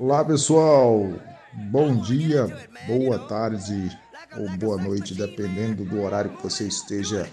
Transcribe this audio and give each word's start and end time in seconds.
Olá 0.00 0.24
pessoal, 0.24 1.12
bom 1.52 1.94
dia, 1.94 2.46
boa 2.86 3.18
tarde 3.18 3.94
ou 4.34 4.48
boa 4.56 4.78
noite, 4.78 5.14
dependendo 5.14 5.84
do 5.84 6.00
horário 6.00 6.30
que 6.30 6.42
você 6.42 6.66
esteja 6.66 7.28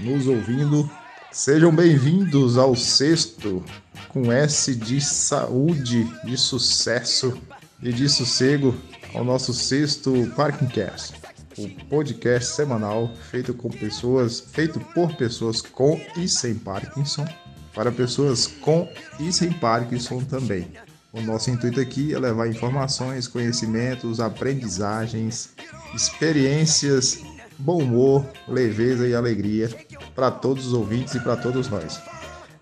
nos 0.00 0.26
ouvindo. 0.26 0.90
Sejam 1.30 1.72
bem-vindos 1.72 2.58
ao 2.58 2.74
sexto 2.74 3.64
com 4.08 4.32
S 4.32 4.74
de 4.74 5.00
saúde, 5.00 6.02
de 6.24 6.36
sucesso 6.36 7.40
e 7.80 7.92
de 7.92 8.08
sossego 8.08 8.74
ao 9.14 9.22
nosso 9.22 9.54
sexto 9.54 10.12
Parkingcast, 10.34 11.14
o 11.56 11.68
podcast 11.84 12.52
semanal 12.52 13.14
feito 13.30 13.54
com 13.54 13.70
pessoas, 13.70 14.40
feito 14.40 14.80
por 14.92 15.14
pessoas 15.14 15.62
com 15.62 16.00
e 16.16 16.28
sem 16.28 16.56
Parkinson, 16.56 17.24
para 17.72 17.92
pessoas 17.92 18.48
com 18.48 18.88
e 19.20 19.32
sem 19.32 19.52
Parkinson 19.52 20.24
também. 20.24 20.68
O 21.16 21.22
nosso 21.22 21.50
intuito 21.50 21.80
aqui 21.80 22.12
é 22.12 22.18
levar 22.18 22.46
informações, 22.46 23.26
conhecimentos, 23.26 24.20
aprendizagens, 24.20 25.48
experiências, 25.94 27.22
bom 27.58 27.78
humor, 27.78 28.26
leveza 28.46 29.08
e 29.08 29.14
alegria 29.14 29.70
para 30.14 30.30
todos 30.30 30.66
os 30.66 30.72
ouvintes 30.74 31.14
e 31.14 31.20
para 31.20 31.34
todos 31.34 31.70
nós, 31.70 31.98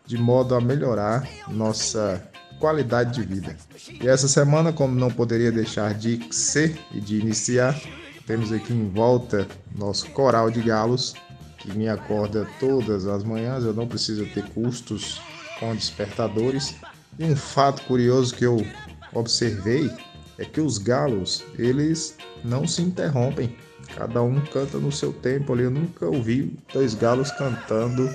de 0.06 0.16
modo 0.16 0.54
a 0.54 0.60
melhorar 0.60 1.28
nossa 1.48 2.22
qualidade 2.60 3.14
de 3.14 3.26
vida. 3.26 3.56
E 4.00 4.06
essa 4.06 4.28
semana, 4.28 4.72
como 4.72 4.94
não 4.94 5.10
poderia 5.10 5.50
deixar 5.50 5.92
de 5.92 6.32
ser 6.32 6.78
e 6.92 7.00
de 7.00 7.18
iniciar, 7.18 7.76
temos 8.24 8.52
aqui 8.52 8.72
em 8.72 8.88
volta 8.88 9.48
nosso 9.74 10.08
coral 10.10 10.48
de 10.48 10.62
galos, 10.62 11.14
que 11.58 11.76
me 11.76 11.88
acorda 11.88 12.46
todas 12.60 13.04
as 13.04 13.24
manhãs, 13.24 13.64
eu 13.64 13.74
não 13.74 13.88
preciso 13.88 14.24
ter 14.26 14.44
custos 14.50 15.20
com 15.58 15.74
despertadores 15.74 16.76
um 17.18 17.36
fato 17.36 17.82
curioso 17.82 18.34
que 18.34 18.44
eu 18.44 18.64
observei 19.12 19.90
é 20.38 20.44
que 20.44 20.60
os 20.60 20.78
galos, 20.78 21.44
eles 21.58 22.16
não 22.44 22.66
se 22.66 22.82
interrompem. 22.82 23.56
Cada 23.94 24.22
um 24.22 24.40
canta 24.40 24.78
no 24.78 24.90
seu 24.90 25.12
tempo 25.12 25.52
ali. 25.52 25.64
Eu 25.64 25.70
nunca 25.70 26.06
ouvi 26.06 26.56
dois 26.72 26.94
galos 26.94 27.30
cantando 27.30 28.12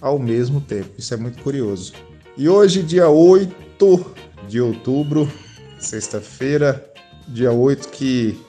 ao 0.00 0.18
mesmo 0.18 0.60
tempo. 0.60 0.90
Isso 0.96 1.12
é 1.12 1.16
muito 1.16 1.42
curioso. 1.42 1.92
E 2.36 2.48
hoje, 2.48 2.82
dia 2.82 3.08
8 3.08 4.14
de 4.48 4.60
outubro, 4.60 5.30
sexta-feira, 5.78 6.90
dia 7.26 7.52
8, 7.52 7.88
que 7.88 8.40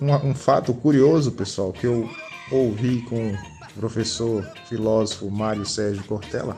um, 0.00 0.30
um, 0.30 0.34
fato 0.34 0.74
curioso, 0.74 1.30
pessoal, 1.32 1.72
que 1.72 1.86
eu 1.86 2.08
ouvi 2.50 3.02
com 3.02 3.32
o 3.32 3.38
professor 3.78 4.42
filósofo 4.68 5.30
Mário 5.30 5.64
Sérgio 5.64 6.02
Cortella, 6.04 6.56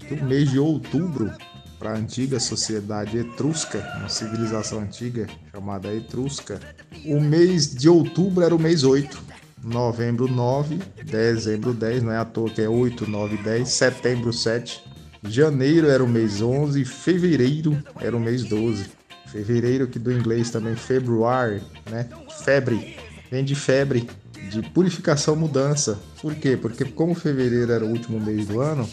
que 0.00 0.14
o 0.14 0.24
mês 0.24 0.50
de 0.50 0.58
outubro 0.58 1.30
para 1.78 1.90
a 1.90 1.96
antiga 1.96 2.40
sociedade 2.40 3.18
etrusca, 3.18 3.78
uma 3.98 4.08
civilização 4.08 4.80
antiga 4.80 5.26
chamada 5.52 5.94
etrusca, 5.94 6.60
o 7.04 7.20
mês 7.20 7.74
de 7.74 7.88
outubro 7.88 8.44
era 8.44 8.54
o 8.54 8.58
mês 8.58 8.82
8, 8.84 9.22
novembro 9.62 10.26
9, 10.26 10.78
dezembro 11.04 11.72
10, 11.72 12.02
não 12.02 12.12
é 12.12 12.18
à 12.18 12.24
toa 12.24 12.50
que 12.50 12.60
é 12.60 12.68
8, 12.68 13.08
9, 13.08 13.36
10, 13.38 13.68
setembro 13.68 14.32
7, 14.32 14.82
janeiro 15.22 15.88
era 15.88 16.02
o 16.02 16.08
mês 16.08 16.40
11, 16.40 16.84
fevereiro 16.84 17.82
era 18.00 18.16
o 18.16 18.20
mês 18.20 18.44
12. 18.44 18.86
Fevereiro, 19.26 19.86
que 19.86 19.98
do 19.98 20.10
inglês 20.10 20.50
também 20.50 20.74
February, 20.74 21.60
né? 21.90 22.08
Febre, 22.44 22.96
vem 23.30 23.44
de 23.44 23.54
febre, 23.54 24.08
de 24.50 24.62
purificação 24.70 25.36
mudança. 25.36 25.98
Por 26.22 26.34
quê? 26.34 26.56
Porque 26.56 26.84
como 26.84 27.14
fevereiro 27.14 27.70
era 27.70 27.84
o 27.84 27.90
último 27.90 28.18
mês 28.18 28.46
do 28.46 28.60
ano, 28.60 28.88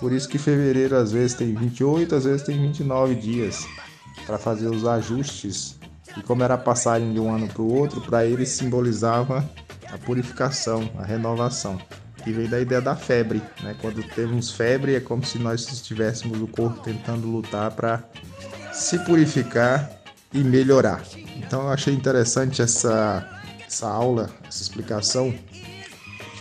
por 0.00 0.12
isso 0.12 0.28
que 0.28 0.38
fevereiro 0.38 0.96
às 0.96 1.12
vezes 1.12 1.34
tem 1.34 1.54
28, 1.54 2.14
às 2.14 2.24
vezes 2.24 2.42
tem 2.42 2.60
29 2.60 3.14
dias 3.14 3.66
para 4.26 4.38
fazer 4.38 4.68
os 4.68 4.86
ajustes. 4.86 5.78
E 6.16 6.22
como 6.22 6.42
era 6.42 6.54
a 6.54 6.58
passagem 6.58 7.12
de 7.12 7.20
um 7.20 7.34
ano 7.34 7.48
para 7.48 7.62
o 7.62 7.72
outro, 7.72 8.00
para 8.00 8.24
ele 8.24 8.46
simbolizava 8.46 9.48
a 9.92 9.98
purificação, 9.98 10.88
a 10.98 11.04
renovação. 11.04 11.80
Que 12.22 12.32
vem 12.32 12.48
da 12.48 12.60
ideia 12.60 12.80
da 12.80 12.96
febre, 12.96 13.42
né? 13.62 13.76
Quando 13.80 14.02
temos 14.14 14.50
febre 14.50 14.94
é 14.94 15.00
como 15.00 15.24
se 15.24 15.38
nós 15.38 15.70
estivéssemos 15.70 16.40
o 16.40 16.46
corpo 16.46 16.80
tentando 16.80 17.26
lutar 17.26 17.70
para 17.72 18.02
se 18.72 18.98
purificar 19.00 19.90
e 20.32 20.38
melhorar. 20.38 21.02
Então 21.36 21.62
eu 21.62 21.68
achei 21.68 21.92
interessante 21.92 22.62
essa, 22.62 23.28
essa 23.66 23.88
aula, 23.88 24.30
essa 24.48 24.62
explicação 24.62 25.34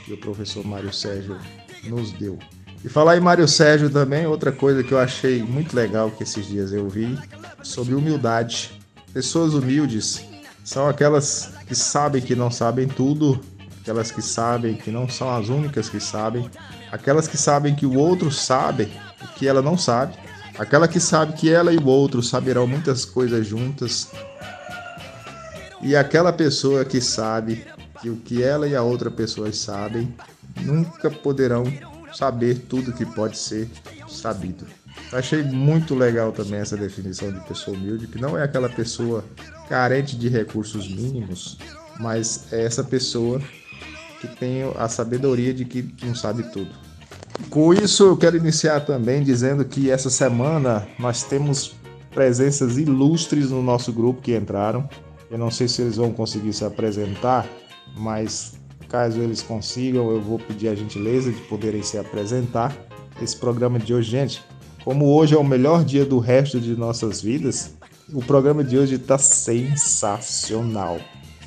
que 0.06 0.14
o 0.14 0.18
professor 0.18 0.66
Mário 0.66 0.94
Sérgio 0.94 1.38
nos 1.84 2.12
deu. 2.14 2.40
E 2.84 2.90
falar 2.90 3.16
em 3.16 3.22
Mário 3.22 3.48
Sérgio 3.48 3.90
também, 3.90 4.28
outra 4.28 4.52
coisa 4.52 4.84
que 4.84 4.92
eu 4.92 5.00
achei 5.00 5.42
muito 5.42 5.74
legal 5.74 6.12
que 6.12 6.24
esses 6.24 6.46
dias 6.46 6.74
eu 6.74 6.90
vi 6.90 7.18
sobre 7.64 7.96
humildade. 7.96 8.78
Pessoas 9.14 9.54
humildes 9.54 10.22
são 10.66 10.90
aquelas 10.90 11.54
que 11.66 11.76
sabem 11.76 12.22
que 12.22 12.36
não 12.36 12.52
sabem 12.52 12.86
tudo, 12.88 13.40
aquelas 13.80 14.12
que 14.12 14.22
sabem 14.22 14.76
que 14.76 14.92
não 14.92 15.08
são 15.08 15.34
as 15.34 15.48
únicas 15.48 15.88
que 15.88 16.00
sabem, 16.00 16.50
aquelas 16.92 17.26
que 17.26 17.38
sabem 17.38 17.74
que 17.74 17.86
o 17.86 17.98
outro 17.98 18.30
sabe 18.30 18.92
o 19.22 19.28
que 19.30 19.48
ela 19.48 19.62
não 19.62 19.78
sabe, 19.78 20.16
aquela 20.60 20.88
que 20.88 21.00
sabe 21.00 21.34
que 21.34 21.50
ela 21.50 21.72
e 21.72 21.78
o 21.78 21.86
outro 21.86 22.22
saberão 22.22 22.68
muitas 22.68 23.06
coisas 23.06 23.48
juntas, 23.48 24.10
e 25.82 25.96
aquela 25.96 26.34
pessoa 26.34 26.84
que 26.84 27.00
sabe 27.00 27.66
que 28.02 28.10
o 28.10 28.18
que 28.18 28.44
ela 28.44 28.68
e 28.68 28.76
a 28.76 28.82
outra 28.82 29.10
pessoa 29.10 29.52
sabem 29.54 30.14
nunca 30.62 31.10
poderão 31.10 31.64
saber 32.14 32.60
tudo 32.70 32.94
que 32.94 33.06
pode 33.06 33.38
ser 33.38 33.68
sabido. 34.08 34.66
Achei 35.12 35.44
muito 35.44 35.96
legal 35.96 36.32
também 36.32 36.60
essa 36.60 36.78
definição 36.78 37.32
de 37.32 37.40
pessoa 37.42 37.76
humilde, 37.76 38.08
que 38.08 38.20
não 38.20 38.38
é 38.38 38.44
aquela 38.44 38.70
pessoa 38.70 39.24
carente 39.68 40.16
de 40.16 40.28
recursos 40.30 40.88
mínimos, 40.88 41.58
mas 42.00 42.52
é 42.52 42.64
essa 42.64 42.84
pessoa 42.84 43.42
que 44.22 44.28
tem 44.28 44.64
a 44.78 44.88
sabedoria 44.88 45.54
de 45.54 45.66
que 45.66 45.94
não 46.04 46.16
sabe 46.16 46.44
tudo. 46.52 46.70
Com 47.50 47.74
isso, 47.74 48.04
eu 48.04 48.18
quero 48.18 48.38
iniciar 48.38 48.82
também 48.82 49.24
dizendo 49.24 49.66
que 49.66 49.90
essa 49.90 50.10
semana 50.10 50.88
nós 51.00 51.24
temos 51.24 51.76
presenças 52.12 52.78
ilustres 52.78 53.50
no 53.50 53.62
nosso 53.62 53.92
grupo 53.92 54.22
que 54.22 54.36
entraram. 54.36 54.88
Eu 55.30 55.38
não 55.38 55.50
sei 55.50 55.68
se 55.68 55.82
eles 55.82 55.98
vão 55.98 56.12
conseguir 56.12 56.54
se 56.54 56.64
apresentar, 56.64 57.48
mas 57.98 58.54
Caso 58.94 59.20
eles 59.22 59.42
consigam, 59.42 60.12
eu 60.12 60.22
vou 60.22 60.38
pedir 60.38 60.68
a 60.68 60.76
gentileza 60.76 61.32
de 61.32 61.42
poderem 61.42 61.82
se 61.82 61.98
apresentar. 61.98 62.78
Esse 63.20 63.36
programa 63.36 63.80
de 63.80 63.92
hoje, 63.92 64.12
gente, 64.12 64.44
como 64.86 65.08
hoje 65.16 65.34
é 65.34 65.38
o 65.38 65.44
melhor 65.44 65.84
dia 65.84 66.06
do 66.06 66.20
resto 66.20 66.60
de 66.60 66.76
nossas 66.76 67.20
vidas, 67.20 67.74
o 68.14 68.24
programa 68.24 68.64
de 68.64 68.78
hoje 68.78 68.94
está 68.94 69.18
sensacional, 69.18 71.00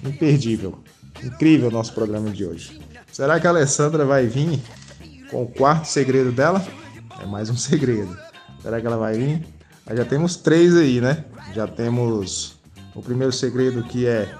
imperdível, 0.04 0.80
incrível 1.22 1.70
nosso 1.70 1.94
programa 1.94 2.30
de 2.30 2.44
hoje. 2.44 2.80
Será 3.12 3.38
que 3.38 3.46
a 3.46 3.50
Alessandra 3.50 4.04
vai 4.04 4.26
vir 4.26 4.60
com 5.30 5.44
o 5.44 5.46
quarto 5.46 5.84
segredo 5.84 6.32
dela? 6.32 6.66
É 7.22 7.26
mais 7.26 7.48
um 7.48 7.54
segredo. 7.56 8.18
Será 8.60 8.80
que 8.80 8.86
ela 8.88 8.96
vai 8.96 9.14
vir? 9.14 9.46
Já 9.94 10.04
temos 10.04 10.34
três 10.34 10.76
aí, 10.76 11.00
né? 11.00 11.24
Já 11.54 11.68
temos 11.68 12.58
o 12.92 13.00
primeiro 13.00 13.32
segredo 13.32 13.84
que 13.84 14.04
é 14.04 14.34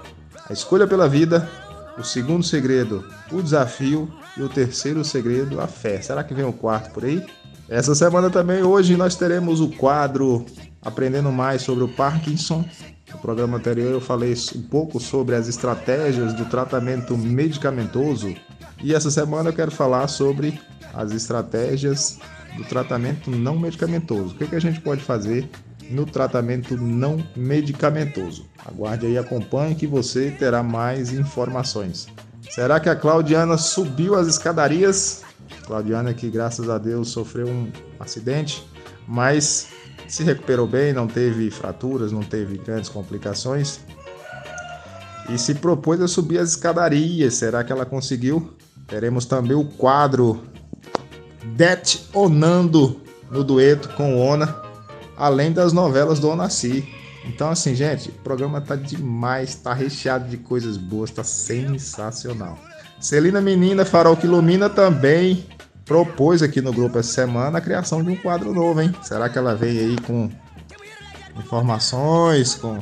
a 0.49 0.51
escolha 0.51 0.85
pela 0.85 1.07
vida, 1.07 1.49
o 1.97 2.03
segundo 2.03 2.43
segredo, 2.43 3.03
o 3.31 3.41
desafio. 3.41 4.11
E 4.37 4.41
o 4.43 4.47
terceiro 4.47 5.03
segredo, 5.03 5.59
a 5.59 5.65
fé. 5.65 5.99
Será 5.99 6.23
que 6.23 6.31
vem 6.31 6.45
o 6.45 6.53
quarto 6.53 6.91
por 6.91 7.03
aí? 7.03 7.25
Essa 7.67 7.95
semana 7.95 8.29
também, 8.29 8.61
hoje, 8.61 8.95
nós 8.95 9.15
teremos 9.15 9.59
o 9.59 9.69
quadro 9.69 10.45
Aprendendo 10.79 11.31
Mais 11.31 11.63
sobre 11.63 11.83
o 11.83 11.87
Parkinson. 11.87 12.63
No 13.11 13.17
programa 13.17 13.57
anterior 13.57 13.91
eu 13.91 13.99
falei 13.99 14.33
um 14.55 14.61
pouco 14.61 14.99
sobre 14.99 15.35
as 15.35 15.47
estratégias 15.47 16.33
do 16.33 16.45
tratamento 16.45 17.17
medicamentoso. 17.17 18.33
E 18.81 18.93
essa 18.93 19.09
semana 19.09 19.49
eu 19.49 19.53
quero 19.53 19.71
falar 19.71 20.07
sobre 20.07 20.59
as 20.93 21.11
estratégias 21.11 22.19
do 22.55 22.63
tratamento 22.63 23.31
não 23.31 23.57
medicamentoso. 23.57 24.35
O 24.35 24.37
que, 24.37 24.47
que 24.47 24.55
a 24.55 24.61
gente 24.61 24.79
pode 24.79 25.01
fazer 25.01 25.49
no 25.89 26.05
tratamento 26.05 26.75
não 26.77 27.23
medicamentoso. 27.35 28.45
Aguarde 28.65 29.05
aí, 29.05 29.17
acompanhe 29.17 29.75
que 29.75 29.87
você 29.87 30.31
terá 30.31 30.61
mais 30.61 31.11
informações. 31.11 32.07
Será 32.49 32.79
que 32.79 32.89
a 32.89 32.95
Claudiana 32.95 33.57
subiu 33.57 34.15
as 34.15 34.27
escadarias? 34.27 35.23
Claudiana 35.65 36.13
que 36.13 36.29
graças 36.29 36.69
a 36.69 36.77
Deus 36.77 37.09
sofreu 37.09 37.47
um 37.47 37.71
acidente, 37.99 38.65
mas 39.07 39.67
se 40.07 40.23
recuperou 40.23 40.67
bem, 40.67 40.93
não 40.93 41.07
teve 41.07 41.51
fraturas, 41.51 42.11
não 42.11 42.23
teve 42.23 42.57
grandes 42.57 42.89
complicações. 42.89 43.79
E 45.29 45.37
se 45.37 45.55
propôs 45.55 45.99
a 46.01 46.07
subir 46.07 46.39
as 46.39 46.49
escadarias. 46.49 47.33
Será 47.33 47.63
que 47.63 47.71
ela 47.71 47.85
conseguiu? 47.85 48.53
Teremos 48.87 49.25
também 49.25 49.57
o 49.57 49.65
quadro 49.65 50.41
Detonando 51.55 53.01
no 53.29 53.43
dueto 53.43 53.89
com 53.89 54.17
Ona 54.19 54.66
além 55.17 55.51
das 55.51 55.73
novelas 55.73 56.19
do 56.19 56.29
Onassi. 56.29 56.87
Então, 57.25 57.49
assim, 57.49 57.75
gente, 57.75 58.09
o 58.09 58.13
programa 58.13 58.61
tá 58.61 58.75
demais, 58.75 59.55
tá 59.55 59.73
recheado 59.73 60.29
de 60.29 60.37
coisas 60.37 60.77
boas, 60.77 61.11
tá 61.11 61.23
sensacional. 61.23 62.57
Celina 62.99 63.41
Menina, 63.41 63.83
Farol 63.83 64.15
que 64.15 64.25
Ilumina 64.25 64.69
também 64.69 65.45
propôs 65.85 66.41
aqui 66.41 66.61
no 66.61 66.71
grupo 66.71 66.99
essa 66.99 67.11
semana 67.11 67.57
a 67.57 67.61
criação 67.61 68.03
de 68.03 68.09
um 68.09 68.15
quadro 68.15 68.53
novo, 68.53 68.81
hein? 68.81 68.93
Será 69.01 69.29
que 69.29 69.37
ela 69.37 69.55
veio 69.55 69.89
aí 69.89 69.97
com 70.01 70.29
informações, 71.39 72.55
com 72.55 72.79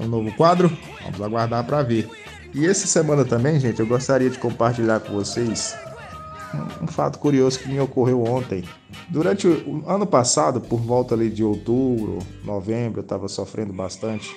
um 0.00 0.06
novo 0.06 0.32
quadro. 0.32 0.76
Vamos 1.04 1.20
aguardar 1.20 1.64
para 1.64 1.82
ver. 1.82 2.08
E 2.54 2.66
essa 2.66 2.86
semana 2.86 3.24
também, 3.24 3.58
gente, 3.58 3.80
eu 3.80 3.86
gostaria 3.86 4.28
de 4.28 4.38
compartilhar 4.38 5.00
com 5.00 5.12
vocês 5.12 5.74
um, 6.82 6.86
fato 6.86 7.18
curioso 7.18 7.58
que 7.58 7.68
me 7.68 7.80
ocorreu 7.80 8.22
ontem. 8.22 8.64
Durante 9.08 9.46
o 9.46 9.82
ano 9.86 10.06
passado, 10.06 10.60
por 10.60 10.80
volta 10.80 11.14
ali 11.14 11.30
de 11.30 11.42
outubro, 11.42 12.18
novembro, 12.44 13.00
eu 13.00 13.02
estava 13.02 13.28
sofrendo 13.28 13.72
bastante 13.72 14.34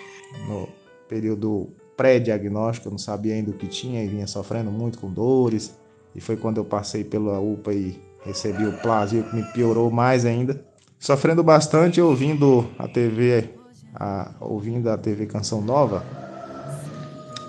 no 0.48 0.68
período 1.08 1.70
pré-diagnóstico, 1.96 2.88
eu 2.88 2.92
não 2.92 2.98
sabia 2.98 3.34
ainda 3.34 3.52
o 3.52 3.54
que 3.54 3.68
tinha 3.68 4.04
e 4.04 4.08
vinha 4.08 4.28
sofrendo 4.28 4.72
muito 4.72 5.00
com 5.00 5.12
dores. 5.12 5.78
E 6.14 6.22
foi 6.22 6.38
quando 6.38 6.58
eu 6.58 6.66
passei 6.66 7.04
pela 7.04 7.40
UPA 7.40 7.74
e 7.74 8.00
recebi 8.24 8.66
o 8.66 8.74
plasio 8.80 9.24
que 9.24 9.36
me 9.36 9.44
piorou 9.52 9.92
mais 9.92 10.26
ainda. 10.26 10.64
Sofrendo 10.98 11.44
bastante 11.44 12.02
ouvindo 12.02 12.68
a 12.80 12.88
TV, 12.88 13.50
a, 13.94 14.32
ouvindo 14.40 14.90
a 14.90 14.98
TV 14.98 15.26
Canção 15.26 15.62
Nova, 15.62 16.06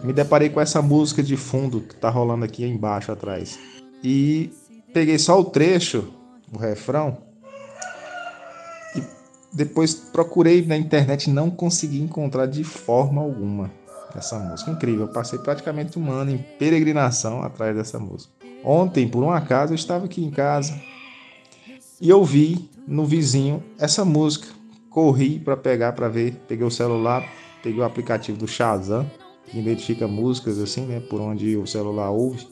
me 0.03 0.13
deparei 0.13 0.51
com 0.51 0.61
essa 0.61 0.83
música 0.83 1.23
de 1.23 1.37
fundo 1.37 1.81
que 1.81 1.95
tá 1.95 2.11
rolando 2.11 2.45
aqui 2.45 2.65
embaixo 2.65 3.11
atrás. 3.13 3.59
E 4.03 4.51
peguei 4.93 5.19
só 5.19 5.41
o 5.41 5.45
trecho, 5.45 6.13
o 6.53 6.59
refrão, 6.59 7.19
e 8.95 9.03
depois 9.53 9.95
procurei 9.95 10.65
na 10.65 10.77
internet 10.77 11.27
e 11.27 11.33
não 11.33 11.51
consegui 11.51 12.01
encontrar 12.01 12.47
de 12.47 12.65
forma 12.65 13.23
alguma 13.23 13.71
essa 14.15 14.39
música. 14.39 14.71
Incrível, 14.71 15.07
eu 15.07 15.13
passei 15.13 15.39
praticamente 15.39 15.99
um 15.99 16.11
ano 16.11 16.31
em 16.31 16.39
peregrinação 16.39 17.43
atrás 17.43 17.75
dessa 17.77 17.99
música. 17.99 18.33
Ontem, 18.65 19.07
por 19.07 19.23
um 19.23 19.31
acaso, 19.31 19.73
eu 19.73 19.77
estava 19.77 20.07
aqui 20.07 20.25
em 20.25 20.31
casa 20.31 20.75
e 22.01 22.09
eu 22.09 22.25
vi 22.25 22.69
no 22.87 23.05
vizinho 23.05 23.63
essa 23.79 24.05
música. 24.05 24.49
Corri 24.91 25.39
para 25.39 25.57
pegar 25.57 25.93
para 25.93 26.09
ver, 26.09 26.35
peguei 26.49 26.67
o 26.67 26.71
celular, 26.71 27.23
peguei 27.63 27.81
o 27.81 27.85
aplicativo 27.85 28.39
do 28.39 28.49
Shazam, 28.49 29.11
que 29.47 29.59
identifica 29.59 30.09
músicas 30.09 30.59
assim, 30.59 30.87
né, 30.87 31.01
por 31.01 31.21
onde 31.21 31.57
o 31.57 31.67
celular 31.67 32.11
ouve. 32.11 32.49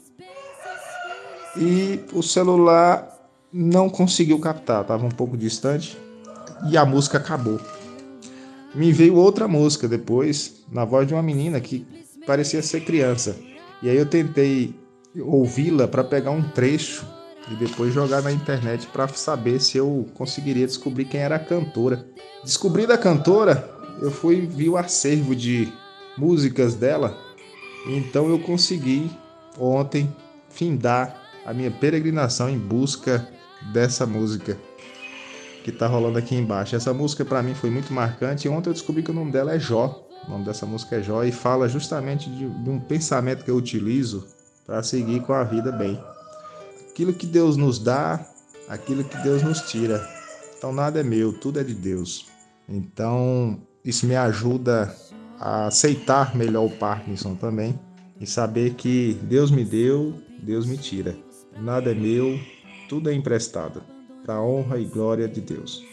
E 1.57 2.01
o 2.13 2.23
celular 2.23 3.15
não 3.53 3.89
conseguiu 3.89 4.39
captar, 4.41 4.83
estava 4.83 5.07
um 5.07 5.11
pouco 5.11 5.37
distante 5.37 5.97
e 6.69 6.77
a 6.77 6.85
música 6.85 7.19
acabou. 7.19 7.61
Me 8.75 8.93
veio 8.93 9.15
outra 9.15 9.47
música 9.47 9.87
depois, 9.87 10.65
na 10.71 10.85
voz 10.85 11.07
de 11.07 11.15
uma 11.15 11.23
menina 11.23 11.61
que 11.61 11.87
parecia 12.27 12.61
ser 12.63 12.85
criança. 12.85 13.37
E 13.81 13.89
aí 13.89 13.97
eu 13.97 14.07
tentei 14.07 14.75
ouvi-la 15.17 15.87
para 15.87 16.03
pegar 16.03 16.33
um 16.33 16.43
trecho 16.43 17.07
e 17.51 17.55
depois 17.55 17.95
jogar 17.95 18.23
na 18.23 18.33
internet 18.33 18.87
para 18.89 19.07
saber 19.09 19.61
se 19.61 19.79
eu 19.79 20.07
conseguiria 20.15 20.67
descobrir 20.67 21.05
quem 21.05 21.21
era 21.21 21.37
a 21.37 21.39
cantora. 21.39 22.05
Descobrindo 22.43 22.93
a 22.93 22.99
cantora, 22.99 23.71
eu 24.01 24.11
fui 24.11 24.41
vi 24.47 24.69
o 24.69 24.77
acervo 24.77 25.37
de 25.37 25.73
músicas 26.17 26.75
dela, 26.75 27.17
então 27.87 28.29
eu 28.29 28.39
consegui 28.39 29.11
ontem 29.59 30.13
findar 30.49 31.24
a 31.45 31.53
minha 31.53 31.71
peregrinação 31.71 32.49
em 32.49 32.59
busca 32.59 33.29
dessa 33.73 34.07
música 34.07 34.57
que 35.63 35.73
tá 35.73 35.87
rolando 35.87 36.19
aqui 36.19 36.35
embaixo. 36.35 36.77
Essa 36.77 36.93
música 36.93 37.25
para 37.25 37.43
mim 37.43 37.55
foi 37.55 37.71
muito 37.71 37.93
marcante 37.93 38.49
ontem 38.49 38.69
eu 38.69 38.75
descobri 38.75 39.03
que 39.03 39.11
o 39.11 39.15
nome 39.15 39.33
dela 39.33 39.55
é 39.55 39.59
Jó. 39.59 40.07
O 40.27 40.31
nome 40.31 40.45
dessa 40.45 40.67
música 40.67 40.97
é 40.97 41.03
Jó 41.03 41.23
e 41.25 41.33
fala 41.33 41.69
justamente 41.69 42.31
de, 42.31 42.49
de 42.49 42.71
um 42.71 42.79
pensamento 42.79 43.45
que 43.45 43.51
eu 43.51 43.57
utilizo 43.57 44.27
para 44.67 44.83
seguir 44.83 45.21
com 45.23 45.33
a 45.33 45.45
vida 45.45 45.73
bem. 45.73 45.99
Aquilo 46.91 47.13
que 47.13 47.27
Deus 47.27 47.57
nos 47.57 47.79
dá, 47.79 48.25
aquilo 48.69 49.05
que 49.05 49.17
Deus 49.19 49.43
nos 49.43 49.63
tira. 49.63 50.07
Então 50.57 50.73
nada 50.73 51.01
é 51.01 51.03
meu, 51.03 51.33
tudo 51.33 51.61
é 51.61 51.65
de 51.65 51.75
Deus. 51.75 52.27
Então 52.69 53.61
isso 53.85 54.07
me 54.07 54.17
ajuda 54.17 54.95
a 55.39 55.67
aceitar 55.67 56.35
melhor 56.35 56.65
o 56.65 56.71
Parkinson 56.71 57.35
também 57.35 57.79
e 58.21 58.27
saber 58.27 58.75
que 58.75 59.19
Deus 59.23 59.51
me 59.51 59.65
deu, 59.65 60.15
Deus 60.43 60.67
me 60.67 60.77
tira. 60.79 61.17
Nada 61.61 61.93
é 61.93 61.95
meu, 61.95 62.39
tudo 62.89 63.11
é 63.11 63.15
emprestado 63.15 63.83
para 64.25 64.35
a 64.35 64.43
honra 64.43 64.79
e 64.79 64.85
glória 64.85 65.29
de 65.29 65.41
Deus. 65.41 65.85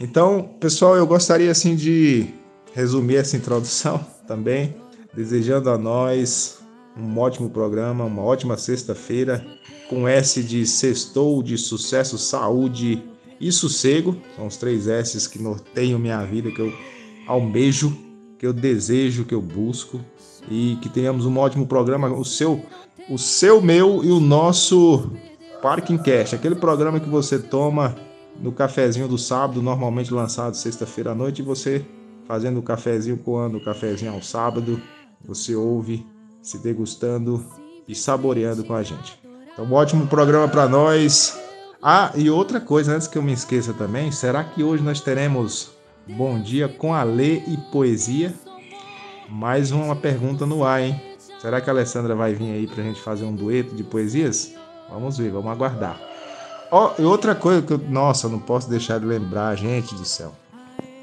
Então, 0.00 0.42
pessoal, 0.58 0.96
eu 0.96 1.06
gostaria 1.06 1.50
assim 1.50 1.76
de 1.76 2.26
resumir 2.74 3.16
essa 3.16 3.36
introdução 3.36 4.04
também, 4.26 4.74
desejando 5.14 5.70
a 5.70 5.78
nós 5.78 6.58
um 6.96 7.18
ótimo 7.18 7.50
programa, 7.50 8.04
uma 8.04 8.22
ótima 8.22 8.56
sexta-feira, 8.56 9.44
com 9.88 10.08
S 10.08 10.42
de 10.42 10.66
sextou, 10.66 11.42
de 11.42 11.58
sucesso, 11.58 12.16
saúde 12.18 13.02
e 13.40 13.52
sossego. 13.52 14.16
São 14.36 14.46
os 14.46 14.56
três 14.56 14.86
S's 14.86 15.26
que 15.26 15.40
norteiam 15.40 15.98
minha 15.98 16.24
vida, 16.24 16.50
que 16.50 16.60
eu 16.60 16.72
almejo, 17.26 17.96
que 18.38 18.46
eu 18.46 18.52
desejo, 18.52 19.24
que 19.24 19.34
eu 19.34 19.42
busco. 19.42 20.00
E 20.48 20.76
que 20.82 20.88
tenhamos 20.88 21.26
um 21.26 21.38
ótimo 21.38 21.66
programa, 21.66 22.08
o 22.08 22.24
seu, 22.24 22.62
o 23.08 23.18
seu, 23.18 23.60
meu 23.60 24.04
e 24.04 24.10
o 24.10 24.20
nosso 24.20 25.10
Parking 25.62 25.98
Cash, 25.98 26.34
aquele 26.34 26.54
programa 26.54 27.00
que 27.00 27.08
você 27.08 27.38
toma 27.38 27.94
no 28.38 28.52
cafezinho 28.52 29.08
do 29.08 29.16
sábado, 29.16 29.62
normalmente 29.62 30.12
lançado 30.12 30.54
sexta-feira 30.56 31.12
à 31.12 31.14
noite, 31.14 31.40
e 31.40 31.44
você 31.44 31.84
fazendo 32.26 32.58
o 32.58 32.62
cafezinho 32.62 33.16
coando 33.16 33.58
o 33.58 33.64
cafezinho 33.64 34.12
ao 34.12 34.22
sábado, 34.22 34.80
você 35.24 35.54
ouve 35.54 36.06
se 36.42 36.58
degustando 36.58 37.44
e 37.88 37.94
saboreando 37.94 38.64
com 38.64 38.74
a 38.74 38.82
gente. 38.82 39.18
Então, 39.52 39.64
um 39.64 39.72
ótimo 39.72 40.06
programa 40.06 40.48
para 40.48 40.68
nós. 40.68 41.38
Ah, 41.82 42.12
e 42.14 42.28
outra 42.28 42.60
coisa, 42.60 42.94
antes 42.94 43.06
que 43.06 43.16
eu 43.16 43.22
me 43.22 43.32
esqueça 43.32 43.72
também, 43.72 44.10
será 44.10 44.42
que 44.42 44.62
hoje 44.62 44.82
nós 44.82 45.00
teremos 45.00 45.70
Bom 46.06 46.40
Dia 46.40 46.68
com 46.68 46.94
a 46.94 47.02
Lê 47.02 47.36
e 47.46 47.56
Poesia? 47.70 48.34
Mais 49.34 49.72
uma 49.72 49.96
pergunta 49.96 50.46
no 50.46 50.62
ar, 50.62 50.80
hein? 50.80 51.02
Será 51.40 51.60
que 51.60 51.68
a 51.68 51.72
Alessandra 51.72 52.14
vai 52.14 52.34
vir 52.34 52.52
aí 52.52 52.68
para 52.68 52.80
a 52.80 52.86
gente 52.86 53.00
fazer 53.00 53.24
um 53.24 53.34
dueto 53.34 53.74
de 53.74 53.82
poesias? 53.82 54.54
Vamos 54.88 55.18
ver, 55.18 55.32
vamos 55.32 55.50
aguardar. 55.50 56.00
Oh, 56.70 56.90
e 56.96 57.04
outra 57.04 57.34
coisa 57.34 57.60
que 57.60 57.72
eu, 57.72 57.78
nossa, 57.78 58.28
não 58.28 58.38
posso 58.38 58.70
deixar 58.70 59.00
de 59.00 59.06
lembrar, 59.06 59.56
gente 59.56 59.92
do 59.96 60.04
céu. 60.04 60.32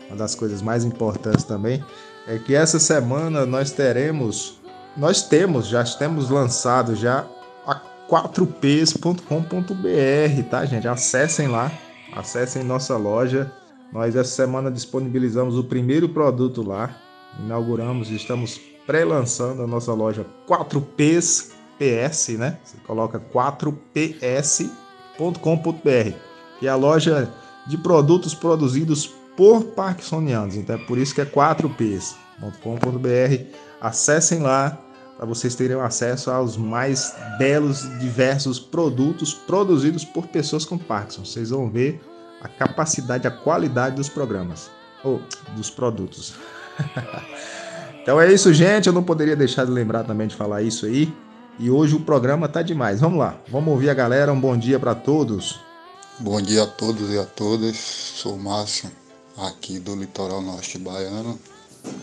Uma 0.07 0.15
das 0.15 0.33
coisas 0.33 0.61
mais 0.61 0.85
importantes 0.85 1.43
também 1.43 1.83
é 2.25 2.37
que 2.37 2.55
essa 2.55 2.79
semana 2.79 3.45
nós 3.45 3.71
teremos 3.71 4.61
nós 4.95 5.23
temos, 5.23 5.67
já 5.67 5.83
temos 5.83 6.29
lançado 6.29 6.95
já 6.95 7.25
a 7.67 7.81
4ps.com.br, 8.09 10.49
tá, 10.49 10.65
gente? 10.65 10.87
Acessem 10.87 11.49
lá, 11.49 11.69
acessem 12.15 12.63
nossa 12.63 12.95
loja. 12.95 13.51
Nós 13.91 14.15
essa 14.15 14.31
semana 14.31 14.71
disponibilizamos 14.71 15.57
o 15.57 15.65
primeiro 15.65 16.07
produto 16.07 16.65
lá, 16.65 16.95
inauguramos, 17.39 18.09
estamos 18.09 18.59
pré-lançando 18.85 19.63
a 19.63 19.67
nossa 19.67 19.93
loja 19.93 20.25
4ps 20.47 21.51
PS, 21.77 22.29
né? 22.37 22.59
Você 22.63 22.77
coloca 22.85 23.19
4ps.com.br, 23.19 26.15
que 26.59 26.67
é 26.67 26.69
a 26.69 26.75
loja 26.75 27.33
de 27.67 27.77
produtos 27.77 28.35
produzidos 28.35 29.07
por 29.35 29.63
parkinsonianos. 29.63 30.55
Então 30.55 30.75
é 30.75 30.79
por 30.79 30.99
isso 30.99 31.15
que 31.15 31.21
é 31.21 31.25
4ps.com.br 31.25 33.61
Acessem 33.81 34.39
lá 34.39 34.77
para 35.17 35.25
vocês 35.25 35.55
terem 35.55 35.79
acesso 35.79 36.29
aos 36.29 36.55
mais 36.55 37.15
belos 37.39 37.83
e 37.83 37.97
diversos 37.97 38.59
produtos 38.59 39.33
produzidos 39.33 40.05
por 40.05 40.27
pessoas 40.27 40.65
com 40.65 40.77
Parkinson. 40.77 41.25
Vocês 41.25 41.49
vão 41.49 41.67
ver 41.67 41.99
a 42.41 42.47
capacidade, 42.47 43.27
a 43.27 43.31
qualidade 43.31 43.95
dos 43.95 44.07
programas 44.07 44.69
ou 45.03 45.19
dos 45.55 45.71
produtos. 45.71 46.35
então 48.01 48.19
é 48.19 48.31
isso, 48.31 48.53
gente. 48.53 48.87
Eu 48.87 48.93
não 48.93 49.03
poderia 49.03 49.35
deixar 49.35 49.65
de 49.65 49.71
lembrar 49.71 50.03
também 50.03 50.27
de 50.27 50.35
falar 50.35 50.61
isso 50.61 50.85
aí. 50.85 51.13
E 51.59 51.69
hoje 51.69 51.95
o 51.95 51.99
programa 51.99 52.47
tá 52.47 52.61
demais. 52.61 52.99
Vamos 52.99 53.19
lá, 53.19 53.35
vamos 53.47 53.69
ouvir 53.69 53.89
a 53.89 53.93
galera. 53.93 54.31
Um 54.31 54.39
bom 54.39 54.57
dia 54.57 54.79
para 54.79 54.95
todos. 54.95 55.59
Bom 56.19 56.41
dia 56.41 56.63
a 56.63 56.67
todos 56.67 57.09
e 57.13 57.17
a 57.17 57.25
todas. 57.25 57.75
Sou 57.77 58.37
Márcio, 58.37 58.91
aqui 59.37 59.79
do 59.79 59.95
Litoral 59.95 60.41
Norte 60.41 60.77
Baiano. 60.77 61.39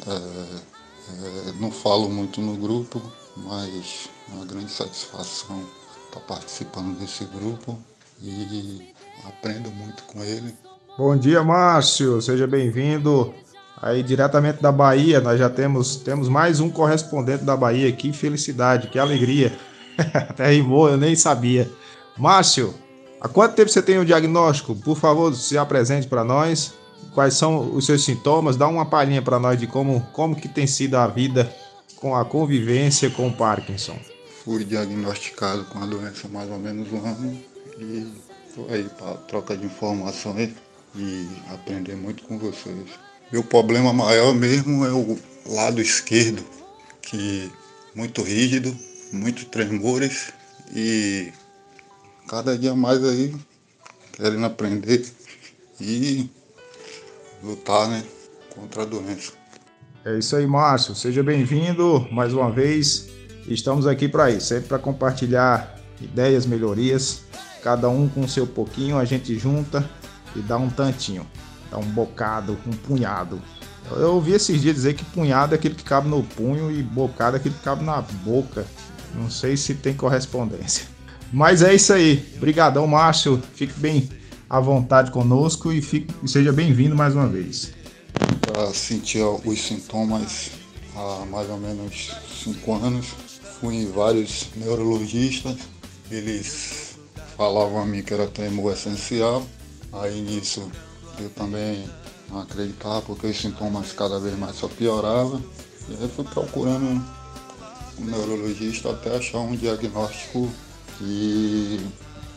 É 0.07 0.79
é, 1.09 1.53
não 1.59 1.71
falo 1.71 2.09
muito 2.09 2.41
no 2.41 2.55
grupo, 2.57 3.01
mas 3.37 4.11
é 4.31 4.35
uma 4.35 4.45
grande 4.45 4.71
satisfação 4.71 5.63
estar 6.07 6.21
participando 6.21 6.99
desse 6.99 7.25
grupo 7.25 7.79
e 8.21 8.93
aprendo 9.25 9.71
muito 9.71 10.03
com 10.05 10.23
ele. 10.23 10.55
Bom 10.99 11.17
dia, 11.17 11.43
Márcio, 11.43 12.21
seja 12.21 12.47
bem-vindo. 12.47 13.33
Aí 13.81 14.03
diretamente 14.03 14.61
da 14.61 14.73
Bahia, 14.73 15.21
nós 15.21 15.39
já 15.39 15.49
temos 15.49 15.97
temos 15.97 16.29
mais 16.29 16.59
um 16.59 16.69
correspondente 16.69 17.45
da 17.45 17.57
Bahia. 17.57 17.91
Que 17.93 18.13
felicidade, 18.13 18.89
que 18.89 18.99
alegria. 18.99 19.57
Até 20.15 20.51
rimou, 20.51 20.89
eu 20.89 20.97
nem 20.97 21.15
sabia. 21.15 21.71
Márcio, 22.17 22.75
há 23.21 23.29
quanto 23.29 23.55
tempo 23.55 23.71
você 23.71 23.81
tem 23.81 23.99
o 23.99 24.05
diagnóstico? 24.05 24.75
Por 24.75 24.97
favor, 24.97 25.33
se 25.35 25.57
apresente 25.57 26.09
para 26.09 26.25
nós 26.25 26.75
quais 27.15 27.35
são 27.35 27.75
os 27.75 27.87
seus 27.87 28.05
sintomas, 28.05 28.57
dá 28.57 28.67
uma 28.67 28.87
palhinha 28.87 29.23
para 29.23 29.39
nós 29.39 29.59
de 29.59 29.67
como, 29.67 30.01
como 30.13 30.37
que 30.37 30.49
tem 30.49 30.67
sido 30.67 30.97
a 30.97 31.07
vida 31.07 31.53
com 31.97 32.15
a 32.15 32.25
convivência 32.25 33.11
com 33.11 33.29
o 33.29 33.33
Parkinson. 33.33 33.99
Fui 34.45 34.65
diagnosticado 34.65 35.65
com 35.65 35.79
a 35.79 35.87
doença 35.87 36.27
há 36.27 36.31
mais 36.31 36.51
ou 36.51 36.59
menos 36.59 36.93
um 36.93 37.05
ano 37.05 37.39
e 37.79 38.13
estou 38.49 38.67
aí 38.71 38.85
para 38.99 39.15
troca 39.15 39.57
de 39.57 39.67
informações 39.67 40.51
e 40.97 41.29
aprender 41.53 41.97
muito 41.97 42.25
com 42.25 42.39
vocês. 42.39 43.08
Meu 43.31 43.45
problema 43.45 43.93
maior 43.93 44.35
mesmo 44.35 44.87
é 44.87 44.93
o 44.93 45.19
lado 45.47 45.83
esquerdo, 45.83 46.43
que 47.03 47.51
muito 47.95 48.23
rígido, 48.23 48.75
muito 49.13 49.45
tremores 49.47 50.33
e 50.75 51.31
cada 52.27 52.57
dia 52.57 52.75
mais 52.75 53.05
aí 53.05 53.35
querendo 54.13 54.47
aprender 54.47 55.07
e 55.79 56.29
lutar 57.43 57.89
né, 57.89 58.03
contra 58.55 58.83
a 58.83 58.87
doença. 58.87 59.33
É 60.05 60.19
isso 60.19 60.35
aí, 60.35 60.47
Márcio. 60.47 60.95
Seja 60.95 61.23
bem-vindo 61.23 62.09
mais 62.11 62.33
uma 62.33 62.51
vez. 62.51 63.09
Estamos 63.47 63.87
aqui 63.87 64.09
para 64.09 64.31
isso, 64.31 64.47
sempre 64.47 64.69
para 64.69 64.79
compartilhar 64.79 65.79
ideias, 66.01 66.47
melhorias, 66.47 67.25
cada 67.63 67.89
um 67.89 68.09
com 68.09 68.27
seu 68.27 68.47
pouquinho, 68.47 68.97
a 68.97 69.05
gente 69.05 69.39
junta 69.39 69.89
e 70.37 70.41
dá 70.41 70.57
um 70.57 70.71
tantinho, 70.71 71.27
dá 71.71 71.79
um 71.79 71.91
bocado, 71.91 72.59
um 72.67 72.73
punhado. 72.73 73.41
Eu 73.91 74.15
ouvi 74.15 74.33
esses 74.33 74.61
dias 74.61 74.75
dizer 74.75 74.95
que 74.95 75.05
punhado 75.05 75.55
é 75.55 75.59
aquele 75.59 75.75
que 75.75 75.85
cabe 75.85 76.09
no 76.09 76.23
punho 76.23 76.71
e 76.71 76.83
bocado 76.83 77.37
é 77.37 77.41
aquele 77.41 77.55
que 77.55 77.63
cabe 77.63 77.85
na 77.85 78.03
boca. 78.03 78.67
Não 79.15 79.31
sei 79.31 79.57
se 79.57 79.75
tem 79.75 79.95
correspondência. 79.95 80.87
Mas 81.33 81.63
é 81.63 81.75
isso 81.75 81.93
aí. 81.93 82.27
Obrigadão, 82.37 82.87
Márcio. 82.87 83.43
Fique 83.55 83.79
bem 83.79 84.09
à 84.49 84.61
vontade 84.61 85.11
conosco 85.11 85.73
e, 85.73 85.81
fique, 85.81 86.13
seja 86.29 86.53
bem-vindo 86.53 86.95
mais 86.95 87.15
uma 87.15 87.27
vez. 87.27 87.73
Para 88.41 88.73
sentir 88.73 89.23
os 89.23 89.61
sintomas 89.61 90.51
há 90.95 91.25
mais 91.27 91.49
ou 91.49 91.59
menos 91.59 92.11
cinco 92.43 92.75
anos, 92.75 93.07
fui 93.61 93.77
em 93.77 93.91
vários 93.91 94.49
neurologistas. 94.57 95.57
Eles 96.11 96.99
falavam 97.37 97.81
a 97.81 97.87
mim 97.87 98.03
que 98.03 98.13
era 98.13 98.27
tremor 98.27 98.73
essencial. 98.73 99.47
Aí 99.93 100.21
nisso 100.21 100.71
eu 101.23 101.31
também 101.31 101.89
não 102.31 102.41
acreditava 102.41 103.03
porque 103.03 103.27
os 103.27 103.41
sintomas 103.41 103.93
cada 103.93 104.19
vez 104.19 104.39
mais 104.39 104.57
só 104.57 104.69
pioravam. 104.69 105.43
E 105.89 105.95
aí 105.95 106.09
fui 106.09 106.25
procurando 106.25 107.03
um 107.99 108.05
neurologista 108.05 108.91
até 108.91 109.17
achar 109.17 109.39
um 109.39 109.57
diagnóstico 109.57 110.49
que 110.99 111.81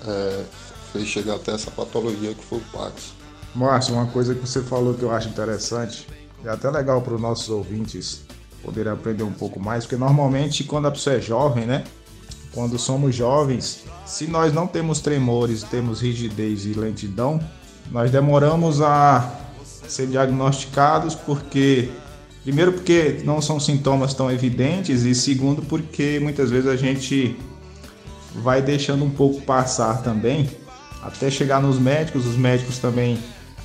é, 0.05 0.43
fez 0.91 1.07
chegar 1.07 1.35
até 1.35 1.53
essa 1.53 1.69
patologia 1.71 2.33
que 2.33 2.43
foi 2.43 2.59
o 2.59 2.63
Parkinson. 2.71 3.13
Márcio, 3.53 3.93
uma 3.95 4.07
coisa 4.07 4.33
que 4.33 4.41
você 4.41 4.61
falou 4.61 4.93
que 4.93 5.03
eu 5.03 5.11
acho 5.11 5.27
interessante, 5.27 6.07
é 6.43 6.49
até 6.49 6.69
legal 6.69 7.01
para 7.01 7.15
os 7.15 7.21
nossos 7.21 7.49
ouvintes 7.49 8.21
poderem 8.63 8.91
aprender 8.91 9.23
um 9.23 9.33
pouco 9.33 9.59
mais, 9.59 9.83
porque 9.83 9.97
normalmente 9.97 10.63
quando 10.63 10.87
a 10.87 10.91
pessoa 10.91 11.17
é 11.17 11.21
jovem, 11.21 11.65
né? 11.65 11.83
Quando 12.53 12.77
somos 12.77 13.15
jovens, 13.15 13.83
se 14.05 14.27
nós 14.27 14.53
não 14.53 14.67
temos 14.67 14.99
tremores, 14.99 15.63
temos 15.63 16.01
rigidez 16.01 16.65
e 16.65 16.73
lentidão, 16.73 17.39
nós 17.91 18.09
demoramos 18.09 18.81
a 18.81 19.29
ser 19.87 20.07
diagnosticados 20.07 21.13
porque 21.13 21.89
primeiro 22.43 22.71
porque 22.71 23.21
não 23.23 23.41
são 23.41 23.59
sintomas 23.59 24.13
tão 24.13 24.31
evidentes 24.31 25.03
e 25.03 25.13
segundo 25.13 25.61
porque 25.61 26.19
muitas 26.19 26.49
vezes 26.49 26.67
a 26.67 26.75
gente 26.75 27.37
vai 28.35 28.61
deixando 28.61 29.03
um 29.03 29.09
pouco 29.09 29.41
passar 29.41 30.01
também, 30.01 30.49
até 31.03 31.29
chegar 31.29 31.61
nos 31.61 31.77
médicos, 31.77 32.25
os 32.25 32.37
médicos 32.37 32.77
também 32.77 33.19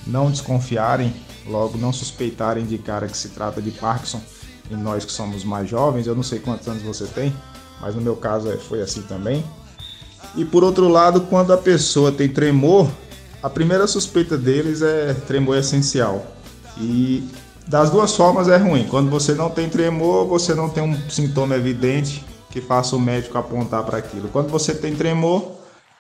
não 0.07 0.31
desconfiarem, 0.31 1.15
logo 1.47 1.79
não 1.79 1.93
suspeitarem 1.93 2.67
de 2.67 2.79
cara 2.79 3.07
que 3.07 3.17
se 3.17 3.29
trata 3.29 3.63
de 3.63 3.71
Parkinson, 3.71 4.21
e 4.69 4.75
nós 4.75 5.05
que 5.05 5.13
somos 5.13 5.45
mais 5.45 5.69
jovens, 5.71 6.07
eu 6.07 6.17
não 6.17 6.23
sei 6.23 6.41
quantos 6.41 6.67
anos 6.67 6.83
você 6.83 7.07
tem, 7.07 7.33
mas 7.81 7.95
no 7.95 8.01
meu 8.01 8.17
caso 8.17 8.51
é, 8.51 8.57
foi 8.57 8.83
assim 8.83 9.03
também. 9.03 9.45
E 10.35 10.45
por 10.45 10.65
outro 10.65 10.89
lado, 10.89 11.21
quando 11.23 11.53
a 11.53 11.57
pessoa 11.57 12.11
tem 12.11 12.29
tremor, 12.29 12.91
a 13.47 13.49
primeira 13.49 13.87
suspeita 13.87 14.37
deles 14.37 14.83
é 14.83 15.15
tremor 15.15 15.57
essencial. 15.57 16.27
E 16.77 17.31
das 17.65 17.91
duas 17.91 18.17
formas 18.17 18.49
é 18.49 18.57
ruim. 18.57 18.89
Quando 18.89 19.09
você 19.09 19.35
não 19.35 19.49
tem 19.49 19.69
tremor, 19.69 20.27
você 20.27 20.53
não 20.53 20.69
tem 20.69 20.83
um 20.83 21.09
sintoma 21.09 21.55
evidente 21.55 22.25
que 22.51 22.61
faça 22.61 22.97
o 22.97 23.01
médico 23.01 23.39
apontar 23.39 23.85
para 23.85 23.99
aquilo. 23.99 24.27
Quando 24.31 24.49
você 24.49 24.75
tem 24.75 24.97
tremor 24.97 25.53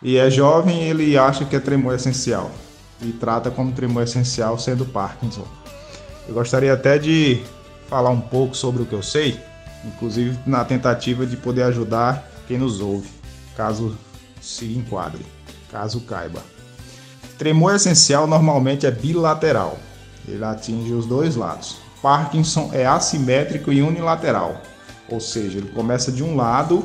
e 0.02 0.16
é 0.16 0.28
jovem, 0.28 0.88
ele 0.88 1.16
acha 1.16 1.44
que 1.44 1.54
é 1.54 1.60
tremor 1.60 1.94
essencial 1.94 2.50
e 3.00 3.12
trata 3.12 3.48
como 3.48 3.70
tremor 3.70 4.02
essencial 4.02 4.58
sendo 4.58 4.84
Parkinson. 4.84 5.46
Eu 6.26 6.34
gostaria 6.34 6.72
até 6.72 6.98
de 6.98 7.44
falar 7.88 8.10
um 8.10 8.20
pouco 8.20 8.56
sobre 8.56 8.82
o 8.82 8.86
que 8.86 8.92
eu 8.92 9.04
sei, 9.04 9.38
inclusive 9.84 10.36
na 10.44 10.64
tentativa 10.64 11.24
de 11.24 11.36
poder 11.36 11.62
ajudar 11.62 12.28
quem 12.48 12.58
nos 12.58 12.80
ouve, 12.80 13.08
caso 13.56 13.96
se 14.40 14.64
enquadre, 14.64 15.24
caso 15.70 16.00
caiba. 16.00 16.55
Tremor 17.38 17.74
essencial 17.74 18.26
normalmente 18.26 18.86
é 18.86 18.90
bilateral, 18.90 19.78
ele 20.26 20.44
atinge 20.44 20.92
os 20.92 21.06
dois 21.06 21.36
lados. 21.36 21.76
Parkinson 22.02 22.70
é 22.72 22.86
assimétrico 22.86 23.72
e 23.72 23.82
unilateral, 23.82 24.60
ou 25.10 25.20
seja, 25.20 25.58
ele 25.58 25.68
começa 25.68 26.10
de 26.10 26.22
um 26.22 26.36
lado, 26.36 26.84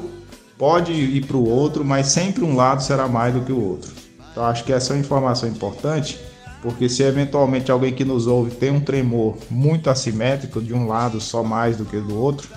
pode 0.58 0.92
ir 0.92 1.26
para 1.26 1.38
o 1.38 1.48
outro, 1.48 1.86
mas 1.86 2.08
sempre 2.08 2.44
um 2.44 2.56
lado 2.56 2.84
será 2.84 3.08
mais 3.08 3.34
do 3.34 3.42
que 3.42 3.52
o 3.52 3.64
outro. 3.64 3.92
Então 4.32 4.44
acho 4.46 4.64
que 4.64 4.74
essa 4.74 4.94
é 4.94 4.96
uma 4.96 5.02
informação 5.02 5.48
importante, 5.48 6.20
porque 6.62 6.88
se 6.88 7.04
eventualmente 7.04 7.72
alguém 7.72 7.94
que 7.94 8.06
nos 8.06 8.28
ouve 8.28 8.52
tem 8.52 8.72
um 8.72 8.80
tremor 8.80 9.38
muito 9.50 9.90
assimétrico 9.90 10.62
de 10.62 10.74
um 10.74 10.88
lado 10.88 11.20
só 11.20 11.44
mais 11.44 11.78
do 11.78 11.86
que 11.86 12.00
do 12.00 12.18
outro, 12.18 12.50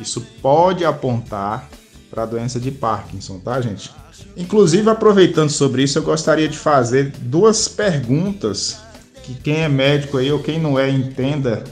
isso 0.00 0.20
pode 0.42 0.84
apontar 0.84 1.68
para 2.10 2.24
a 2.24 2.26
doença 2.26 2.58
de 2.58 2.70
Parkinson, 2.70 3.38
tá, 3.38 3.60
gente? 3.60 3.90
Inclusive, 4.36 4.88
aproveitando 4.90 5.50
sobre 5.50 5.82
isso, 5.82 5.98
eu 5.98 6.02
gostaria 6.02 6.48
de 6.48 6.58
fazer 6.58 7.12
duas 7.20 7.68
perguntas 7.68 8.78
que 9.22 9.34
quem 9.34 9.62
é 9.62 9.68
médico 9.68 10.18
aí 10.18 10.30
ou 10.30 10.38
quem 10.38 10.60
não 10.60 10.78
é 10.78 10.90
entenda 10.90 11.64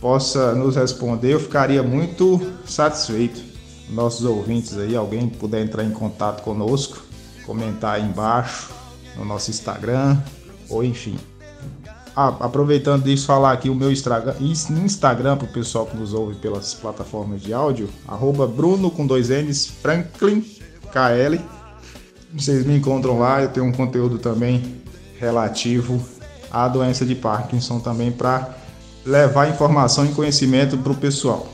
possa 0.00 0.54
nos 0.54 0.76
responder, 0.76 1.34
eu 1.34 1.40
ficaria 1.40 1.82
muito 1.82 2.40
satisfeito. 2.64 3.40
Nossos 3.90 4.24
ouvintes 4.24 4.78
aí, 4.78 4.94
alguém 4.94 5.28
puder 5.28 5.62
entrar 5.62 5.84
em 5.84 5.90
contato 5.90 6.42
conosco, 6.42 7.02
comentar 7.44 7.96
aí 7.96 8.02
embaixo 8.02 8.70
no 9.16 9.24
nosso 9.24 9.50
Instagram, 9.50 10.16
ou 10.68 10.84
enfim. 10.84 11.18
Ah, 12.14 12.28
aproveitando 12.40 13.04
disso, 13.04 13.26
falar 13.26 13.52
aqui 13.52 13.68
o 13.68 13.74
meu 13.74 13.90
Instagram 13.90 15.36
para 15.36 15.46
o 15.46 15.52
pessoal 15.52 15.86
que 15.86 15.96
nos 15.96 16.14
ouve 16.14 16.34
pelas 16.36 16.74
plataformas 16.74 17.42
de 17.42 17.52
áudio, 17.52 17.88
arroba 18.06 18.46
Bruno 18.46 18.90
com 18.90 19.06
dois 19.06 19.28
N's, 19.28 19.66
Franklin 19.66 20.44
KL. 20.92 21.40
Vocês 22.32 22.64
me 22.64 22.76
encontram 22.76 23.18
lá, 23.18 23.42
eu 23.42 23.48
tenho 23.48 23.66
um 23.66 23.72
conteúdo 23.72 24.18
também 24.18 24.76
relativo 25.18 26.00
à 26.50 26.68
doença 26.68 27.04
de 27.04 27.14
Parkinson 27.14 27.80
também 27.80 28.12
para 28.12 28.56
levar 29.04 29.50
informação 29.50 30.06
e 30.06 30.12
conhecimento 30.12 30.78
para 30.78 30.92
o 30.92 30.96
pessoal. 30.96 31.48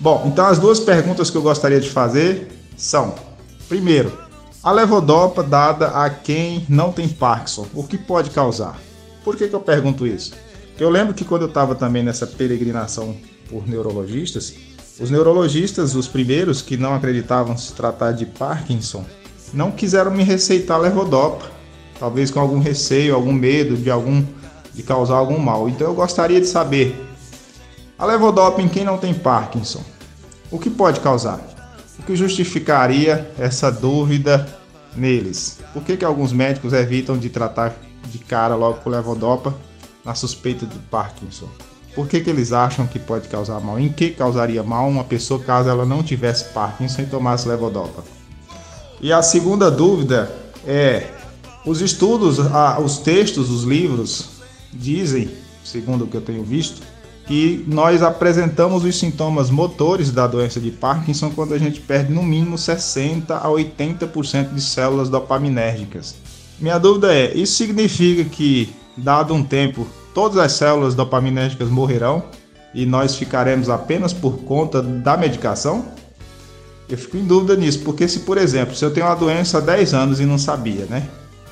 Bom, 0.00 0.24
então 0.26 0.46
as 0.46 0.58
duas 0.58 0.80
perguntas 0.80 1.28
que 1.28 1.36
eu 1.36 1.42
gostaria 1.42 1.80
de 1.80 1.90
fazer 1.90 2.48
são: 2.76 3.14
primeiro, 3.68 4.16
a 4.62 4.72
levodopa 4.72 5.42
dada 5.42 5.88
a 5.88 6.08
quem 6.08 6.64
não 6.68 6.90
tem 6.90 7.08
Parkinson, 7.08 7.66
o 7.74 7.84
que 7.84 7.98
pode 7.98 8.30
causar? 8.30 8.78
Por 9.22 9.36
que, 9.36 9.46
que 9.46 9.54
eu 9.54 9.60
pergunto 9.60 10.06
isso? 10.06 10.32
Eu 10.78 10.88
lembro 10.88 11.12
que 11.12 11.24
quando 11.24 11.42
eu 11.42 11.48
estava 11.48 11.74
também 11.74 12.02
nessa 12.02 12.26
peregrinação 12.26 13.14
por 13.50 13.68
neurologistas, 13.68 14.54
os 15.00 15.10
neurologistas, 15.10 15.94
os 15.94 16.08
primeiros 16.08 16.62
que 16.62 16.76
não 16.76 16.94
acreditavam 16.94 17.56
se 17.56 17.72
tratar 17.72 18.12
de 18.12 18.26
Parkinson, 18.26 19.04
não 19.52 19.70
quiseram 19.70 20.10
me 20.10 20.22
receitar 20.22 20.78
levodopa, 20.78 21.50
talvez 21.98 22.30
com 22.30 22.40
algum 22.40 22.58
receio, 22.58 23.14
algum 23.14 23.32
medo 23.32 23.76
de 23.76 23.90
algum 23.90 24.24
de 24.74 24.82
causar 24.82 25.16
algum 25.16 25.38
mal. 25.38 25.68
Então 25.68 25.88
eu 25.88 25.94
gostaria 25.94 26.40
de 26.40 26.46
saber: 26.46 26.96
a 27.98 28.06
levodopa 28.06 28.62
em 28.62 28.68
quem 28.68 28.84
não 28.84 28.98
tem 28.98 29.12
Parkinson, 29.12 29.82
o 30.50 30.58
que 30.58 30.70
pode 30.70 31.00
causar? 31.00 31.40
O 31.98 32.02
que 32.04 32.14
justificaria 32.14 33.28
essa 33.38 33.72
dúvida 33.72 34.48
neles? 34.94 35.58
Por 35.72 35.82
que, 35.82 35.96
que 35.96 36.04
alguns 36.04 36.32
médicos 36.32 36.72
evitam 36.72 37.18
de 37.18 37.28
tratar 37.28 37.74
de 38.06 38.18
cara 38.18 38.54
logo 38.54 38.78
com 38.78 38.90
levodopa 38.90 39.54
na 40.04 40.14
suspeita 40.14 40.64
de 40.64 40.78
Parkinson? 40.90 41.48
Por 41.94 42.06
que, 42.06 42.20
que 42.20 42.30
eles 42.30 42.52
acham 42.52 42.86
que 42.86 43.00
pode 43.00 43.28
causar 43.28 43.60
mal? 43.60 43.80
Em 43.80 43.88
que 43.88 44.10
causaria 44.10 44.62
mal 44.62 44.88
uma 44.88 45.02
pessoa 45.02 45.42
caso 45.42 45.68
ela 45.68 45.84
não 45.84 46.02
tivesse 46.02 46.44
Parkinson 46.52 47.02
e 47.02 47.06
tomasse 47.06 47.48
levodopa? 47.48 48.17
E 49.00 49.12
a 49.12 49.22
segunda 49.22 49.70
dúvida 49.70 50.30
é: 50.66 51.08
os 51.64 51.80
estudos, 51.80 52.38
os 52.82 52.98
textos, 52.98 53.50
os 53.50 53.64
livros 53.64 54.30
dizem, 54.72 55.30
segundo 55.64 56.04
o 56.04 56.06
que 56.06 56.16
eu 56.16 56.20
tenho 56.20 56.42
visto, 56.42 56.82
que 57.26 57.64
nós 57.68 58.02
apresentamos 58.02 58.84
os 58.84 58.98
sintomas 58.98 59.50
motores 59.50 60.10
da 60.10 60.26
doença 60.26 60.58
de 60.58 60.70
Parkinson 60.70 61.30
quando 61.30 61.52
a 61.52 61.58
gente 61.58 61.78
perde 61.78 62.12
no 62.12 62.22
mínimo 62.22 62.56
60 62.56 63.36
a 63.36 63.46
80% 63.48 64.54
de 64.54 64.62
células 64.62 65.10
dopaminérgicas. 65.10 66.14
Minha 66.58 66.78
dúvida 66.78 67.14
é: 67.14 67.34
isso 67.34 67.54
significa 67.54 68.24
que, 68.24 68.70
dado 68.96 69.34
um 69.34 69.44
tempo, 69.44 69.86
todas 70.14 70.38
as 70.38 70.52
células 70.52 70.94
dopaminérgicas 70.94 71.68
morrerão 71.68 72.24
e 72.74 72.84
nós 72.84 73.14
ficaremos 73.14 73.68
apenas 73.68 74.12
por 74.12 74.38
conta 74.38 74.82
da 74.82 75.16
medicação? 75.16 75.84
Eu 76.88 76.96
fico 76.96 77.16
em 77.16 77.24
dúvida 77.24 77.54
nisso, 77.54 77.80
porque 77.80 78.08
se, 78.08 78.20
por 78.20 78.38
exemplo, 78.38 78.74
se 78.74 78.84
eu 78.84 78.90
tenho 78.90 79.06
uma 79.06 79.14
doença 79.14 79.58
há 79.58 79.60
10 79.60 79.94
anos 79.94 80.20
e 80.20 80.24
não 80.24 80.38
sabia, 80.38 80.86
né? 80.86 81.08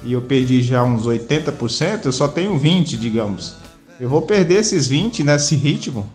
e 0.07 0.13
eu 0.13 0.23
perdi 0.23 0.63
já 0.63 0.85
uns 0.85 1.05
80%, 1.05 2.07
eu 2.07 2.13
só 2.13 2.29
tenho 2.29 2.57
20, 2.57 2.97
digamos. 2.97 3.57
Eu 3.99 4.09
vou 4.09 4.23
perder 4.23 4.61
esses 4.61 4.87
20 4.87 5.25
nesse 5.25 5.57
ritmo 5.57 6.07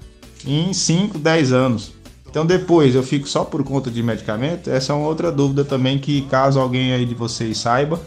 em 0.45 0.73
5, 0.73 1.17
10 1.17 1.51
anos. 1.51 1.91
Então 2.29 2.45
depois 2.45 2.95
eu 2.95 3.03
fico 3.03 3.27
só 3.27 3.43
por 3.43 3.61
conta 3.63 3.91
de 3.91 4.01
medicamento? 4.01 4.69
Essa 4.69 4.93
é 4.93 4.95
uma 4.95 5.07
outra 5.07 5.29
dúvida 5.29 5.65
também 5.65 5.99
que 5.99 6.21
caso 6.23 6.57
alguém 6.59 6.93
aí 6.93 7.05
de 7.05 7.13
vocês 7.13 7.57
saiba, 7.57 7.99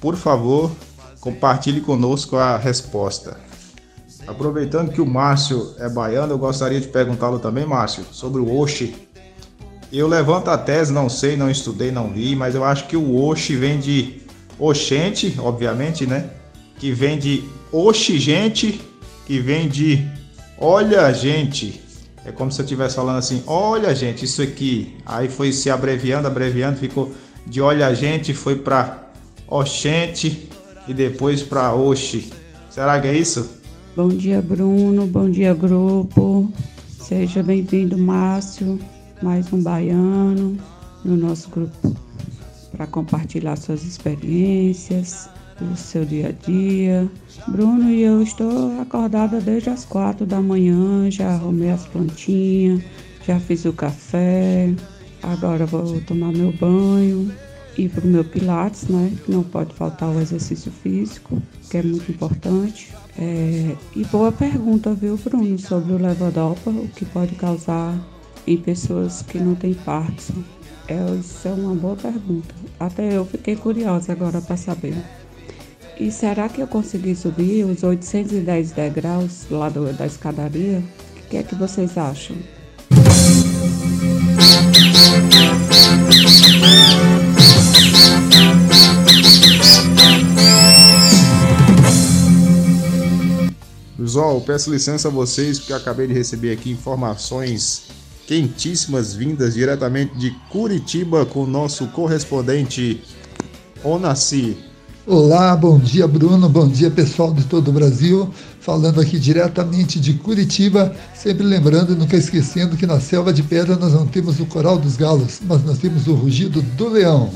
por 0.00 0.14
favor, 0.14 0.70
compartilhe 1.20 1.80
conosco 1.80 2.36
a 2.36 2.56
resposta. 2.56 3.36
Aproveitando 4.28 4.92
que 4.92 5.00
o 5.00 5.06
Márcio 5.06 5.74
é 5.78 5.88
baiano, 5.88 6.34
eu 6.34 6.38
gostaria 6.38 6.80
de 6.80 6.86
perguntá-lo 6.86 7.40
também, 7.40 7.66
Márcio, 7.66 8.04
sobre 8.12 8.40
o 8.40 8.60
Oxi. 8.60 8.94
Eu 9.92 10.08
levanto 10.08 10.48
a 10.48 10.56
tese, 10.56 10.90
não 10.90 11.08
sei, 11.10 11.36
não 11.36 11.50
estudei, 11.50 11.90
não 11.90 12.10
li, 12.10 12.34
mas 12.34 12.54
eu 12.54 12.64
acho 12.64 12.86
que 12.86 12.96
o 12.96 13.14
Oxi 13.14 13.54
vem 13.54 13.78
de 13.78 14.22
Oxente, 14.58 15.34
obviamente, 15.38 16.06
né? 16.06 16.30
Que 16.78 16.90
vem 16.90 17.18
de 17.18 17.44
Oxi 17.70 18.18
gente, 18.18 18.80
que 19.26 19.38
vem 19.38 19.68
de 19.68 20.08
Olha 20.64 21.12
gente. 21.12 21.82
É 22.24 22.30
como 22.30 22.52
se 22.52 22.60
eu 22.60 22.64
estivesse 22.64 22.94
falando 22.94 23.18
assim, 23.18 23.42
olha 23.48 23.92
gente, 23.94 24.24
isso 24.24 24.40
aqui. 24.40 24.94
Aí 25.04 25.28
foi 25.28 25.52
se 25.52 25.68
abreviando, 25.68 26.28
abreviando, 26.28 26.78
ficou 26.78 27.12
de 27.44 27.60
olha 27.60 27.92
gente, 27.92 28.32
foi 28.32 28.54
para 28.54 29.10
Oxente 29.48 30.48
e 30.86 30.94
depois 30.94 31.42
para 31.42 31.74
Oxi. 31.74 32.32
Será 32.70 33.00
que 33.00 33.08
é 33.08 33.14
isso? 33.14 33.58
Bom 33.96 34.08
dia, 34.08 34.40
Bruno. 34.40 35.06
Bom 35.06 35.28
dia, 35.28 35.52
grupo. 35.52 36.50
Seja 37.00 37.42
bem-vindo, 37.42 37.98
Márcio, 37.98 38.78
mais 39.22 39.52
um 39.52 39.62
baiano 39.62 40.58
no 41.04 41.16
nosso 41.16 41.48
grupo 41.48 41.96
para 42.72 42.86
compartilhar 42.86 43.56
suas 43.56 43.84
experiências, 43.84 45.28
o 45.60 45.76
seu 45.76 46.04
dia 46.04 46.28
a 46.28 46.32
dia. 46.46 47.08
Bruno 47.46 47.90
e 47.90 48.02
eu 48.02 48.22
estou 48.22 48.80
acordada 48.80 49.40
desde 49.40 49.70
as 49.70 49.84
quatro 49.84 50.26
da 50.26 50.40
manhã, 50.40 51.10
já 51.10 51.34
arrumei 51.34 51.70
as 51.70 51.86
plantinhas, 51.86 52.82
já 53.26 53.38
fiz 53.38 53.64
o 53.64 53.72
café. 53.72 54.74
Agora 55.22 55.66
vou 55.66 56.00
tomar 56.00 56.32
meu 56.32 56.52
banho, 56.52 57.32
ir 57.78 57.88
para 57.90 58.04
o 58.04 58.08
meu 58.08 58.24
Pilates, 58.24 58.88
né? 58.88 59.12
Não 59.28 59.44
pode 59.44 59.72
faltar 59.74 60.08
o 60.08 60.20
exercício 60.20 60.72
físico, 60.72 61.40
que 61.70 61.76
é 61.76 61.82
muito 61.82 62.10
importante. 62.10 62.92
É, 63.16 63.76
e 63.94 64.04
boa 64.06 64.32
pergunta, 64.32 64.92
viu, 64.94 65.16
Bruno, 65.16 65.58
sobre 65.58 65.92
o 65.92 65.98
levodopa, 65.98 66.70
o 66.70 66.88
que 66.88 67.04
pode 67.04 67.34
causar 67.36 67.96
em 68.46 68.56
pessoas 68.56 69.22
que 69.22 69.38
não 69.38 69.54
têm 69.54 69.74
Parkinson. 69.74 70.42
É, 70.88 71.14
isso 71.14 71.46
é 71.46 71.52
uma 71.52 71.74
boa 71.74 71.96
pergunta. 71.96 72.54
Até 72.78 73.16
eu 73.16 73.24
fiquei 73.24 73.56
curiosa 73.56 74.12
agora 74.12 74.40
para 74.40 74.56
saber. 74.56 74.96
E 75.98 76.10
será 76.10 76.48
que 76.48 76.60
eu 76.60 76.66
consegui 76.66 77.14
subir 77.14 77.64
os 77.64 77.82
810 77.82 78.72
degraus 78.72 79.46
lá 79.50 79.68
do, 79.68 79.92
da 79.92 80.06
escadaria? 80.06 80.82
O 81.24 81.28
que 81.28 81.36
é 81.36 81.42
que 81.42 81.54
vocês 81.54 81.96
acham? 81.96 82.36
Pessoal, 93.96 94.40
peço 94.42 94.70
licença 94.70 95.08
a 95.08 95.10
vocês 95.10 95.58
porque 95.58 95.72
acabei 95.72 96.06
de 96.06 96.12
receber 96.12 96.52
aqui 96.52 96.70
informações 96.70 98.01
quentíssimas 98.26 99.14
vindas 99.14 99.54
diretamente 99.54 100.16
de 100.16 100.30
Curitiba 100.50 101.26
com 101.26 101.44
o 101.44 101.46
nosso 101.46 101.86
correspondente 101.88 103.02
Onassi. 103.82 104.56
Olá, 105.04 105.56
bom 105.56 105.78
dia 105.78 106.06
Bruno, 106.06 106.48
bom 106.48 106.68
dia 106.68 106.88
pessoal 106.88 107.34
de 107.34 107.44
todo 107.44 107.68
o 107.68 107.72
Brasil, 107.72 108.32
falando 108.60 109.00
aqui 109.00 109.18
diretamente 109.18 109.98
de 109.98 110.14
Curitiba, 110.14 110.94
sempre 111.12 111.44
lembrando 111.44 111.92
e 111.92 111.96
nunca 111.96 112.16
esquecendo 112.16 112.76
que 112.76 112.86
na 112.86 113.00
selva 113.00 113.32
de 113.32 113.42
pedra 113.42 113.76
nós 113.76 113.92
não 113.92 114.06
temos 114.06 114.38
o 114.38 114.46
coral 114.46 114.78
dos 114.78 114.96
galos, 114.96 115.40
mas 115.44 115.64
nós 115.64 115.78
temos 115.78 116.06
o 116.06 116.14
rugido 116.14 116.62
do 116.62 116.88
leão. 116.88 117.32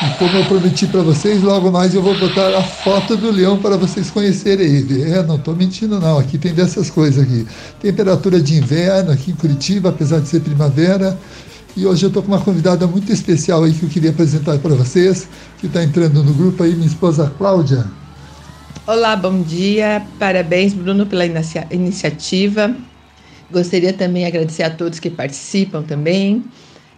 E 0.00 0.10
como 0.16 0.36
eu 0.36 0.44
prometi 0.44 0.86
para 0.86 1.02
vocês, 1.02 1.42
logo 1.42 1.72
mais 1.72 1.92
eu 1.92 2.00
vou 2.00 2.16
botar 2.16 2.56
a 2.56 2.62
foto 2.62 3.16
do 3.16 3.32
leão 3.32 3.58
para 3.58 3.76
vocês 3.76 4.08
conhecerem 4.12 4.64
ele. 4.64 5.02
É, 5.10 5.24
não 5.24 5.34
estou 5.34 5.56
mentindo 5.56 5.98
não, 5.98 6.18
aqui 6.18 6.38
tem 6.38 6.54
dessas 6.54 6.88
coisas 6.88 7.24
aqui. 7.24 7.44
Temperatura 7.80 8.40
de 8.40 8.56
inverno 8.56 9.10
aqui 9.10 9.32
em 9.32 9.34
Curitiba, 9.34 9.88
apesar 9.88 10.20
de 10.20 10.28
ser 10.28 10.40
primavera. 10.40 11.18
E 11.76 11.84
hoje 11.84 12.04
eu 12.04 12.08
estou 12.08 12.22
com 12.22 12.28
uma 12.28 12.40
convidada 12.40 12.86
muito 12.86 13.12
especial 13.12 13.64
aí 13.64 13.72
que 13.72 13.82
eu 13.82 13.88
queria 13.88 14.10
apresentar 14.10 14.56
para 14.58 14.72
vocês, 14.76 15.28
que 15.58 15.66
está 15.66 15.82
entrando 15.82 16.22
no 16.22 16.32
grupo 16.32 16.62
aí, 16.62 16.76
minha 16.76 16.86
esposa 16.86 17.32
Cláudia. 17.36 17.84
Olá, 18.86 19.16
bom 19.16 19.42
dia. 19.42 20.06
Parabéns, 20.16 20.74
Bruno, 20.74 21.06
pela 21.06 21.24
iniciativa. 21.72 22.72
Gostaria 23.50 23.92
também 23.92 24.22
de 24.22 24.28
agradecer 24.28 24.62
a 24.62 24.70
todos 24.70 25.00
que 25.00 25.10
participam 25.10 25.82
também. 25.82 26.44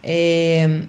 É, 0.03 0.83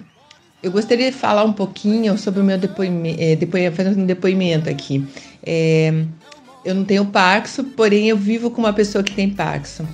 eu 0.62 0.70
gostaria 0.70 1.10
de 1.10 1.16
falar 1.16 1.44
um 1.44 1.52
pouquinho 1.52 2.16
sobre 2.16 2.40
o 2.40 2.44
meu 2.44 2.56
depoimento, 2.56 3.46
fazer 3.74 3.98
um 3.98 4.06
depoimento 4.06 4.70
aqui. 4.70 5.04
É, 5.44 5.92
eu 6.64 6.74
não 6.74 6.84
tenho 6.84 7.04
Parkinson, 7.06 7.64
porém 7.76 8.08
eu 8.08 8.16
vivo 8.16 8.50
com 8.50 8.60
uma 8.60 8.72
pessoa 8.72 9.02
que 9.02 9.12
tem 9.12 9.28
Parkinson. 9.28 9.86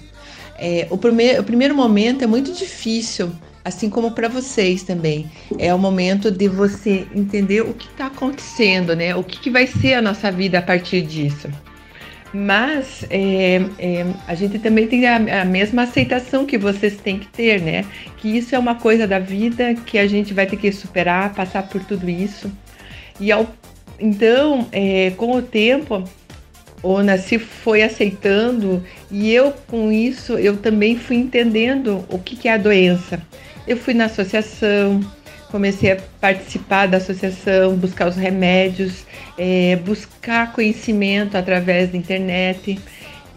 É, 0.58 0.86
o, 0.90 0.98
primeir, 0.98 1.40
o 1.40 1.44
primeiro 1.44 1.74
momento 1.74 2.22
é 2.22 2.26
muito 2.26 2.52
difícil, 2.52 3.30
assim 3.64 3.88
como 3.88 4.10
para 4.10 4.28
vocês 4.28 4.82
também. 4.82 5.30
É 5.58 5.72
o 5.72 5.78
momento 5.78 6.30
de 6.30 6.48
você 6.48 7.06
entender 7.14 7.62
o 7.62 7.72
que 7.72 7.86
está 7.86 8.06
acontecendo, 8.06 8.94
né? 8.94 9.14
O 9.14 9.24
que, 9.24 9.40
que 9.40 9.50
vai 9.50 9.66
ser 9.66 9.94
a 9.94 10.02
nossa 10.02 10.30
vida 10.30 10.58
a 10.58 10.62
partir 10.62 11.02
disso. 11.02 11.48
Mas 12.32 13.04
é, 13.08 13.62
é, 13.78 14.06
a 14.26 14.34
gente 14.34 14.58
também 14.58 14.86
tem 14.86 15.06
a, 15.06 15.42
a, 15.42 15.44
mesma 15.44 15.82
aceitação 15.82 16.44
que 16.44 16.58
vocês 16.58 16.96
têm 16.96 17.18
que 17.18 17.26
ter, 17.28 17.60
né? 17.60 17.84
Que 18.18 18.36
isso 18.36 18.54
é 18.54 18.58
uma 18.58 18.74
coisa 18.74 19.06
da 19.06 19.18
vida 19.18 19.74
que 19.74 19.98
a 19.98 20.06
gente 20.06 20.34
vai 20.34 20.46
ter 20.46 20.56
que 20.56 20.70
superar, 20.70 21.34
passar 21.34 21.66
por 21.68 21.82
tudo 21.84 22.08
isso. 22.08 22.52
E 23.18 23.32
ao, 23.32 23.46
então, 23.98 24.68
é, 24.70 25.10
com 25.16 25.36
o 25.36 25.42
tempo, 25.42 26.04
o 26.82 27.02
Nasci 27.02 27.38
foi 27.38 27.82
aceitando 27.82 28.84
e 29.10 29.32
eu 29.32 29.52
com 29.66 29.90
isso 29.90 30.38
eu 30.38 30.56
também 30.56 30.96
fui 30.96 31.16
entendendo 31.16 32.04
o 32.08 32.18
que, 32.18 32.36
que 32.36 32.48
é 32.48 32.52
a 32.52 32.58
doença. 32.58 33.20
Eu 33.66 33.76
fui 33.76 33.94
na 33.94 34.04
associação, 34.04 35.00
comecei 35.50 35.92
a 35.92 35.98
participar 36.20 36.86
da 36.86 36.98
associação, 36.98 37.76
buscar 37.76 38.08
os 38.08 38.16
remédios, 38.16 39.04
é, 39.36 39.76
buscar 39.76 40.52
conhecimento 40.52 41.36
através 41.36 41.90
da 41.90 41.96
internet. 41.96 42.78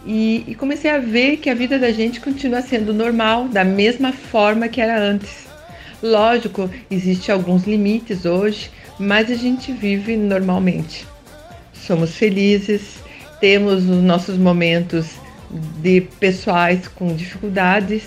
E, 0.06 0.44
e, 0.48 0.56
comecei 0.56 0.90
a 0.90 0.98
ver 0.98 1.38
que 1.38 1.50
a 1.50 1.54
vida 1.54 1.78
da 1.78 1.92
gente 1.92 2.20
continua 2.20 2.62
sendo 2.62 2.94
normal, 2.94 3.48
da 3.48 3.64
mesma 3.64 4.12
forma 4.12 4.68
que 4.68 4.82
era 4.82 5.00
antes. 5.00 5.48
Lógico, 6.02 6.70
existem 6.90 7.34
alguns 7.34 7.66
limites 7.66 8.26
hoje, 8.26 8.72
mas 8.98 9.30
a 9.30 9.36
gente 9.36 9.72
vive 9.72 10.18
normalmente. 10.18 11.06
Somos 11.74 12.16
felizes, 12.16 12.96
temos 13.40 13.88
os 13.88 14.02
nossos 14.04 14.38
momentos 14.38 15.08
de 15.82 16.02
pessoais 16.20 16.88
com 16.88 17.16
dificuldades, 17.16 18.04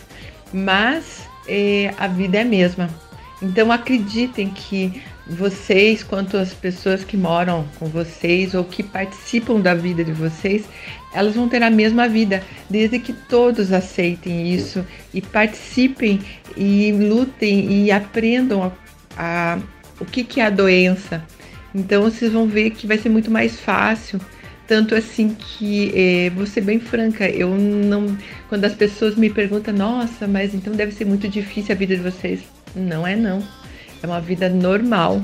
mas 0.53 1.23
é, 1.47 1.95
a 1.99 2.09
vida 2.09 2.39
é 2.39 2.43
a 2.43 2.45
mesma. 2.45 3.04
Então 3.43 3.73
acreditem 3.73 4.49
que 4.51 5.03
vocês, 5.27 6.03
quanto 6.03 6.37
as 6.37 6.53
pessoas 6.53 7.03
que 7.03 7.17
moram 7.17 7.67
com 7.79 7.87
vocês 7.87 8.55
ou 8.55 8.65
que 8.65 8.83
participam 8.83 9.61
da 9.61 9.75
vida 9.75 10.05
de 10.05 10.13
vocês, 10.13 10.65
elas 11.13 11.35
vão 11.35 11.49
ter 11.49 11.63
a 11.63 11.71
mesma 11.71 12.09
vida, 12.09 12.43
desde 12.69 12.99
que 12.99 13.13
todos 13.13 13.73
aceitem 13.73 14.53
isso 14.53 14.85
e 15.13 15.21
participem 15.21 16.21
e 16.57 16.93
lutem 16.93 17.85
e 17.85 17.91
aprendam 17.91 18.73
a, 19.17 19.55
a 19.55 19.59
o 20.01 20.05
que, 20.05 20.25
que 20.25 20.41
é 20.41 20.47
a 20.47 20.51
doença. 20.51 21.25
Então 21.75 22.03
vocês 22.03 22.33
vão 22.33 22.47
ver 22.47 22.71
que 22.71 22.87
vai 22.87 22.99
ser 22.99 23.09
muito 23.09 23.31
mais 23.31 23.59
fácil. 23.59 24.21
Tanto 24.67 24.95
assim 24.95 25.37
que, 25.39 25.93
é, 25.95 26.31
vou 26.31 26.47
ser 26.47 26.63
bem 26.63 26.81
franca, 26.81 27.29
eu 27.29 27.55
não. 27.55 28.17
Quando 28.49 28.65
as 28.65 28.75
pessoas 28.75 29.15
me 29.15 29.29
perguntam, 29.29 29.75
nossa, 29.75 30.27
mas 30.27 30.55
então 30.55 30.73
deve 30.73 30.93
ser 30.93 31.05
muito 31.05 31.29
difícil 31.29 31.75
a 31.75 31.79
vida 31.79 31.95
de 31.95 32.03
vocês. 32.03 32.54
Não 32.75 33.07
é 33.07 33.15
não. 33.15 33.43
É 34.03 34.07
uma 34.07 34.21
vida 34.21 34.49
normal. 34.49 35.23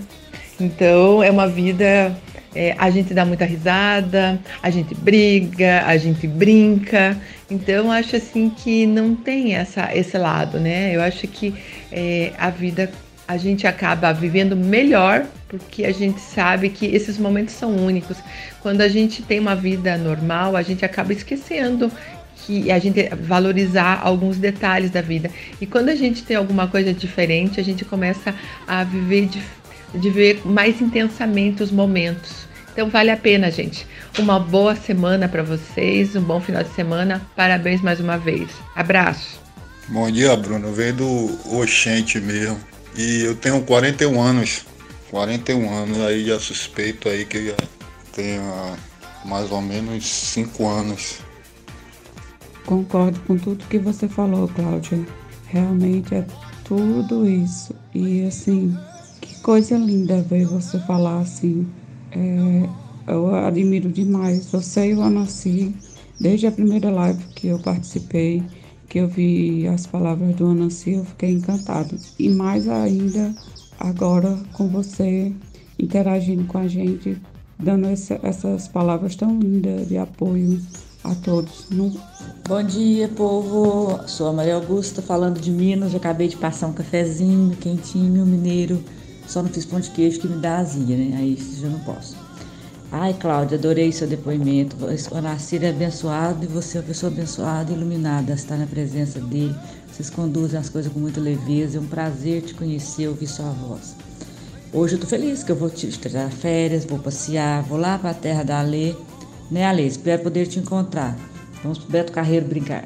Então 0.59 1.23
é 1.23 1.31
uma 1.31 1.49
vida. 1.49 2.15
É, 2.55 2.75
a 2.79 2.91
gente 2.91 3.15
dá 3.15 3.25
muita 3.25 3.45
risada, 3.45 4.41
a 4.61 4.71
gente 4.71 4.95
briga, 4.95 5.85
a 5.87 5.97
gente 5.97 6.27
brinca. 6.27 7.17
Então 7.49 7.93
acho 7.93 8.17
assim 8.17 8.51
que 8.51 8.87
não 8.87 9.15
tem 9.15 9.55
essa, 9.55 9.95
esse 9.95 10.19
lado, 10.19 10.59
né? 10.59 10.95
Eu 10.95 11.01
acho 11.01 11.29
que 11.29 11.55
é, 11.93 12.33
a 12.37 12.51
vida 12.51 12.91
a 13.29 13.37
gente 13.37 13.65
acaba 13.67 14.13
vivendo 14.13 14.57
melhor 14.57 15.25
porque 15.47 15.85
a 15.85 15.93
gente 15.93 16.21
sabe 16.21 16.69
que 16.69 16.87
esses 16.87 17.19
momentos 17.19 17.55
são 17.55 17.77
únicos. 17.77 18.17
Quando 18.61 18.81
a 18.81 18.89
gente 18.89 19.23
tem 19.23 19.39
uma 19.39 19.55
vida 19.55 19.97
normal, 19.97 20.57
a 20.57 20.63
gente 20.63 20.85
acaba 20.85 21.13
esquecendo 21.13 21.91
que 22.51 22.73
a 22.73 22.81
gente 22.81 23.09
valorizar 23.15 24.01
alguns 24.03 24.37
detalhes 24.37 24.91
da 24.91 25.01
vida. 25.01 25.31
E 25.61 25.67
quando 25.67 25.89
a 25.89 25.95
gente 25.95 26.25
tem 26.25 26.37
alguma 26.37 26.67
coisa 26.67 26.93
diferente, 26.93 27.61
a 27.61 27.63
gente 27.63 27.85
começa 27.85 28.35
a 28.67 28.83
viver 28.83 29.27
de, 29.27 29.41
de 29.95 30.11
ver 30.11 30.43
mais 30.45 30.81
intensamente 30.81 31.63
os 31.63 31.71
momentos. 31.71 32.49
Então 32.73 32.91
vale 32.91 33.11
a 33.11 33.17
pena, 33.17 33.53
gente. 33.53 33.87
Uma 34.19 34.41
boa 34.41 34.75
semana 34.75 35.29
para 35.29 35.45
vocês, 35.45 36.17
um 36.17 36.23
bom 36.23 36.41
final 36.41 36.65
de 36.65 36.75
semana. 36.75 37.23
Parabéns 37.37 37.81
mais 37.83 38.01
uma 38.01 38.19
vez. 38.19 38.51
Abraço. 38.75 39.41
Bom 39.87 40.11
dia, 40.11 40.37
Bruno. 40.37 40.73
Venho 40.73 40.95
do 40.95 41.57
Oxente 41.57 42.19
mesmo. 42.19 42.59
E 42.97 43.23
eu 43.23 43.37
tenho 43.37 43.63
41 43.63 44.21
anos. 44.21 44.67
41 45.13 45.73
anos 45.73 46.01
aí 46.01 46.27
já 46.27 46.41
suspeito 46.41 47.09
aí 47.09 47.25
que 47.25 47.47
já 47.49 47.57
tenho 48.13 48.43
mais 49.25 49.53
ou 49.53 49.61
menos 49.61 50.05
5 50.05 50.67
anos. 50.69 51.30
Concordo 52.71 53.19
com 53.27 53.37
tudo 53.37 53.67
que 53.67 53.81
você 53.81 54.07
falou, 54.07 54.47
Cláudia. 54.47 55.05
Realmente 55.47 56.15
é 56.15 56.25
tudo 56.63 57.29
isso. 57.29 57.75
E 57.93 58.25
assim, 58.25 58.79
que 59.21 59.41
coisa 59.41 59.77
linda 59.77 60.23
ver 60.23 60.47
você 60.47 60.79
falar 60.79 61.19
assim. 61.19 61.67
É, 62.13 62.69
eu 63.09 63.35
admiro 63.35 63.91
demais 63.91 64.47
você 64.53 64.93
e 64.93 64.95
o 64.95 65.03
Anassi, 65.03 65.75
desde 66.21 66.47
a 66.47 66.53
primeira 66.53 66.93
live 66.93 67.21
que 67.35 67.49
eu 67.49 67.59
participei, 67.59 68.41
que 68.89 68.99
eu 68.99 69.09
vi 69.09 69.67
as 69.67 69.85
palavras 69.85 70.37
do 70.37 70.47
Anassi, 70.47 70.93
eu 70.93 71.05
fiquei 71.05 71.33
encantado. 71.33 71.99
E 72.21 72.29
mais 72.29 72.69
ainda 72.69 73.35
agora 73.81 74.39
com 74.53 74.69
você 74.69 75.33
interagindo 75.77 76.45
com 76.45 76.59
a 76.59 76.69
gente, 76.69 77.21
dando 77.59 77.89
essa, 77.89 78.21
essas 78.23 78.69
palavras 78.69 79.17
tão 79.17 79.41
lindas 79.41 79.89
de 79.89 79.99
apoio 79.99 80.63
a 81.03 81.17
todos. 81.17 81.67
Bom 82.51 82.65
dia, 82.65 83.07
povo. 83.07 84.01
Sou 84.09 84.27
a 84.27 84.33
Maria 84.33 84.57
Augusta, 84.57 85.01
falando 85.01 85.41
de 85.41 85.53
Minas. 85.53 85.93
Eu 85.93 85.99
acabei 85.99 86.27
de 86.27 86.37
passar 86.37 86.67
um 86.67 86.73
cafezinho 86.73 87.55
quentinho, 87.55 88.27
mineiro. 88.27 88.83
Só 89.25 89.41
não 89.41 89.49
fiz 89.49 89.65
pão 89.65 89.79
de 89.79 89.89
queijo 89.91 90.19
que 90.19 90.27
me 90.27 90.37
dá 90.37 90.59
azia, 90.59 90.97
né? 90.97 91.17
Aí 91.17 91.39
já 91.61 91.69
não 91.69 91.79
posso. 91.79 92.17
Ai, 92.91 93.15
Cláudia, 93.15 93.57
adorei 93.57 93.93
seu 93.93 94.09
depoimento. 94.09 94.77
O 95.13 95.21
Nascer 95.21 95.63
é 95.63 95.69
abençoado 95.69 96.45
e 96.45 96.49
você 96.49 96.79
é 96.79 96.81
uma 96.81 96.89
pessoa 96.89 97.13
abençoada 97.13 97.71
e 97.71 97.77
iluminada. 97.77 98.33
Está 98.33 98.57
na 98.57 98.67
presença 98.67 99.21
dele. 99.21 99.55
Vocês 99.87 100.11
conduzem 100.11 100.59
as 100.59 100.69
coisas 100.69 100.93
com 100.93 100.99
muita 100.99 101.21
leveza. 101.21 101.79
É 101.79 101.81
um 101.81 101.87
prazer 101.87 102.43
te 102.43 102.55
conhecer, 102.55 103.07
ouvir 103.07 103.29
sua 103.29 103.51
voz. 103.51 103.95
Hoje 104.73 104.97
eu 104.97 104.99
tô 104.99 105.07
feliz 105.07 105.45
que 105.45 105.53
eu 105.53 105.57
vou 105.57 105.71
tirar 105.71 106.29
férias, 106.33 106.85
vou 106.85 106.99
passear, 106.99 107.63
vou 107.63 107.79
lá 107.79 107.97
para 107.97 108.11
a 108.11 108.15
terra 108.15 108.43
da 108.43 108.59
Alê 108.59 108.97
né, 109.51 109.65
Ale? 109.65 109.87
Espero 109.87 110.23
poder 110.23 110.47
te 110.47 110.59
encontrar. 110.59 111.17
Vamos 111.63 111.79
pro 111.79 111.91
Beto 111.91 112.13
Carreiro 112.13 112.47
brincar. 112.47 112.85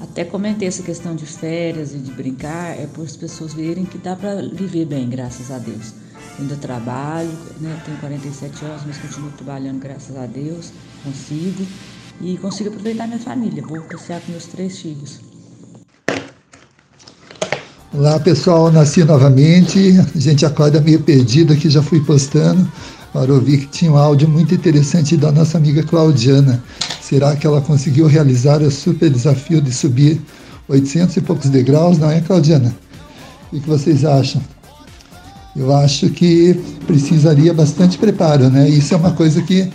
Até 0.00 0.24
comentei 0.24 0.68
essa 0.68 0.82
questão 0.82 1.14
de 1.14 1.24
férias 1.24 1.94
e 1.94 1.98
de 1.98 2.10
brincar, 2.10 2.78
é 2.78 2.86
para 2.86 3.02
as 3.02 3.16
pessoas 3.16 3.54
verem 3.54 3.84
que 3.84 3.96
dá 3.98 4.14
para 4.14 4.42
viver 4.42 4.84
bem, 4.84 5.08
graças 5.08 5.50
a 5.50 5.58
Deus. 5.58 5.94
Ainda 6.38 6.54
trabalho, 6.56 7.30
né, 7.60 7.80
tenho 7.84 7.96
47 7.98 8.64
anos, 8.64 8.82
mas 8.86 8.98
continuo 8.98 9.30
trabalhando, 9.30 9.78
graças 9.78 10.14
a 10.16 10.26
Deus, 10.26 10.70
consigo. 11.02 11.66
E 12.20 12.36
consigo 12.38 12.70
aproveitar 12.70 13.06
minha 13.06 13.18
família. 13.18 13.62
Vou 13.66 13.80
passear 13.82 14.20
com 14.20 14.32
meus 14.32 14.46
três 14.46 14.78
filhos. 14.78 15.20
Olá 17.92 18.18
pessoal, 18.18 18.70
nasci 18.70 19.04
novamente. 19.04 19.94
A 20.14 20.18
gente 20.18 20.44
acorda 20.44 20.80
meio 20.80 21.00
perdido 21.02 21.52
aqui, 21.52 21.70
já 21.70 21.82
fui 21.82 22.00
postando 22.00 22.70
para 23.12 23.32
ouvir 23.32 23.58
que 23.58 23.66
tinha 23.66 23.92
um 23.92 23.96
áudio 23.96 24.28
muito 24.28 24.54
interessante 24.54 25.16
da 25.16 25.32
nossa 25.32 25.56
amiga 25.56 25.82
Claudiana. 25.82 26.62
Será 27.08 27.36
que 27.36 27.46
ela 27.46 27.60
conseguiu 27.60 28.08
realizar 28.08 28.60
o 28.62 28.68
super 28.68 29.08
desafio 29.08 29.60
de 29.60 29.72
subir 29.72 30.20
800 30.66 31.16
e 31.16 31.20
poucos 31.20 31.48
degraus, 31.48 31.98
não 31.98 32.10
é, 32.10 32.20
Claudiana? 32.20 32.74
O 33.52 33.60
que 33.60 33.68
vocês 33.68 34.04
acham? 34.04 34.42
Eu 35.54 35.72
acho 35.72 36.10
que 36.10 36.60
precisaria 36.84 37.54
bastante 37.54 37.96
preparo, 37.96 38.50
né? 38.50 38.68
Isso 38.68 38.92
é 38.92 38.96
uma 38.96 39.12
coisa 39.12 39.40
que 39.40 39.70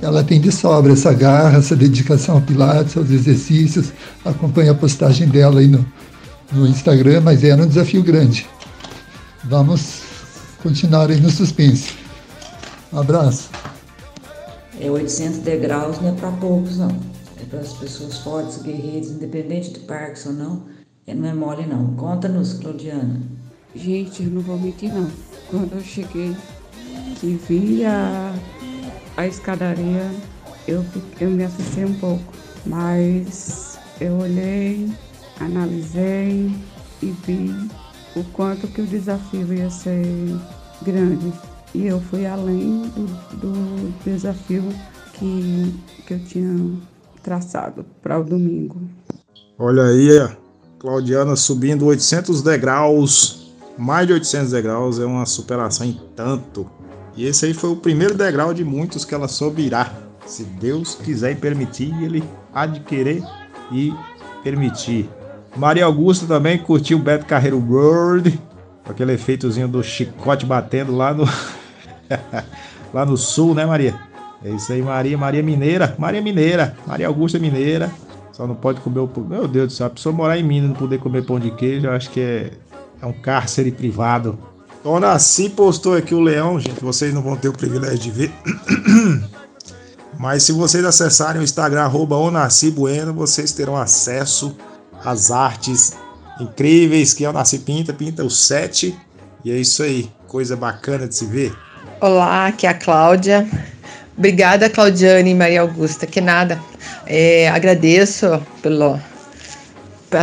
ela 0.00 0.24
tem 0.24 0.40
de 0.40 0.50
sobra, 0.50 0.94
essa 0.94 1.12
garra, 1.12 1.58
essa 1.58 1.76
dedicação 1.76 2.36
ao 2.36 2.40
Pilates, 2.40 2.96
aos 2.96 3.10
exercícios. 3.10 3.92
Acompanhe 4.24 4.70
a 4.70 4.74
postagem 4.74 5.28
dela 5.28 5.60
aí 5.60 5.66
no, 5.66 5.84
no 6.50 6.66
Instagram, 6.66 7.20
mas 7.20 7.44
era 7.44 7.62
um 7.62 7.66
desafio 7.66 8.02
grande. 8.02 8.46
Vamos 9.44 10.00
continuar 10.62 11.10
aí 11.10 11.20
no 11.20 11.30
suspense. 11.30 11.90
Um 12.90 13.00
abraço. 13.00 13.50
É 14.80 14.90
800 14.90 15.40
degraus 15.40 16.00
não 16.00 16.08
é 16.08 16.12
para 16.12 16.32
poucos, 16.32 16.78
não. 16.78 16.88
É 17.38 17.44
para 17.44 17.60
as 17.60 17.74
pessoas 17.74 18.16
fortes, 18.18 18.62
guerreiros, 18.62 19.10
independente 19.10 19.70
do 19.72 19.80
Parkinson 19.80 20.30
ou 20.30 20.34
não. 20.34 20.62
É, 21.06 21.14
não 21.14 21.28
é 21.28 21.34
mole, 21.34 21.66
não. 21.66 21.94
Conta-nos, 21.96 22.54
Claudiana. 22.54 23.20
Gente, 23.74 24.22
eu 24.22 24.30
não 24.30 24.40
vou 24.40 24.58
mentir, 24.58 24.90
não. 24.90 25.10
Quando 25.50 25.74
eu 25.74 25.82
cheguei, 25.82 26.34
que 27.20 27.38
vi 27.46 27.84
a, 27.84 28.34
a 29.18 29.26
escadaria, 29.26 30.10
eu, 30.66 30.82
eu 31.20 31.30
me 31.30 31.44
assustei 31.44 31.84
um 31.84 31.94
pouco. 31.94 32.32
Mas 32.64 33.78
eu 34.00 34.14
olhei, 34.14 34.90
analisei 35.40 36.54
e 37.02 37.14
vi 37.26 37.54
o 38.16 38.24
quanto 38.32 38.66
que 38.68 38.80
o 38.80 38.86
desafio 38.86 39.52
ia 39.52 39.68
ser 39.68 40.06
grande 40.82 41.32
e 41.74 41.86
eu 41.86 42.00
fui 42.00 42.26
além 42.26 42.82
do, 42.88 43.06
do 43.36 43.94
desafio 44.04 44.64
que, 45.14 45.74
que 46.06 46.14
eu 46.14 46.24
tinha 46.24 46.78
traçado 47.22 47.84
para 48.02 48.18
o 48.18 48.24
domingo. 48.24 48.80
Olha 49.58 49.84
aí, 49.84 50.28
Claudiana 50.78 51.36
subindo 51.36 51.84
800 51.86 52.42
degraus, 52.42 53.52
mais 53.76 54.06
de 54.06 54.14
800 54.14 54.50
degraus, 54.52 54.98
é 54.98 55.04
uma 55.04 55.26
superação 55.26 55.86
em 55.86 56.00
tanto. 56.16 56.68
E 57.16 57.26
esse 57.26 57.46
aí 57.46 57.54
foi 57.54 57.70
o 57.70 57.76
primeiro 57.76 58.14
degrau 58.14 58.54
de 58.54 58.64
muitos 58.64 59.04
que 59.04 59.14
ela 59.14 59.28
subirá. 59.28 59.92
Se 60.26 60.44
Deus 60.44 60.94
quiser 60.94 61.32
e 61.32 61.34
permitir, 61.34 61.92
ele 62.02 62.24
adquirir 62.54 63.22
e 63.70 63.92
permitir. 64.42 65.08
Maria 65.56 65.84
Augusta 65.84 66.26
também 66.26 66.58
curtiu 66.58 66.98
o 66.98 67.02
Beto 67.02 67.26
Carreiro 67.26 67.58
World, 67.58 68.40
aquele 68.88 69.12
efeitozinho 69.12 69.68
do 69.68 69.82
chicote 69.82 70.46
batendo 70.46 70.96
lá 70.96 71.12
no 71.12 71.24
Lá 72.92 73.06
no 73.06 73.16
sul, 73.16 73.54
né, 73.54 73.64
Maria? 73.64 73.94
É 74.44 74.50
isso 74.50 74.72
aí, 74.72 74.82
Maria. 74.82 75.16
Maria 75.16 75.42
Mineira. 75.42 75.94
Maria 75.98 76.20
Mineira. 76.20 76.76
Maria 76.86 77.06
Augusta 77.06 77.38
Mineira. 77.38 77.90
Só 78.32 78.46
não 78.46 78.54
pode 78.54 78.80
comer 78.80 79.00
o. 79.00 79.10
Meu 79.28 79.46
Deus 79.46 79.68
do 79.68 79.72
céu, 79.74 79.86
a 79.86 79.90
pessoa 79.90 80.14
morar 80.14 80.38
em 80.38 80.42
Minas 80.42 80.66
e 80.66 80.72
não 80.72 80.74
poder 80.74 80.98
comer 80.98 81.24
pão 81.24 81.38
de 81.38 81.50
queijo, 81.50 81.86
eu 81.86 81.92
acho 81.92 82.10
que 82.10 82.20
é, 82.20 82.50
é 83.02 83.06
um 83.06 83.12
cárcere 83.12 83.70
privado. 83.70 84.38
Dona 84.82 85.18
Si 85.18 85.50
postou 85.50 85.94
aqui 85.94 86.14
o 86.14 86.20
leão, 86.20 86.58
gente. 86.58 86.82
Vocês 86.82 87.12
não 87.12 87.20
vão 87.20 87.36
ter 87.36 87.48
o 87.48 87.52
privilégio 87.52 87.98
de 87.98 88.10
ver. 88.10 88.32
Mas 90.18 90.42
se 90.42 90.52
vocês 90.52 90.84
acessarem 90.84 91.40
o 91.40 91.44
Instagram, 91.44 91.82
arroba 91.82 92.16
Bueno, 92.74 93.12
vocês 93.12 93.52
terão 93.52 93.76
acesso 93.76 94.56
às 95.04 95.30
artes 95.30 95.94
incríveis 96.40 97.12
que 97.14 97.24
é 97.24 97.30
o 97.30 97.32
Nasci 97.32 97.58
Pinta, 97.58 97.92
pinta 97.92 98.24
o 98.24 98.30
7. 98.30 98.98
E 99.44 99.50
é 99.50 99.56
isso 99.56 99.82
aí, 99.82 100.10
coisa 100.26 100.56
bacana 100.56 101.06
de 101.06 101.14
se 101.14 101.26
ver. 101.26 101.54
Olá, 102.02 102.46
aqui 102.46 102.66
é 102.66 102.70
a 102.70 102.74
Cláudia. 102.74 103.46
Obrigada, 104.16 104.70
Claudiane 104.70 105.32
e 105.32 105.34
Maria 105.34 105.60
Augusta. 105.60 106.06
Que 106.06 106.18
nada. 106.18 106.58
É, 107.06 107.46
agradeço 107.50 108.40
pelo, 108.62 108.98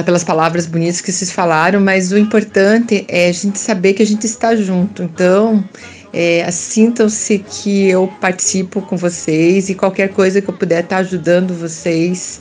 pelas 0.04 0.24
palavras 0.24 0.66
bonitas 0.66 1.02
que 1.02 1.12
vocês 1.12 1.32
falaram, 1.32 1.80
mas 1.80 2.12
o 2.12 2.18
importante 2.18 3.06
é 3.08 3.30
a 3.30 3.32
gente 3.32 3.60
saber 3.60 3.94
que 3.94 4.02
a 4.02 4.06
gente 4.08 4.26
está 4.26 4.56
junto. 4.56 5.04
Então, 5.04 5.63
é, 6.12 6.50
sintam-se 6.50 7.38
que 7.38 7.88
eu 7.88 8.12
participo 8.20 8.82
com 8.82 8.98
vocês 8.98 9.70
e 9.70 9.76
qualquer 9.76 10.10
coisa 10.10 10.42
que 10.42 10.50
eu 10.50 10.56
puder 10.56 10.84
estar 10.84 10.98
ajudando 10.98 11.54
vocês, 11.54 12.40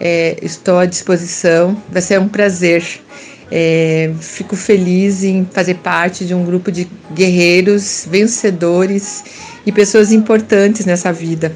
é, 0.00 0.38
estou 0.40 0.78
à 0.78 0.86
disposição. 0.86 1.76
Vai 1.90 2.00
ser 2.00 2.18
um 2.18 2.28
prazer. 2.28 2.82
É, 3.50 4.12
fico 4.20 4.54
feliz 4.54 5.24
em 5.24 5.44
fazer 5.44 5.74
parte 5.76 6.24
de 6.24 6.34
um 6.34 6.44
grupo 6.44 6.70
de 6.70 6.88
guerreiros, 7.12 8.06
vencedores 8.08 9.24
e 9.66 9.72
pessoas 9.72 10.12
importantes 10.12 10.86
nessa 10.86 11.12
vida. 11.12 11.52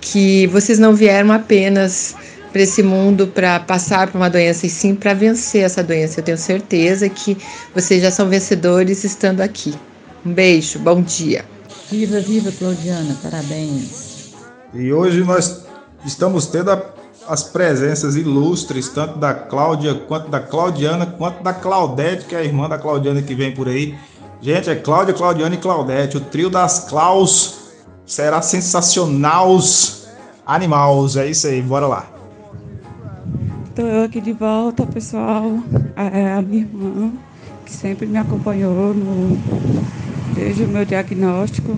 Que 0.00 0.46
vocês 0.48 0.78
não 0.78 0.94
vieram 0.94 1.32
apenas 1.32 2.14
para 2.52 2.62
esse 2.62 2.84
mundo 2.84 3.26
para 3.26 3.58
passar 3.58 4.06
por 4.06 4.18
uma 4.18 4.30
doença, 4.30 4.64
e 4.64 4.70
sim 4.70 4.94
para 4.94 5.12
vencer 5.12 5.64
essa 5.64 5.82
doença. 5.82 6.20
Eu 6.20 6.24
tenho 6.24 6.38
certeza 6.38 7.08
que 7.08 7.36
vocês 7.74 8.00
já 8.00 8.12
são 8.12 8.28
vencedores 8.28 9.02
estando 9.02 9.40
aqui. 9.40 9.74
Um 10.24 10.32
beijo, 10.32 10.78
bom 10.78 11.02
dia. 11.02 11.44
Viva, 11.90 12.20
viva, 12.20 12.52
Claudiana, 12.52 13.16
parabéns. 13.20 14.32
E 14.72 14.92
hoje 14.92 15.24
nós 15.24 15.64
estamos 16.06 16.46
tendo 16.46 16.70
a 16.70 16.76
as 17.28 17.42
presenças 17.42 18.16
ilustres, 18.16 18.88
tanto 18.88 19.18
da 19.18 19.34
Cláudia, 19.34 19.94
quanto 19.94 20.30
da 20.30 20.40
Claudiana, 20.40 21.06
quanto 21.06 21.42
da 21.42 21.52
Claudete, 21.52 22.26
que 22.26 22.34
é 22.34 22.38
a 22.38 22.44
irmã 22.44 22.68
da 22.68 22.78
Claudiana 22.78 23.22
que 23.22 23.34
vem 23.34 23.52
por 23.52 23.68
aí. 23.68 23.94
Gente, 24.40 24.68
é 24.68 24.76
Cláudia, 24.76 25.14
Claudiana 25.14 25.54
e 25.54 25.58
Claudete. 25.58 26.16
O 26.16 26.20
trio 26.20 26.50
das 26.50 26.80
Claus 26.88 27.72
será 28.04 28.42
sensacional. 28.42 29.58
Animals, 30.46 31.16
é 31.16 31.26
isso 31.26 31.46
aí, 31.46 31.62
bora 31.62 31.86
lá. 31.86 32.06
Estou 33.68 33.86
eu 33.86 34.04
aqui 34.04 34.20
de 34.20 34.32
volta, 34.32 34.84
pessoal. 34.86 35.58
É 35.96 36.34
a 36.34 36.42
minha 36.42 36.62
irmã, 36.62 37.12
que 37.64 37.72
sempre 37.72 38.06
me 38.06 38.18
acompanhou 38.18 38.92
no, 38.92 39.38
Desde 40.34 40.64
o 40.64 40.68
meu 40.68 40.84
diagnóstico 40.84 41.76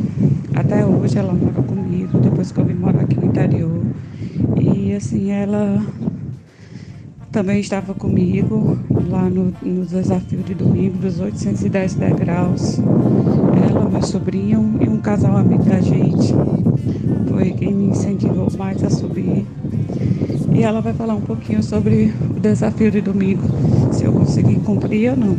até 0.54 0.84
hoje 0.84 1.18
ela 1.18 1.34
mora 1.34 1.62
comigo, 1.62 2.18
depois 2.18 2.50
que 2.50 2.58
eu 2.58 2.64
vim 2.64 2.72
morar 2.72 3.02
aqui 3.02 3.14
no 3.14 3.26
interior. 3.26 3.82
E 4.60 4.94
assim, 4.94 5.30
ela 5.30 5.84
também 7.32 7.60
estava 7.60 7.92
comigo 7.94 8.78
lá 9.10 9.28
no, 9.28 9.52
no 9.62 9.84
desafio 9.84 10.42
de 10.42 10.54
domingo 10.54 10.98
dos 10.98 11.20
810 11.20 11.94
degraus. 11.94 12.78
Ela, 13.68 13.88
meu 13.88 14.02
sobrinho 14.02 14.78
e 14.80 14.88
um 14.88 14.98
casal 14.98 15.36
amigo 15.36 15.64
da 15.64 15.80
gente. 15.80 16.34
Foi 17.28 17.50
quem 17.52 17.74
me 17.74 17.86
incentivou 17.86 18.48
mais 18.56 18.82
a 18.82 18.90
subir. 18.90 19.46
E 20.54 20.62
ela 20.62 20.80
vai 20.80 20.94
falar 20.94 21.14
um 21.14 21.20
pouquinho 21.20 21.62
sobre 21.62 22.14
o 22.34 22.40
desafio 22.40 22.90
de 22.90 23.02
domingo, 23.02 23.42
se 23.92 24.04
eu 24.04 24.12
conseguir 24.12 24.58
cumprir 24.60 25.10
ou 25.10 25.16
não. 25.16 25.36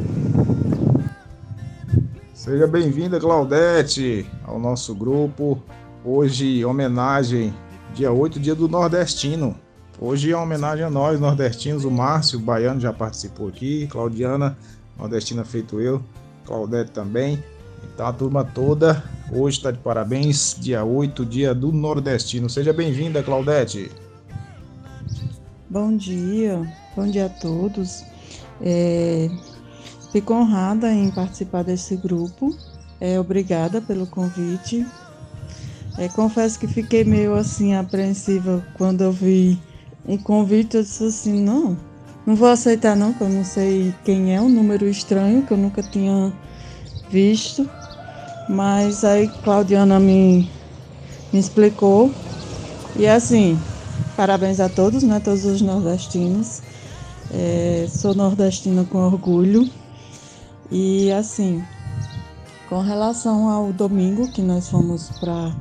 Seja 2.33 2.67
bem-vinda, 2.67 3.19
Claudete, 3.19 4.25
ao 4.45 4.59
nosso 4.59 4.93
grupo. 4.93 5.57
Hoje, 6.05 6.63
homenagem, 6.63 7.51
dia 7.97 8.11
8, 8.11 8.39
dia 8.39 8.53
do 8.53 8.67
Nordestino. 8.67 9.55
Hoje 9.99 10.31
é 10.31 10.35
uma 10.35 10.43
homenagem 10.43 10.85
a 10.85 10.89
nós, 10.89 11.19
nordestinos. 11.19 11.83
O 11.83 11.89
Márcio, 11.89 12.37
o 12.37 12.41
baiano, 12.41 12.79
já 12.79 12.93
participou 12.93 13.47
aqui. 13.47 13.87
Claudiana, 13.87 14.55
nordestina 14.99 15.43
feito 15.43 15.81
eu. 15.81 16.03
Claudete 16.45 16.91
também. 16.91 17.43
Então 17.83 18.05
a 18.05 18.13
turma 18.13 18.45
toda 18.45 19.03
hoje 19.31 19.57
está 19.57 19.71
de 19.71 19.79
parabéns. 19.79 20.55
Dia 20.59 20.83
8, 20.83 21.25
dia 21.25 21.55
do 21.55 21.71
Nordestino. 21.71 22.47
Seja 22.47 22.71
bem-vinda, 22.71 23.23
Claudete. 23.23 23.89
Bom 25.67 25.97
dia, 25.97 26.71
bom 26.95 27.07
dia 27.07 27.25
a 27.25 27.29
todos. 27.29 28.03
É, 28.61 29.27
fico 30.11 30.35
honrada 30.35 30.93
em 30.93 31.09
participar 31.09 31.63
desse 31.63 31.95
grupo. 31.95 32.55
É, 33.01 33.19
obrigada 33.19 33.81
pelo 33.81 34.05
convite. 34.05 34.85
É, 35.97 36.07
confesso 36.07 36.59
que 36.59 36.67
fiquei 36.67 37.03
meio 37.03 37.33
assim 37.33 37.73
apreensiva 37.73 38.63
quando 38.75 39.01
eu 39.01 39.11
vi 39.11 39.59
um 40.07 40.17
convite, 40.17 40.77
eu 40.77 40.83
disse 40.83 41.03
assim, 41.03 41.41
não, 41.41 41.75
não 42.25 42.35
vou 42.35 42.49
aceitar 42.49 42.95
não, 42.95 43.13
que 43.13 43.21
eu 43.21 43.29
não 43.29 43.43
sei 43.43 43.93
quem 44.05 44.35
é, 44.35 44.39
um 44.39 44.49
número 44.49 44.87
estranho 44.87 45.43
que 45.43 45.51
eu 45.51 45.57
nunca 45.57 45.81
tinha 45.81 46.31
visto. 47.09 47.69
Mas 48.49 49.03
aí 49.03 49.27
Claudiana 49.43 49.99
me, 49.99 50.49
me 51.33 51.39
explicou. 51.39 52.13
E 52.95 53.05
é 53.05 53.13
assim, 53.13 53.59
parabéns 54.15 54.59
a 54.59 54.69
todos, 54.69 55.03
né? 55.03 55.19
Todos 55.19 55.45
os 55.45 55.61
nordestinos. 55.61 56.61
É, 57.31 57.87
sou 57.89 58.13
nordestina 58.13 58.85
com 58.85 58.99
orgulho. 58.99 59.69
E 60.71 61.11
assim, 61.11 61.63
com 62.69 62.81
relação 62.81 63.49
ao 63.49 63.71
domingo 63.73 64.29
que 64.31 64.41
nós 64.41 64.69
fomos 64.69 65.09
para 65.19 65.53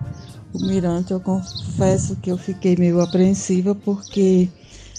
o 0.52 0.58
Mirante, 0.58 1.12
eu 1.12 1.20
confesso 1.20 2.16
que 2.16 2.30
eu 2.30 2.38
fiquei 2.38 2.76
meio 2.76 3.00
apreensiva 3.00 3.74
porque 3.74 4.48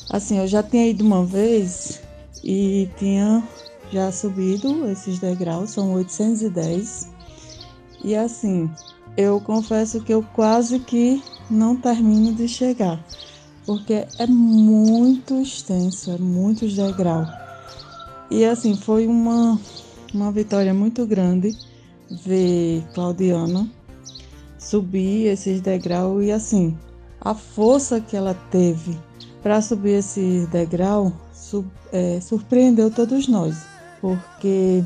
assim, 0.09 0.37
eu 0.37 0.47
já 0.47 0.61
tinha 0.63 0.87
ido 0.87 1.03
uma 1.03 1.25
vez 1.25 2.01
e 2.43 2.89
tinha 2.97 3.43
já 3.91 4.11
subido 4.11 4.89
esses 4.89 5.19
degraus, 5.19 5.71
são 5.71 5.93
810. 5.93 7.09
E 8.03 8.15
assim, 8.15 8.69
eu 9.15 9.39
confesso 9.41 10.01
que 10.01 10.13
eu 10.13 10.23
quase 10.35 10.79
que 10.79 11.23
não 11.49 11.75
termino 11.75 12.33
de 12.33 12.47
chegar, 12.47 13.03
porque 13.65 14.07
é 14.17 14.27
muito 14.27 15.41
extenso, 15.41 16.11
é 16.11 16.17
muitos 16.17 16.75
degraus. 16.75 17.27
E 18.29 18.43
assim, 18.45 18.75
foi 18.75 19.07
uma, 19.07 19.59
uma 20.13 20.31
vitória 20.31 20.73
muito 20.73 21.05
grande 21.05 21.55
ver 22.09 22.83
Claudiana 22.93 23.76
subir 24.69 25.27
esses 25.27 25.61
degraus 25.61 26.25
e 26.25 26.31
assim, 26.31 26.77
a 27.21 27.33
força 27.33 28.01
que 28.01 28.17
ela 28.17 28.33
teve 28.51 28.97
para 29.41 29.61
subir 29.61 29.99
esse 29.99 30.45
degrau 30.51 31.13
su 31.33 31.65
é, 31.93 32.19
surpreendeu 32.19 32.91
todos 32.91 33.29
nós, 33.29 33.55
porque 34.01 34.83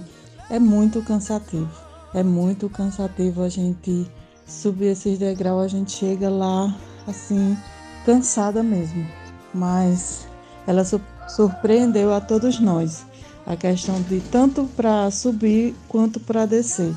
é 0.52 0.60
muito 0.60 1.02
cansativo. 1.02 1.70
É 2.14 2.22
muito 2.22 2.70
cansativo 2.70 3.42
a 3.42 3.50
gente 3.50 4.06
subir 4.46 4.88
esses 4.88 5.18
degraus, 5.18 5.64
a 5.64 5.68
gente 5.68 5.94
chega 5.94 6.30
lá 6.30 6.76
assim, 7.08 7.58
cansada 8.06 8.62
mesmo. 8.62 9.08
Mas 9.52 10.28
ela 10.68 10.84
su 10.86 11.02
surpreendeu 11.28 12.14
a 12.14 12.22
todos 12.22 12.60
nós. 12.60 13.04
A 13.48 13.56
questão 13.56 14.00
de 14.04 14.20
tanto 14.20 14.66
para 14.76 15.10
subir 15.10 15.74
quanto 15.88 16.20
para 16.20 16.46
descer 16.46 16.94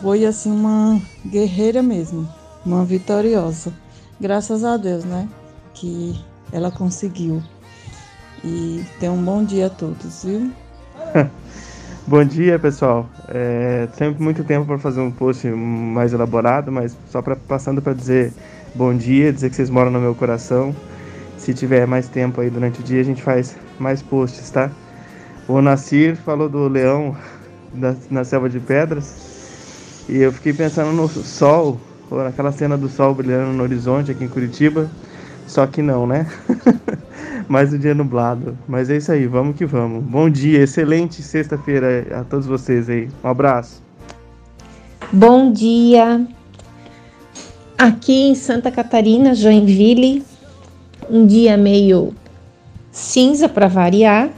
foi 0.00 0.24
assim 0.24 0.50
uma 0.50 1.00
guerreira 1.26 1.82
mesmo, 1.82 2.26
uma 2.64 2.84
vitoriosa. 2.84 3.72
Graças 4.18 4.64
a 4.64 4.76
Deus, 4.76 5.04
né? 5.04 5.28
Que 5.74 6.18
ela 6.52 6.70
conseguiu. 6.70 7.42
E 8.42 8.82
tenha 8.98 9.12
um 9.12 9.22
bom 9.22 9.44
dia 9.44 9.66
a 9.66 9.70
todos, 9.70 10.24
viu? 10.24 10.50
bom 12.06 12.24
dia, 12.24 12.58
pessoal. 12.58 13.08
É, 13.28 13.88
sempre 13.94 14.22
muito 14.22 14.42
tempo 14.42 14.66
para 14.66 14.78
fazer 14.78 15.00
um 15.00 15.10
post 15.10 15.46
mais 15.46 16.12
elaborado, 16.14 16.72
mas 16.72 16.96
só 17.10 17.20
pra, 17.20 17.36
passando 17.36 17.82
para 17.82 17.92
dizer 17.92 18.32
bom 18.74 18.94
dia, 18.96 19.32
dizer 19.32 19.50
que 19.50 19.56
vocês 19.56 19.68
moram 19.68 19.90
no 19.90 20.00
meu 20.00 20.14
coração. 20.14 20.74
Se 21.36 21.52
tiver 21.52 21.86
mais 21.86 22.08
tempo 22.08 22.40
aí 22.40 22.48
durante 22.48 22.80
o 22.80 22.82
dia, 22.82 23.00
a 23.00 23.04
gente 23.04 23.22
faz 23.22 23.56
mais 23.78 24.02
posts, 24.02 24.50
tá? 24.50 24.70
O 25.46 25.60
Nasir 25.60 26.16
falou 26.16 26.48
do 26.48 26.68
leão 26.68 27.16
na 28.10 28.24
selva 28.24 28.48
de 28.48 28.60
pedras. 28.60 29.29
E 30.10 30.18
eu 30.18 30.32
fiquei 30.32 30.52
pensando 30.52 30.90
no 30.90 31.08
sol, 31.08 31.80
ou 32.10 32.18
naquela 32.18 32.50
cena 32.50 32.76
do 32.76 32.88
sol 32.88 33.14
brilhando 33.14 33.52
no 33.52 33.62
horizonte 33.62 34.10
aqui 34.10 34.24
em 34.24 34.28
Curitiba. 34.28 34.90
Só 35.46 35.68
que 35.68 35.80
não, 35.80 36.04
né? 36.04 36.26
Mais 37.48 37.72
um 37.72 37.78
dia 37.78 37.94
nublado. 37.94 38.58
Mas 38.66 38.90
é 38.90 38.96
isso 38.96 39.12
aí, 39.12 39.28
vamos 39.28 39.54
que 39.54 39.64
vamos. 39.64 40.02
Bom 40.02 40.28
dia, 40.28 40.62
excelente 40.62 41.22
sexta-feira 41.22 42.06
a 42.20 42.24
todos 42.24 42.44
vocês 42.44 42.90
aí. 42.90 43.08
Um 43.22 43.28
abraço. 43.28 43.80
Bom 45.12 45.52
dia. 45.52 46.26
Aqui 47.78 48.30
em 48.30 48.34
Santa 48.34 48.70
Catarina, 48.70 49.32
Joinville, 49.32 50.24
um 51.08 51.24
dia 51.24 51.56
meio 51.56 52.12
cinza 52.90 53.48
para 53.48 53.68
variar, 53.68 54.28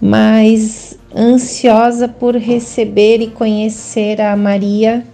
mas 0.00 0.89
ansiosa 1.14 2.08
por 2.08 2.36
receber 2.36 3.20
e 3.20 3.28
conhecer 3.28 4.20
a 4.20 4.36
Maria, 4.36 5.04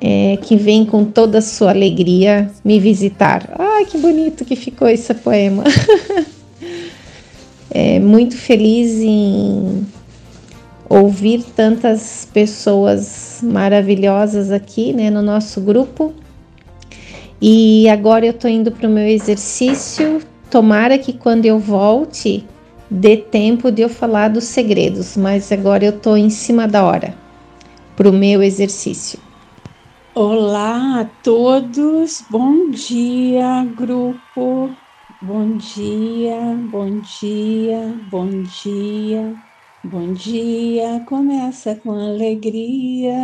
é, 0.00 0.38
que 0.42 0.56
vem 0.56 0.84
com 0.84 1.04
toda 1.04 1.38
a 1.38 1.42
sua 1.42 1.70
alegria 1.70 2.50
me 2.64 2.78
visitar. 2.78 3.50
Ai, 3.58 3.84
que 3.84 3.98
bonito 3.98 4.44
que 4.44 4.54
ficou 4.54 4.88
esse 4.88 5.12
poema. 5.14 5.64
é, 7.70 7.98
muito 7.98 8.36
feliz 8.36 9.00
em 9.00 9.86
ouvir 10.88 11.42
tantas 11.54 12.26
pessoas 12.32 13.40
maravilhosas 13.42 14.50
aqui 14.50 14.92
né, 14.92 15.10
no 15.10 15.22
nosso 15.22 15.60
grupo. 15.60 16.14
E 17.40 17.88
agora 17.88 18.26
eu 18.26 18.30
estou 18.30 18.50
indo 18.50 18.70
para 18.70 18.88
o 18.88 18.90
meu 18.90 19.06
exercício. 19.06 20.20
Tomara 20.50 20.98
que 20.98 21.12
quando 21.12 21.44
eu 21.44 21.58
volte 21.58 22.44
dê 22.90 23.16
tempo 23.16 23.70
de 23.70 23.82
eu 23.82 23.88
falar 23.88 24.28
dos 24.28 24.44
segredos, 24.44 25.16
mas 25.16 25.52
agora 25.52 25.84
eu 25.84 25.98
tô 26.00 26.16
em 26.16 26.30
cima 26.30 26.66
da 26.66 26.84
hora 26.84 27.14
para 27.96 28.08
o 28.08 28.12
meu 28.12 28.42
exercício. 28.42 29.18
Olá 30.14 31.00
a 31.00 31.04
todos, 31.04 32.22
bom 32.28 32.70
dia, 32.70 33.64
grupo, 33.76 34.76
bom 35.20 35.56
dia, 35.56 36.56
bom 36.70 37.00
dia, 37.00 37.94
bom 38.10 38.42
dia, 38.42 39.36
bom 39.84 40.12
dia, 40.12 41.00
começa 41.06 41.76
com 41.76 41.92
alegria, 41.92 43.14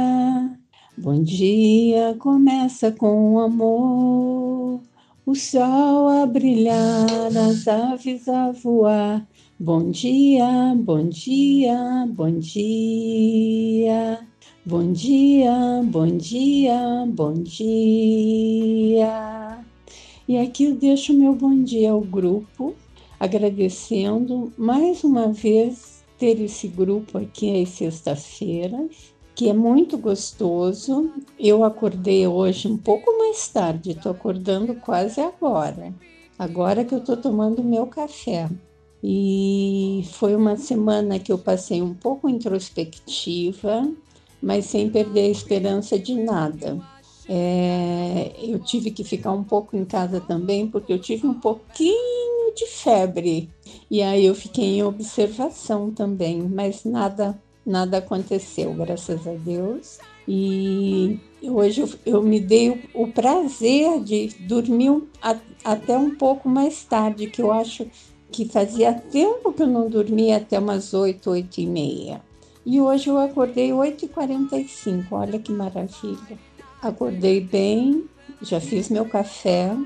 bom 0.96 1.20
dia, 1.22 2.14
começa 2.20 2.92
com 2.92 3.40
amor, 3.40 4.80
o 5.26 5.34
sol 5.34 6.08
a 6.08 6.26
brilhar, 6.26 7.06
as 7.48 7.66
aves 7.66 8.28
a 8.28 8.52
voar 8.52 9.26
Bom 9.64 9.90
dia, 9.90 10.76
bom 10.76 11.08
dia, 11.08 12.06
bom 12.10 12.38
dia. 12.38 14.20
Bom 14.62 14.92
dia, 14.92 15.80
bom 15.84 16.18
dia, 16.18 17.06
bom 17.08 17.32
dia. 17.32 19.08
E 20.28 20.36
aqui 20.36 20.64
eu 20.64 20.74
deixo 20.74 21.14
meu 21.14 21.34
bom 21.34 21.62
dia 21.62 21.92
ao 21.92 22.02
grupo, 22.02 22.74
agradecendo 23.18 24.52
mais 24.58 25.02
uma 25.02 25.32
vez 25.32 26.04
ter 26.18 26.38
esse 26.42 26.68
grupo 26.68 27.16
aqui 27.16 27.62
às 27.62 27.70
sextas-feiras, 27.70 29.14
que 29.34 29.48
é 29.48 29.54
muito 29.54 29.96
gostoso. 29.96 31.10
Eu 31.40 31.64
acordei 31.64 32.26
hoje 32.26 32.68
um 32.68 32.76
pouco 32.76 33.16
mais 33.16 33.48
tarde, 33.48 33.92
estou 33.92 34.12
acordando 34.12 34.74
quase 34.74 35.22
agora, 35.22 35.94
agora 36.38 36.84
que 36.84 36.92
eu 36.92 36.98
estou 36.98 37.16
tomando 37.16 37.64
meu 37.64 37.86
café. 37.86 38.50
E 39.06 40.02
foi 40.12 40.34
uma 40.34 40.56
semana 40.56 41.18
que 41.18 41.30
eu 41.30 41.36
passei 41.36 41.82
um 41.82 41.92
pouco 41.92 42.26
introspectiva, 42.26 43.86
mas 44.40 44.64
sem 44.64 44.88
perder 44.88 45.26
a 45.26 45.30
esperança 45.30 45.98
de 45.98 46.14
nada. 46.14 46.80
É, 47.28 48.32
eu 48.38 48.58
tive 48.58 48.90
que 48.90 49.04
ficar 49.04 49.32
um 49.32 49.44
pouco 49.44 49.76
em 49.76 49.84
casa 49.84 50.22
também, 50.22 50.66
porque 50.66 50.90
eu 50.90 50.98
tive 50.98 51.26
um 51.26 51.34
pouquinho 51.34 52.54
de 52.56 52.64
febre. 52.66 53.50
E 53.90 54.00
aí 54.00 54.24
eu 54.24 54.34
fiquei 54.34 54.78
em 54.78 54.82
observação 54.82 55.90
também, 55.90 56.40
mas 56.40 56.82
nada, 56.84 57.38
nada 57.64 57.98
aconteceu, 57.98 58.72
graças 58.72 59.26
a 59.28 59.34
Deus. 59.34 59.98
E 60.26 61.20
hoje 61.42 61.82
eu, 61.82 61.90
eu 62.06 62.22
me 62.22 62.40
dei 62.40 62.88
o, 62.94 63.08
prazer 63.08 64.02
de 64.02 64.28
dormir 64.40 65.02
até 65.62 65.98
um 65.98 66.14
pouco 66.14 66.48
mais 66.48 66.82
tarde, 66.84 67.26
que 67.26 67.42
eu 67.42 67.52
acho 67.52 67.86
que 68.34 68.48
fazia 68.48 68.92
tempo 68.92 69.52
que 69.52 69.62
eu 69.62 69.66
não 69.68 69.88
dormia 69.88 70.38
até 70.38 70.58
umas 70.58 70.92
8, 70.92 71.30
8 71.30 71.60
e 71.60 71.66
meia. 71.68 72.20
E 72.66 72.80
hoje 72.80 73.08
eu 73.08 73.16
acordei 73.16 73.70
8h45, 73.70 75.06
olha 75.12 75.38
que 75.38 75.52
maravilha. 75.52 76.36
Acordei 76.82 77.40
bem, 77.40 78.06
já 78.42 78.58
fiz 78.58 78.88
meu 78.88 79.04
café 79.04 79.76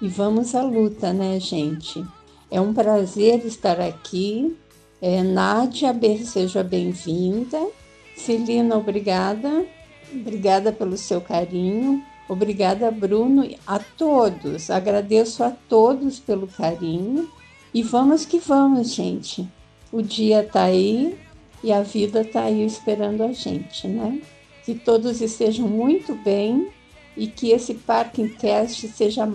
e 0.00 0.08
vamos 0.08 0.52
à 0.56 0.62
luta, 0.62 1.12
né, 1.12 1.38
gente? 1.38 2.04
É 2.50 2.60
um 2.60 2.74
prazer 2.74 3.46
estar 3.46 3.80
aqui. 3.80 4.56
É, 5.00 5.22
Nádia, 5.22 5.94
seja 6.24 6.64
bem-vinda. 6.64 7.68
Celina, 8.16 8.78
obrigada. 8.78 9.64
Obrigada 10.12 10.72
pelo 10.72 10.96
seu 10.96 11.20
carinho. 11.20 12.02
Obrigada, 12.28 12.90
Bruno, 12.90 13.48
a 13.64 13.78
todos. 13.78 14.70
Agradeço 14.70 15.44
a 15.44 15.50
todos 15.50 16.18
pelo 16.18 16.48
carinho. 16.48 17.30
E 17.74 17.82
vamos 17.82 18.24
que 18.24 18.38
vamos, 18.38 18.92
gente. 18.92 19.48
O 19.90 20.02
dia 20.02 20.42
está 20.42 20.64
aí, 20.64 21.18
e 21.62 21.72
a 21.72 21.82
vida 21.82 22.22
está 22.22 22.44
aí 22.44 22.64
esperando 22.64 23.22
a 23.22 23.32
gente, 23.32 23.86
né? 23.86 24.20
Que 24.64 24.74
todos 24.74 25.20
estejam 25.20 25.68
muito 25.68 26.14
bem 26.14 26.68
e 27.16 27.26
que 27.26 27.50
esse 27.50 27.74
Parking 27.74 28.28
Cast 28.28 28.88
seja 28.88 29.30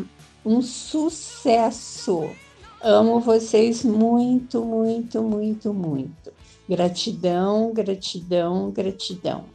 um 0.45 0.61
sucesso. 0.61 2.29
Amo 2.81 3.19
vocês 3.19 3.83
muito, 3.83 4.63
muito, 4.63 5.21
muito, 5.21 5.73
muito. 5.73 6.33
Gratidão, 6.67 7.71
gratidão, 7.73 8.71
gratidão. 8.71 9.45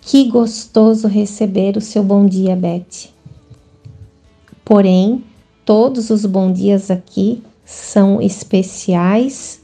Que 0.00 0.24
gostoso 0.30 1.06
receber 1.06 1.76
o 1.76 1.80
seu 1.80 2.02
bom 2.02 2.24
dia, 2.24 2.56
Beth. 2.56 3.10
Porém, 4.64 5.22
todos 5.68 6.08
os 6.08 6.24
bom 6.24 6.50
dias 6.50 6.90
aqui 6.90 7.42
são 7.62 8.22
especiais 8.22 9.60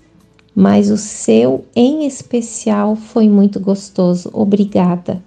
mas 0.54 0.90
o 0.90 0.98
seu 0.98 1.64
em 1.74 2.06
especial 2.06 2.94
foi 2.94 3.26
muito 3.26 3.58
gostoso. 3.58 4.30
Obrigada. 4.32 5.22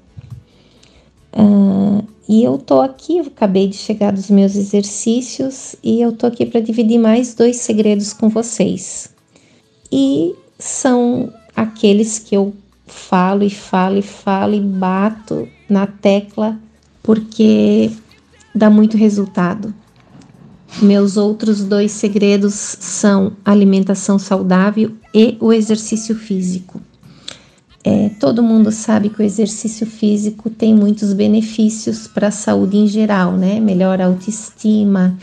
Uh, 1.34 2.04
e 2.30 2.44
eu 2.44 2.58
tô 2.58 2.80
aqui, 2.80 3.18
eu 3.18 3.26
acabei 3.26 3.68
de 3.68 3.76
chegar 3.76 4.13
dos 4.13 4.30
meus 4.30 4.56
exercícios 4.56 5.76
e 5.84 6.00
eu 6.00 6.13
tô 6.13 6.28
aqui 6.28 6.46
para 6.46 6.62
dividir 6.62 7.00
mais 7.00 7.34
dois 7.34 7.58
segredos 7.58 8.13
com 8.13 8.30
vocês. 8.30 9.10
E 9.92 10.34
são 10.58 11.34
aqueles 11.56 12.20
que 12.20 12.36
eu 12.36 12.54
falo 12.86 13.44
e 13.44 13.50
falo 13.50 13.98
e 13.98 14.02
falo 14.02 14.54
e 14.54 14.62
bato 14.62 15.48
na 15.68 15.88
tecla 15.88 16.58
porque 17.04 17.92
dá 18.56 18.70
muito 18.70 18.96
resultado. 18.96 19.74
Meus 20.82 21.18
outros 21.18 21.64
dois 21.64 21.92
segredos 21.92 22.54
são 22.54 23.34
alimentação 23.44 24.20
saudável 24.20 24.92
e 25.14 25.38
o 25.40 25.52
exercício 25.52 26.16
físico. 26.16 26.82
É, 27.84 28.10
todo 28.20 28.44
mundo 28.44 28.72
sabe 28.72 29.10
que 29.10 29.22
o 29.22 29.24
exercício 29.24 29.88
físico 29.88 30.50
tem 30.50 30.76
muitos 30.76 31.14
benefícios 31.14 32.06
para 32.06 32.28
a 32.28 32.32
saúde 32.32 32.76
em 32.78 32.86
geral, 32.86 33.32
né? 33.32 33.60
Melhora 33.60 34.04
a 34.04 34.08
autoestima, 34.08 35.18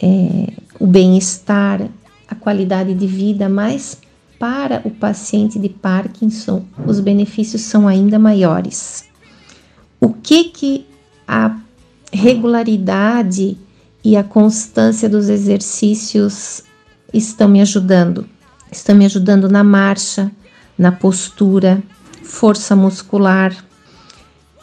é, 0.00 0.52
o 0.78 0.86
bem-estar, 0.86 1.88
a 2.28 2.34
qualidade 2.34 2.94
de 2.94 3.06
vida, 3.06 3.48
mas 3.48 3.98
para 4.38 4.80
o 4.84 4.90
paciente 4.90 5.58
de 5.58 5.68
Parkinson, 5.68 6.64
os 6.86 7.00
benefícios 7.00 7.62
são 7.62 7.88
ainda 7.88 8.18
maiores. 8.18 9.04
O 10.00 10.10
que 10.10 10.44
que 10.44 10.86
a 11.26 11.58
regularidade 12.12 13.56
e 14.04 14.16
a 14.16 14.24
constância 14.24 15.08
dos 15.08 15.28
exercícios 15.28 16.62
estão 17.12 17.48
me 17.48 17.60
ajudando. 17.60 18.26
Estão 18.70 18.94
me 18.94 19.04
ajudando 19.04 19.48
na 19.48 19.62
marcha, 19.64 20.30
na 20.78 20.92
postura, 20.92 21.82
força 22.22 22.74
muscular. 22.74 23.54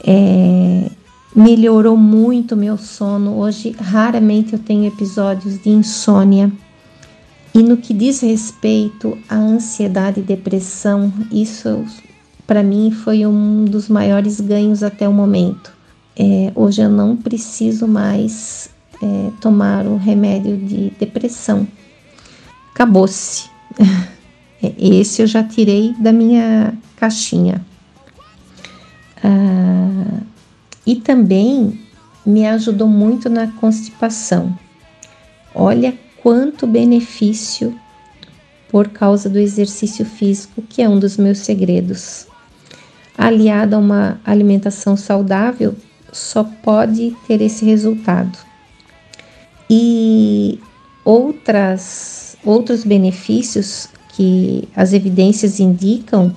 É, 0.04 0.90
melhorou 1.36 1.98
muito 1.98 2.56
meu 2.56 2.78
sono. 2.78 3.38
Hoje, 3.38 3.76
raramente 3.80 4.54
eu 4.54 4.60
tenho 4.60 4.86
episódios 4.86 5.62
de 5.62 5.70
insônia. 5.70 6.52
E 7.54 7.62
no 7.62 7.78
que 7.78 7.94
diz 7.94 8.22
respeito 8.22 9.18
à 9.28 9.36
ansiedade 9.36 10.20
e 10.20 10.24
depressão, 10.24 11.12
isso 11.32 11.86
para 12.46 12.64
mim 12.64 12.92
foi 12.92 13.26
um 13.26 13.66
dos 13.66 13.90
maiores 13.90 14.40
ganhos 14.40 14.84
até 14.84 15.08
o 15.08 15.14
momento. 15.14 15.74
É, 16.16 16.52
hoje 16.56 16.82
eu 16.82 16.90
não 16.90 17.16
preciso 17.16 17.88
mais 17.88 18.70
é, 19.02 19.32
tomar 19.40 19.86
o 19.86 19.98
remédio 19.98 20.58
de 20.58 20.92
depressão. 21.00 21.68
Acabou-se. 22.74 23.50
É, 24.60 24.74
esse 24.76 25.22
eu 25.22 25.28
já 25.28 25.44
tirei 25.44 25.94
da 26.00 26.12
minha 26.12 26.76
caixinha. 26.96 27.64
Ah, 29.24 30.20
e 30.84 30.96
também 30.96 31.80
me 32.26 32.48
ajudou 32.48 32.88
muito 32.88 33.30
na 33.30 33.48
constipação. 33.48 34.58
Olha 35.54 35.94
quanto 36.24 36.66
benefício 36.66 37.78
por 38.70 38.90
causa 38.90 39.30
do 39.30 39.40
exercício 39.40 40.06
físico, 40.06 40.62
que 40.62 40.82
é 40.82 40.90
um 40.90 41.00
dos 41.00 41.18
meus 41.18 41.40
segredos. 41.40 42.28
Aliado 43.18 43.76
a 43.76 43.80
uma 43.80 44.20
alimentação 44.26 44.98
saudável, 44.98 45.76
só 46.12 46.44
pode 46.44 47.16
ter 47.28 47.42
esse 47.42 47.66
resultado. 47.66 48.47
E 49.70 50.60
outras, 51.04 52.38
outros 52.44 52.84
benefícios 52.84 53.88
que 54.16 54.68
as 54.76 54.94
evidências 54.94 55.60
indicam 55.60 56.36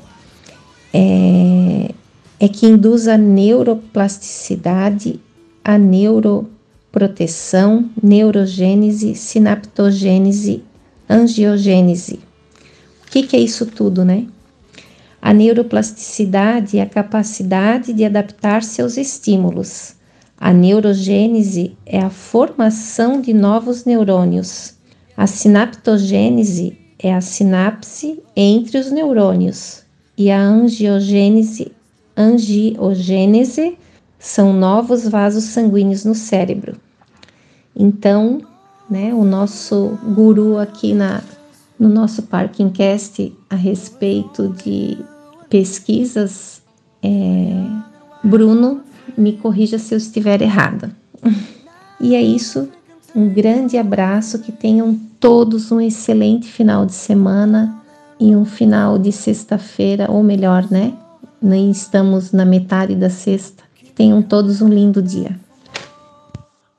é, 0.92 1.94
é 2.38 2.48
que 2.48 2.66
induz 2.66 3.08
a 3.08 3.16
neuroplasticidade, 3.16 5.18
a 5.64 5.78
neuroproteção, 5.78 7.88
neurogênese, 8.02 9.14
sinaptogênese, 9.14 10.62
angiogênese. 11.08 12.20
O 13.06 13.10
que, 13.10 13.22
que 13.22 13.36
é 13.36 13.40
isso 13.40 13.64
tudo, 13.66 14.04
né? 14.04 14.26
A 15.22 15.34
neuroplasticidade 15.34 16.78
é 16.78 16.82
a 16.82 16.86
capacidade 16.86 17.92
de 17.92 18.04
adaptar-se 18.04 18.80
aos 18.80 18.96
estímulos. 18.96 19.94
A 20.40 20.54
neurogênese 20.54 21.76
é 21.84 22.00
a 22.00 22.08
formação 22.08 23.20
de 23.20 23.34
novos 23.34 23.84
neurônios. 23.84 24.74
A 25.14 25.26
sinaptogênese 25.26 26.78
é 26.98 27.12
a 27.12 27.20
sinapse 27.20 28.22
entre 28.34 28.78
os 28.78 28.90
neurônios. 28.90 29.82
E 30.16 30.30
a 30.30 30.40
angiogênese, 30.40 31.72
angiogênese 32.16 33.76
são 34.18 34.54
novos 34.54 35.06
vasos 35.06 35.44
sanguíneos 35.44 36.06
no 36.06 36.14
cérebro. 36.14 36.80
Então, 37.76 38.40
né, 38.88 39.12
o 39.12 39.24
nosso 39.24 39.98
guru 40.14 40.56
aqui 40.56 40.94
na, 40.94 41.22
no 41.78 41.90
nosso 41.90 42.22
Parkingcast 42.22 43.30
a 43.50 43.56
respeito 43.56 44.48
de 44.64 44.96
pesquisas, 45.50 46.62
é, 47.02 47.52
Bruno 48.24 48.82
me 49.16 49.32
corrija 49.34 49.78
se 49.78 49.94
eu 49.94 49.98
estiver 49.98 50.42
errada. 50.42 50.90
E 52.00 52.14
é 52.14 52.22
isso. 52.22 52.68
Um 53.14 53.28
grande 53.28 53.76
abraço, 53.76 54.38
que 54.38 54.52
tenham 54.52 54.98
todos 55.18 55.70
um 55.70 55.80
excelente 55.80 56.48
final 56.48 56.86
de 56.86 56.94
semana 56.94 57.76
e 58.18 58.34
um 58.34 58.44
final 58.44 58.98
de 58.98 59.12
sexta-feira, 59.12 60.10
ou 60.10 60.22
melhor, 60.22 60.70
né? 60.70 60.94
Nem 61.42 61.70
estamos 61.70 62.32
na 62.32 62.44
metade 62.44 62.94
da 62.94 63.10
sexta. 63.10 63.64
Que 63.74 63.90
tenham 63.92 64.22
todos 64.22 64.62
um 64.62 64.68
lindo 64.68 65.02
dia. 65.02 65.38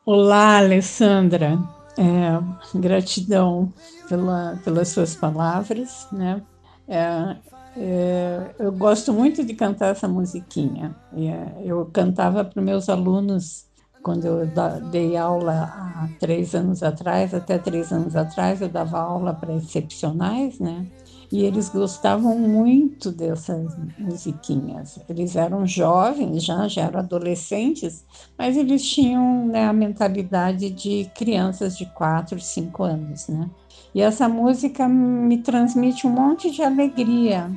Olá, 0.05 0.57
Alessandra. 0.57 1.59
É, 1.97 2.79
gratidão 2.79 3.71
pela, 4.07 4.59
pelas 4.63 4.87
suas 4.87 5.15
palavras, 5.15 6.07
né? 6.11 6.41
É, 6.87 7.35
é, 7.77 8.55
eu 8.59 8.71
gosto 8.71 9.13
muito 9.13 9.43
de 9.43 9.53
cantar 9.53 9.87
essa 9.87 10.07
musiquinha. 10.07 10.95
É, 11.15 11.63
eu 11.63 11.85
cantava 11.91 12.43
para 12.43 12.61
meus 12.61 12.89
alunos 12.89 13.65
quando 14.01 14.25
eu 14.25 14.51
dei 14.89 15.15
aula 15.15 15.71
há 15.73 16.09
três 16.19 16.55
anos 16.55 16.81
atrás, 16.81 17.33
até 17.33 17.59
três 17.59 17.91
anos 17.91 18.15
atrás, 18.15 18.59
eu 18.59 18.67
dava 18.67 18.99
aula 18.99 19.33
para 19.33 19.53
excepcionais, 19.53 20.59
né? 20.59 20.87
e 21.31 21.45
eles 21.45 21.69
gostavam 21.69 22.37
muito 22.37 23.09
dessas 23.09 23.73
musiquinhas. 23.97 24.99
Eles 25.07 25.35
eram 25.35 25.65
jovens, 25.65 26.43
já, 26.43 26.67
já 26.67 26.83
eram 26.83 26.99
adolescentes, 26.99 28.03
mas 28.37 28.57
eles 28.57 28.83
tinham 28.85 29.47
né, 29.47 29.65
a 29.65 29.71
mentalidade 29.71 30.69
de 30.69 31.09
crianças 31.15 31.77
de 31.77 31.85
4, 31.85 32.39
5 32.39 32.83
anos, 32.83 33.29
né? 33.29 33.49
E 33.93 34.01
essa 34.01 34.27
música 34.27 34.87
me 34.87 35.37
transmite 35.39 36.07
um 36.07 36.11
monte 36.11 36.49
de 36.49 36.63
alegria, 36.63 37.51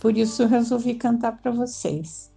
por 0.00 0.16
isso 0.16 0.46
resolvi 0.46 0.94
cantar 0.94 1.38
para 1.38 1.50
vocês. 1.50 2.30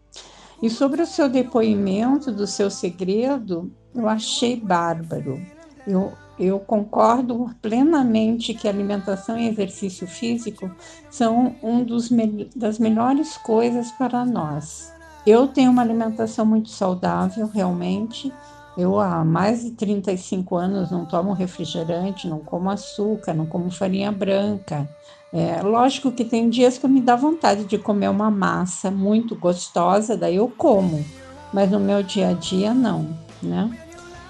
E 0.61 0.69
sobre 0.69 1.01
o 1.01 1.07
seu 1.07 1.27
depoimento 1.27 2.31
do 2.31 2.47
seu 2.47 2.69
segredo, 2.69 3.71
eu 3.93 4.07
achei 4.07 4.55
bárbaro. 4.55 5.41
Eu 5.85 6.13
eu 6.41 6.59
concordo 6.59 7.51
plenamente 7.61 8.55
que 8.55 8.67
alimentação 8.67 9.37
e 9.37 9.47
exercício 9.47 10.07
físico 10.07 10.71
são 11.07 11.55
um 11.61 11.83
dos 11.83 12.09
me 12.09 12.49
das 12.55 12.79
melhores 12.79 13.37
coisas 13.37 13.91
para 13.91 14.25
nós. 14.25 14.91
Eu 15.23 15.47
tenho 15.47 15.69
uma 15.69 15.83
alimentação 15.83 16.43
muito 16.43 16.69
saudável, 16.69 17.45
realmente. 17.45 18.33
Eu 18.77 18.99
há 18.99 19.23
mais 19.25 19.63
de 19.63 19.71
35 19.71 20.55
anos 20.55 20.91
não 20.91 21.05
tomo 21.05 21.33
refrigerante, 21.33 22.27
não 22.27 22.39
como 22.39 22.69
açúcar, 22.69 23.33
não 23.33 23.45
como 23.45 23.69
farinha 23.69 24.11
branca. 24.11 24.87
É, 25.33 25.61
lógico 25.61 26.11
que 26.11 26.25
tem 26.25 26.49
dias 26.49 26.77
que 26.77 26.87
me 26.87 27.01
dá 27.01 27.15
vontade 27.15 27.65
de 27.65 27.77
comer 27.77 28.09
uma 28.09 28.29
massa 28.29 28.91
muito 28.91 29.35
gostosa, 29.35 30.17
daí 30.17 30.35
eu 30.35 30.47
como, 30.49 31.05
mas 31.53 31.71
no 31.71 31.79
meu 31.79 32.03
dia 32.03 32.29
a 32.29 32.33
dia 32.33 32.73
não, 32.73 33.07
né? 33.41 33.69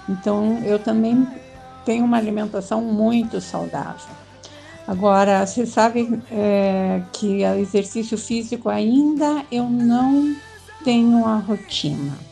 Então 0.08 0.58
eu 0.64 0.78
também 0.78 1.26
tem 1.84 2.02
uma 2.02 2.16
alimentação 2.16 2.80
muito 2.80 3.40
saudável. 3.40 4.14
Agora, 4.86 5.46
você 5.46 5.64
sabe 5.64 6.20
é, 6.30 7.02
que 7.12 7.44
o 7.44 7.54
exercício 7.58 8.18
físico 8.18 8.68
ainda 8.68 9.44
eu 9.50 9.68
não 9.68 10.34
tenho 10.84 11.24
a 11.24 11.36
rotina. 11.36 12.31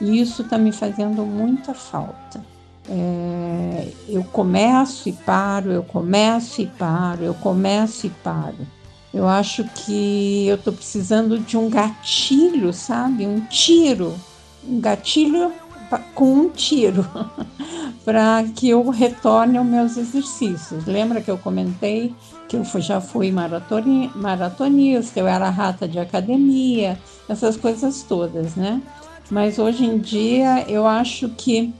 E 0.00 0.20
isso 0.20 0.42
está 0.42 0.58
me 0.58 0.72
fazendo 0.72 1.24
muita 1.24 1.74
falta. 1.74 2.44
É, 2.88 3.88
eu 4.08 4.22
começo 4.24 5.08
e 5.08 5.12
paro, 5.12 5.72
eu 5.72 5.82
começo 5.82 6.62
e 6.62 6.66
paro, 6.66 7.24
eu 7.24 7.34
começo 7.34 8.06
e 8.06 8.10
paro. 8.10 8.66
Eu 9.12 9.26
acho 9.26 9.64
que 9.64 10.46
eu 10.46 10.56
estou 10.56 10.72
precisando 10.72 11.38
de 11.38 11.56
um 11.56 11.70
gatilho, 11.70 12.72
sabe? 12.72 13.26
Um 13.26 13.40
tiro. 13.40 14.14
Um 14.66 14.80
gatilho 14.80 15.52
com 16.14 16.32
um 16.32 16.48
tiro 16.50 17.06
para 18.04 18.44
que 18.54 18.68
eu 18.68 18.88
retorne 18.90 19.56
aos 19.56 19.66
meus 19.66 19.96
exercícios. 19.96 20.84
Lembra 20.84 21.20
que 21.20 21.30
eu 21.30 21.38
comentei 21.38 22.14
que 22.48 22.56
eu 22.56 22.64
já 22.80 23.00
fui 23.00 23.32
maratonista, 23.32 25.18
eu 25.18 25.26
era 25.26 25.50
rata 25.50 25.88
de 25.88 25.98
academia, 25.98 26.98
essas 27.28 27.56
coisas 27.56 28.02
todas, 28.02 28.54
né? 28.54 28.80
Mas 29.30 29.58
hoje 29.58 29.84
em 29.84 29.98
dia 29.98 30.64
eu 30.68 30.86
acho 30.86 31.28
que 31.30 31.72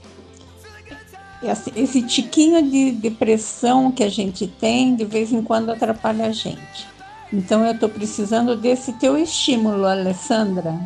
esse 1.75 2.01
tiquinho 2.01 2.61
de 2.69 2.91
depressão 2.91 3.91
que 3.91 4.03
a 4.03 4.09
gente 4.09 4.47
tem, 4.47 4.95
de 4.95 5.05
vez 5.05 5.31
em 5.31 5.41
quando 5.41 5.69
atrapalha 5.69 6.25
a 6.25 6.31
gente. 6.31 6.87
Então 7.31 7.65
eu 7.65 7.73
estou 7.73 7.89
precisando 7.89 8.55
desse 8.55 8.93
teu 8.93 9.17
estímulo, 9.17 9.85
Alessandra, 9.85 10.79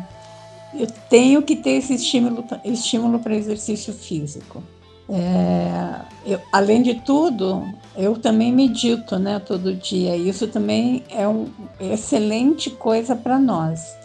eu 0.74 0.86
tenho 1.08 1.42
que 1.42 1.56
ter 1.56 1.72
esse 1.72 1.94
estímulo, 1.94 2.44
estímulo 2.64 3.18
para 3.18 3.34
exercício 3.34 3.92
físico. 3.92 4.62
É, 5.08 6.00
eu, 6.24 6.40
além 6.50 6.82
de 6.82 6.94
tudo, 6.94 7.66
eu 7.96 8.16
também 8.16 8.52
medito, 8.52 9.18
né, 9.18 9.38
todo 9.38 9.74
dia. 9.74 10.16
Isso 10.16 10.46
também 10.48 11.02
é 11.10 11.26
uma 11.26 11.48
excelente 11.80 12.70
coisa 12.70 13.14
para 13.14 13.38
nós. 13.38 14.01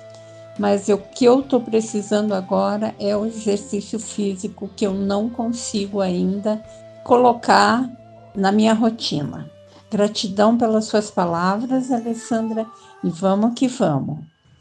Mas 0.57 0.89
o 0.89 0.97
que 0.97 1.25
eu 1.25 1.41
estou 1.41 1.61
precisando 1.61 2.33
agora 2.33 2.95
é 2.99 3.15
o 3.15 3.25
exercício 3.25 3.99
físico 3.99 4.69
que 4.75 4.85
eu 4.85 4.93
não 4.93 5.29
consigo 5.29 6.01
ainda 6.01 6.63
colocar 7.03 7.87
na 8.35 8.51
minha 8.51 8.73
rotina. 8.73 9.49
Gratidão 9.89 10.57
pelas 10.57 10.85
suas 10.85 11.09
palavras, 11.11 11.91
Alessandra, 11.91 12.65
e 13.03 13.09
vamos 13.09 13.53
que 13.53 13.67
vamos. 13.67 14.19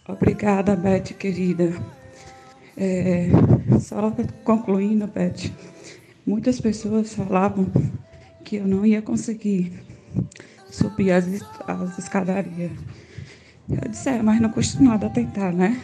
Obrigada, 0.08 0.76
Beth, 0.76 1.14
querida. 1.18 1.72
É, 2.76 3.28
só 3.80 4.12
concluindo, 4.44 5.06
Beth, 5.06 5.50
muitas 6.26 6.60
pessoas 6.60 7.14
falavam 7.14 7.66
que 8.44 8.56
eu 8.56 8.66
não 8.66 8.86
ia 8.86 9.02
conseguir 9.02 9.82
subir 10.70 11.10
as, 11.10 11.24
as 11.66 11.98
escadarias. 11.98 12.70
Eu 13.68 13.90
disse, 13.90 14.08
é, 14.08 14.22
mas 14.22 14.40
não 14.40 14.50
custa 14.50 14.82
nada 14.82 15.10
tentar, 15.10 15.52
né? 15.52 15.80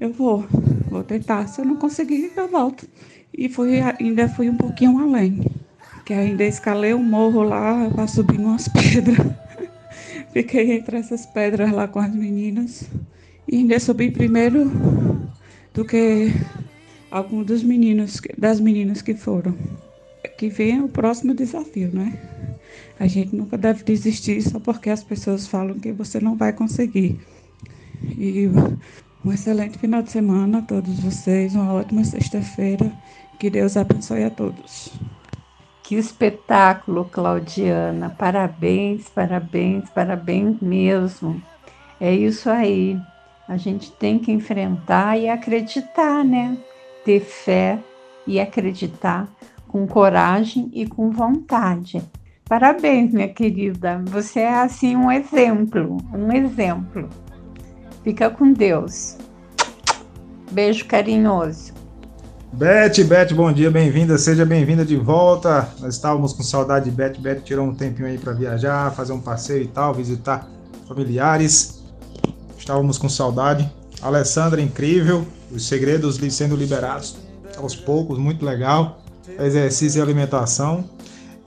Eu 0.00 0.12
vou, 0.12 0.46
vou 0.88 1.02
tentar. 1.02 1.46
Se 1.48 1.60
eu 1.60 1.64
não 1.64 1.76
conseguir, 1.76 2.32
eu 2.36 2.48
volto. 2.48 2.88
E 3.36 3.48
fui, 3.48 3.80
ainda 3.80 4.28
fui 4.28 4.48
um 4.48 4.56
pouquinho 4.56 4.98
além, 4.98 5.44
que 6.04 6.14
ainda 6.14 6.44
escalei 6.44 6.94
um 6.94 7.02
morro 7.02 7.42
lá 7.42 7.90
para 7.90 8.06
subir 8.06 8.38
umas 8.38 8.68
pedras. 8.72 9.18
Fiquei 10.32 10.72
entre 10.72 10.96
essas 10.96 11.26
pedras 11.26 11.72
lá 11.72 11.86
com 11.88 11.98
as 11.98 12.14
meninas. 12.14 12.88
E 13.46 13.56
ainda 13.56 13.78
subi 13.80 14.10
primeiro 14.10 14.70
do 15.74 15.84
que 15.84 16.32
algum 17.10 17.42
dos 17.42 17.62
meninos, 17.62 18.20
das 18.36 18.60
meninas 18.60 19.02
que 19.02 19.14
foram. 19.14 19.54
Que 20.36 20.48
vem 20.48 20.80
o 20.80 20.88
próximo 20.88 21.34
desafio, 21.34 21.90
né? 21.92 22.16
A 22.98 23.06
gente 23.06 23.34
nunca 23.34 23.56
deve 23.56 23.84
desistir 23.84 24.42
só 24.42 24.58
porque 24.58 24.90
as 24.90 25.04
pessoas 25.04 25.46
falam 25.46 25.78
que 25.78 25.92
você 25.92 26.18
não 26.20 26.36
vai 26.36 26.52
conseguir. 26.52 27.20
E 28.02 28.48
um 29.24 29.32
excelente 29.32 29.78
final 29.78 30.02
de 30.02 30.10
semana 30.10 30.58
a 30.58 30.62
todos 30.62 30.98
vocês, 31.00 31.54
uma 31.54 31.72
ótima 31.72 32.02
sexta-feira. 32.04 32.92
Que 33.38 33.48
Deus 33.48 33.76
abençoe 33.76 34.24
a 34.24 34.30
todos. 34.30 34.92
Que 35.84 35.94
espetáculo, 35.94 37.04
Claudiana. 37.04 38.10
Parabéns, 38.10 39.08
parabéns, 39.08 39.88
parabéns 39.90 40.60
mesmo. 40.60 41.40
É 42.00 42.12
isso 42.12 42.50
aí. 42.50 43.00
A 43.46 43.56
gente 43.56 43.90
tem 43.92 44.18
que 44.18 44.32
enfrentar 44.32 45.16
e 45.16 45.28
acreditar, 45.28 46.24
né? 46.24 46.58
Ter 47.04 47.20
fé 47.20 47.78
e 48.26 48.38
acreditar 48.38 49.28
com 49.68 49.86
coragem 49.86 50.68
e 50.74 50.86
com 50.86 51.10
vontade. 51.10 52.02
Parabéns, 52.48 53.12
minha 53.12 53.28
querida. 53.28 54.02
Você 54.06 54.40
é 54.40 54.54
assim 54.54 54.96
um 54.96 55.10
exemplo, 55.12 55.98
um 56.12 56.32
exemplo. 56.32 57.08
Fica 58.02 58.30
com 58.30 58.52
Deus. 58.52 59.16
Beijo 60.50 60.86
carinhoso. 60.86 61.74
Beth, 62.52 63.04
Beth, 63.06 63.34
bom 63.34 63.52
dia, 63.52 63.70
bem-vinda, 63.70 64.16
seja 64.16 64.46
bem-vinda 64.46 64.84
de 64.84 64.96
volta. 64.96 65.68
Nós 65.80 65.94
estávamos 65.94 66.32
com 66.32 66.42
saudade 66.42 66.86
de 66.86 66.90
Beth. 66.90 67.18
Beth 67.18 67.40
tirou 67.44 67.66
um 67.66 67.74
tempinho 67.74 68.08
aí 68.08 68.16
para 68.16 68.32
viajar, 68.32 68.90
fazer 68.94 69.12
um 69.12 69.20
passeio 69.20 69.64
e 69.64 69.68
tal, 69.68 69.92
visitar 69.92 70.48
familiares 70.88 71.78
estávamos 72.68 72.98
com 72.98 73.08
saudade. 73.08 73.70
Alessandra, 74.02 74.60
incrível, 74.60 75.26
os 75.50 75.66
segredos 75.66 76.18
sendo 76.30 76.54
liberados 76.54 77.16
aos 77.56 77.74
poucos, 77.74 78.18
muito 78.18 78.44
legal. 78.44 79.00
Exercício 79.38 79.98
e 79.98 80.02
alimentação. 80.02 80.84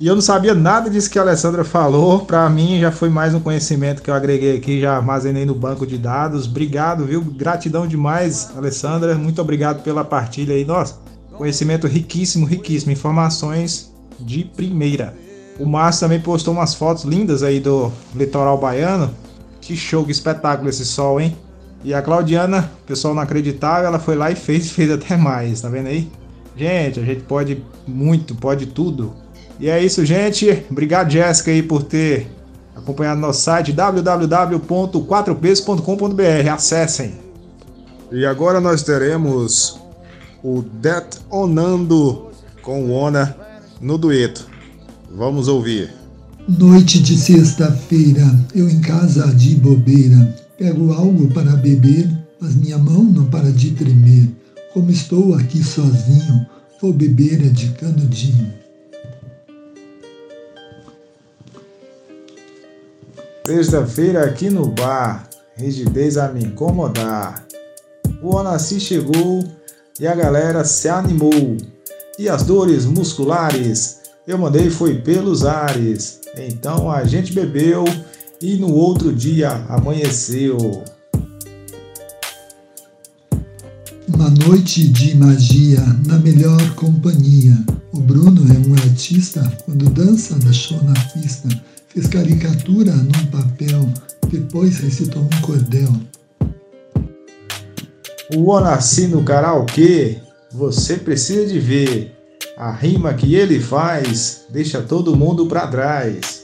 E 0.02 0.08
eu 0.08 0.16
não 0.16 0.22
sabia 0.22 0.56
nada 0.56 0.89
disso 0.89 1.12
que 1.12 1.20
a 1.20 1.22
Alessandra 1.22 1.64
falou. 1.64 2.26
Para 2.26 2.49
mim 2.49 2.80
já 2.80 2.91
foi 2.91 3.08
mais 3.08 3.36
um 3.36 3.39
conhecimento 3.39 4.02
que 4.02 4.10
eu 4.10 4.16
agreguei 4.16 4.58
aqui, 4.58 4.82
já 4.82 4.95
armazenei 4.95 5.45
no 5.45 5.54
banco 5.54 5.86
de 5.86 5.95
dados. 5.95 6.47
Obrigado, 6.47 7.06
viu? 7.06 7.22
Gratidão 7.22 7.86
demais, 7.86 8.49
Alessandra. 8.58 9.14
Muito 9.14 9.39
obrigado 9.39 9.84
pela 9.84 10.04
partilha 10.04 10.56
aí. 10.56 10.66
Nossa, 10.66 10.97
conhecimento 11.38 11.86
riquíssimo, 11.86 12.47
riquíssimo. 12.47 12.91
Informações 12.91 13.93
de 14.20 14.43
primeira. 14.43 15.14
O 15.60 15.68
Márcio 15.68 16.08
também 16.08 16.20
postou 16.20 16.56
umas 16.56 16.74
fotos 16.74 17.04
lindas 17.04 17.43
aí 17.43 17.60
do 17.60 17.91
litoral 18.16 18.58
baiano. 18.58 19.14
Que 19.62 19.78
show, 19.78 20.04
que 20.04 20.12
espetáculo 20.12 20.68
esse 20.68 20.84
sol, 20.84 21.22
hein? 21.22 21.38
E 21.84 21.93
a 21.93 22.02
Claudiana, 22.02 22.72
pessoal 22.88 23.14
não 23.14 23.22
acreditava, 23.22 23.86
ela 23.86 23.99
foi 23.99 24.16
lá 24.16 24.32
e 24.32 24.36
fez, 24.36 24.72
fez 24.74 24.89
até 24.89 25.16
mais, 25.16 25.62
tá 25.62 25.70
vendo 25.70 25.89
aí? 25.89 26.12
Gente, 26.58 26.99
a 26.99 27.04
gente 27.04 27.22
pode 27.22 27.64
muito, 27.88 28.34
pode 28.34 28.66
tudo. 28.66 29.21
E 29.62 29.70
é 29.70 29.82
isso, 29.82 30.03
gente. 30.03 30.66
Obrigado, 30.72 31.12
Jéssica, 31.12 31.51
aí, 31.51 31.62
por 31.62 31.84
ter 31.84 32.28
acompanhado 32.76 33.22
nosso 33.22 33.41
site 33.41 33.72
www.4ps.com.br. 33.72 36.49
Acessem. 36.51 37.14
E 38.12 38.26
agora 38.26 38.59
nós 38.59 38.82
teremos 38.82 39.80
o 40.43 40.64
Detonando 40.64 42.32
com 42.64 42.86
o 42.86 42.91
Ona 42.91 43.38
no 43.80 43.99
dueto. 43.99 44.47
Vamos 45.16 45.47
ouvir. 45.47 45.93
Noite 46.47 46.99
de 46.99 47.16
sexta-feira, 47.16 48.24
eu 48.55 48.68
em 48.68 48.82
casa 48.82 49.28
de 49.28 49.53
bobeira, 49.57 50.36
pego 50.57 50.91
algo 50.91 51.28
para 51.28 51.51
beber, 51.51 52.09
mas 52.39 52.55
minha 52.55 52.80
mão 52.80 53.03
não 53.03 53.26
para 53.26 53.51
de 53.51 53.70
tremer. 53.72 54.28
Como 54.74 54.89
estou 54.89 55.36
aqui 55.36 55.64
sozinho, 55.64 56.47
vou 56.82 56.91
beber 56.91 57.45
é 57.45 57.49
de 57.49 57.68
canudinho. 57.74 58.61
Sexta-feira 63.54 64.24
aqui 64.24 64.49
no 64.49 64.66
bar, 64.66 65.28
rigidez 65.58 66.18
a 66.18 66.30
me 66.30 66.41
incomodar. 66.41 67.45
O 68.24 68.34
Onassi 68.34 68.80
chegou 68.80 69.43
e 69.99 70.08
a 70.08 70.16
galera 70.16 70.64
se 70.64 70.88
animou. 70.88 71.58
E 72.18 72.30
as 72.30 72.43
dores 72.43 72.86
musculares 72.86 73.99
eu 74.26 74.38
mandei 74.38 74.70
foi 74.70 75.02
pelos 75.02 75.43
ares. 75.43 76.22
Então 76.38 76.89
a 76.89 77.04
gente 77.04 77.34
bebeu 77.34 77.84
e 78.41 78.56
no 78.56 78.74
outro 78.74 79.12
dia 79.12 79.49
amanheceu. 79.68 80.58
Uma 84.08 84.30
noite 84.30 84.88
de 84.88 85.14
magia 85.18 85.82
na 86.08 86.18
melhor 86.18 86.74
companhia. 86.76 87.58
O 87.91 87.99
Bruno 87.99 88.43
é 88.49 88.66
um 88.66 88.74
artista 88.76 89.41
quando 89.66 89.89
dança 89.89 90.36
da 90.36 90.54
show 90.54 90.82
na 90.86 90.93
pista. 91.12 91.49
Fez 91.94 92.08
caricatura 92.08 92.94
num 92.94 93.26
papel, 93.26 93.86
depois 94.30 94.80
recitou 94.80 95.24
um 95.24 95.42
cordel. 95.42 95.92
O 98.34 98.50
Onassi 98.50 99.08
no 99.08 99.26
karaokê, 99.26 100.20
você 100.54 100.96
precisa 100.96 101.46
de 101.46 101.60
ver. 101.60 102.16
A 102.56 102.72
rima 102.72 103.14
que 103.14 103.36
ele 103.36 103.60
faz 103.60 104.44
deixa 104.50 104.82
todo 104.82 105.18
mundo 105.18 105.48
para 105.48 105.68
trás. 105.68 106.44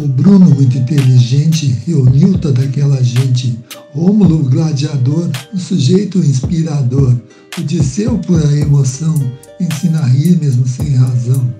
O 0.00 0.08
Bruno, 0.08 0.48
muito 0.48 0.78
inteligente, 0.78 1.66
reuniu 1.86 2.38
toda 2.38 2.62
aquela 2.62 3.02
gente. 3.02 3.58
Rômulo, 3.92 4.48
gladiador, 4.48 5.28
um 5.52 5.58
sujeito 5.58 6.18
inspirador. 6.18 7.14
O 7.58 7.62
Disseu, 7.62 8.16
por 8.20 8.40
a 8.42 8.52
emoção, 8.52 9.14
ensina 9.60 9.98
a 9.98 10.06
rir 10.06 10.38
mesmo 10.38 10.66
sem 10.66 10.94
razão. 10.94 11.52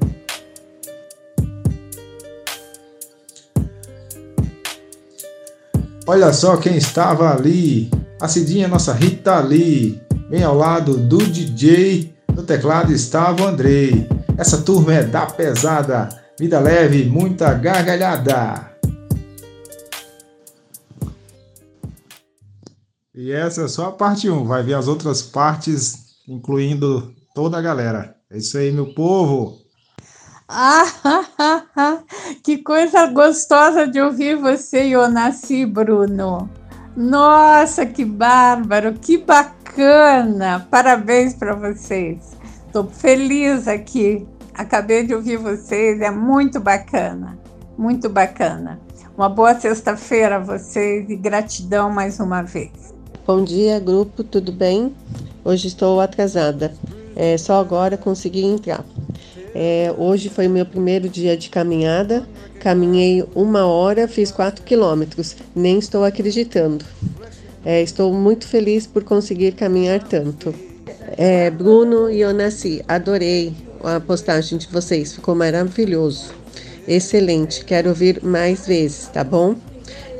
Olha 6.09 6.33
só 6.33 6.57
quem 6.57 6.75
estava 6.75 7.31
ali. 7.31 7.91
A 8.19 8.27
Cidinha, 8.27 8.67
nossa 8.67 8.95
Rita 8.95 9.39
Lee. 9.41 10.01
Bem 10.31 10.43
ao 10.43 10.57
lado 10.57 10.97
do 10.97 11.19
DJ. 11.19 12.15
No 12.35 12.43
teclado 12.45 12.95
estava 12.95 13.43
o 13.43 13.47
Andrei. 13.47 14.09
Essa 14.39 14.63
turma 14.63 14.95
é 14.95 15.03
da 15.03 15.27
pesada. 15.27 16.09
Vida 16.41 16.59
leve, 16.61 17.05
muita 17.05 17.53
gargalhada. 17.53 18.73
E 23.15 23.31
essa 23.31 23.65
é 23.65 23.69
só 23.69 23.89
a 23.89 23.93
parte 23.93 24.31
1. 24.31 24.47
Vai 24.47 24.63
ver 24.63 24.75
as 24.77 24.89
outras 24.89 25.21
partes, 25.21 26.23
incluindo 26.27 27.15
toda 27.35 27.59
a 27.59 27.61
galera. 27.61 28.17
É 28.31 28.39
isso 28.39 28.57
aí, 28.57 28.73
meu 28.73 28.95
povo. 28.95 29.59
Ah, 30.49 32.01
que 32.43 32.59
coisa 32.59 33.07
gostosa 33.07 33.87
de 33.87 34.01
ouvir 34.01 34.37
você, 34.37 34.89
Ionassi, 34.89 35.67
Bruno. 35.67 36.49
Nossa, 36.97 37.85
que 37.85 38.05
bárbaro, 38.05 38.95
que 38.95 39.19
bacana. 39.19 40.67
Parabéns 40.71 41.35
para 41.35 41.55
vocês. 41.55 42.37
Estou 42.67 42.87
feliz 42.87 43.69
aqui 43.69 44.27
Acabei 44.59 45.07
de 45.07 45.15
ouvir 45.15 45.37
vocês, 45.37 46.01
é 46.01 46.11
muito 46.11 46.59
bacana, 46.59 47.39
muito 47.79 48.09
bacana. 48.09 48.81
Uma 49.17 49.29
boa 49.29 49.55
sexta-feira 49.55 50.35
a 50.35 50.39
vocês 50.41 51.09
e 51.09 51.15
gratidão 51.15 51.93
mais 51.93 52.19
uma 52.19 52.43
vez. 52.43 52.93
Bom 53.25 53.45
dia, 53.45 53.79
grupo, 53.79 54.25
tudo 54.25 54.51
bem? 54.51 54.93
Hoje 55.45 55.69
estou 55.69 56.01
atrasada, 56.01 56.75
é, 57.15 57.39
só 57.39 57.61
agora 57.61 57.97
consegui 57.97 58.45
entrar. 58.45 58.85
É, 59.55 59.93
hoje 59.97 60.29
foi 60.29 60.49
meu 60.49 60.67
primeiro 60.67 61.09
dia 61.09 61.37
de 61.37 61.49
caminhada, 61.49 62.27
caminhei 62.61 63.25
uma 63.35 63.67
hora, 63.67 64.07
fiz 64.07 64.31
quatro 64.31 64.63
quilômetros, 64.63 65.37
nem 65.55 65.79
estou 65.79 66.05
acreditando. 66.05 66.85
É, 67.65 67.83
estou 67.83 68.13
muito 68.13 68.47
feliz 68.47 68.87
por 68.87 69.05
conseguir 69.05 69.53
caminhar 69.53 70.03
tanto. 70.03 70.55
É, 71.17 71.51
Bruno 71.51 72.11
e 72.11 72.25
Onassi, 72.25 72.85
adorei 72.87 73.53
a 73.83 74.01
postagem 74.01 74.59
de 74.59 74.67
vocês, 74.69 75.15
ficou 75.15 75.35
maravilhoso. 75.35 76.33
Excelente, 76.87 77.65
quero 77.65 77.91
ouvir 77.91 78.23
mais 78.23 78.67
vezes, 78.67 79.09
tá 79.09 79.23
bom? 79.23 79.55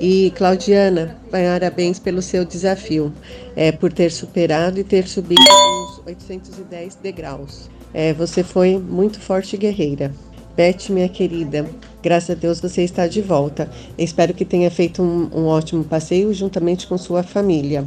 E 0.01 0.33
Claudiana, 0.37 1.17
parabéns 1.31 1.99
pelo 1.99 2.23
seu 2.23 2.45
desafio, 2.45 3.13
é, 3.57 3.73
por 3.73 3.93
ter 3.93 4.13
superado 4.13 4.79
e 4.79 4.85
ter 4.85 5.09
subido 5.09 5.41
os 5.41 6.07
810 6.07 6.97
degraus. 6.97 7.69
É, 7.93 8.13
você 8.13 8.43
foi 8.43 8.79
muito 8.79 9.21
forte 9.21 9.57
guerreira. 9.57 10.15
Beth, 10.57 10.91
minha 10.91 11.09
querida, 11.09 11.69
graças 12.03 12.31
a 12.31 12.35
Deus 12.35 12.61
você 12.61 12.83
está 12.83 13.07
de 13.07 13.23
volta. 13.23 13.71
espero 13.97 14.35
que 14.35 14.45
tenha 14.45 14.71
feito 14.71 15.03
um, 15.03 15.31
um 15.33 15.47
ótimo 15.47 15.85
passeio 15.85 16.35
juntamente 16.35 16.87
com 16.87 16.99
sua 16.99 17.23
família. 17.23 17.85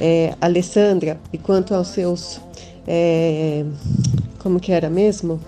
É, 0.00 0.34
Alessandra, 0.40 1.20
e 1.32 1.38
quanto 1.38 1.74
aos 1.74 1.88
seus 1.88 2.40
é, 2.86 3.64
como 4.38 4.60
que 4.60 4.72
era 4.72 4.90
mesmo? 4.90 5.40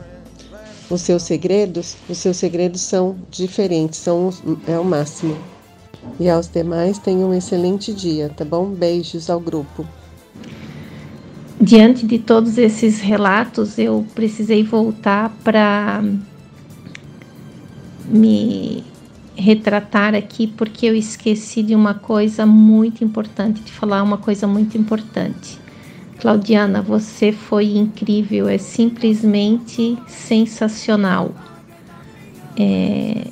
Os 0.88 1.02
seus 1.02 1.22
segredos, 1.24 1.96
os 2.08 2.18
seus 2.18 2.36
segredos 2.36 2.80
são 2.80 3.16
diferentes, 3.30 3.98
são 3.98 4.30
é 4.66 4.78
o 4.78 4.84
máximo. 4.84 5.36
E 6.18 6.28
aos 6.28 6.48
demais, 6.48 6.98
tenham 6.98 7.30
um 7.30 7.34
excelente 7.34 7.92
dia, 7.92 8.30
tá 8.34 8.44
bom? 8.44 8.66
Beijos 8.66 9.28
ao 9.28 9.40
grupo. 9.40 9.86
Diante 11.60 12.06
de 12.06 12.18
todos 12.18 12.58
esses 12.58 13.00
relatos, 13.00 13.78
eu 13.78 14.06
precisei 14.14 14.62
voltar 14.62 15.30
para 15.42 16.04
me 18.04 18.84
retratar 19.34 20.14
aqui 20.14 20.46
porque 20.46 20.86
eu 20.86 20.94
esqueci 20.94 21.62
de 21.62 21.74
uma 21.74 21.94
coisa 21.94 22.44
muito 22.44 23.02
importante, 23.02 23.62
de 23.62 23.72
falar 23.72 24.02
uma 24.02 24.18
coisa 24.18 24.46
muito 24.46 24.76
importante. 24.76 25.58
Claudiana, 26.18 26.80
você 26.80 27.32
foi 27.32 27.76
incrível, 27.76 28.48
é 28.48 28.58
simplesmente 28.58 29.98
sensacional. 30.06 31.34
É, 32.58 33.28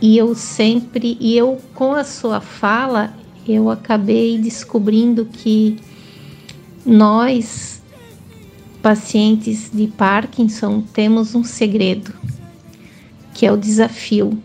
e 0.00 0.16
eu 0.16 0.34
sempre, 0.34 1.16
e 1.20 1.36
eu 1.36 1.58
com 1.74 1.92
a 1.92 2.04
sua 2.04 2.40
fala, 2.40 3.14
eu 3.46 3.70
acabei 3.70 4.38
descobrindo 4.38 5.24
que 5.24 5.78
nós, 6.88 7.82
pacientes 8.80 9.70
de 9.70 9.88
Parkinson, 9.88 10.80
temos 10.80 11.34
um 11.34 11.44
segredo, 11.44 12.14
que 13.34 13.44
é 13.44 13.52
o 13.52 13.58
desafio. 13.58 14.42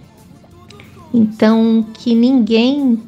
Então, 1.14 1.86
que 1.94 2.14
ninguém 2.14 3.02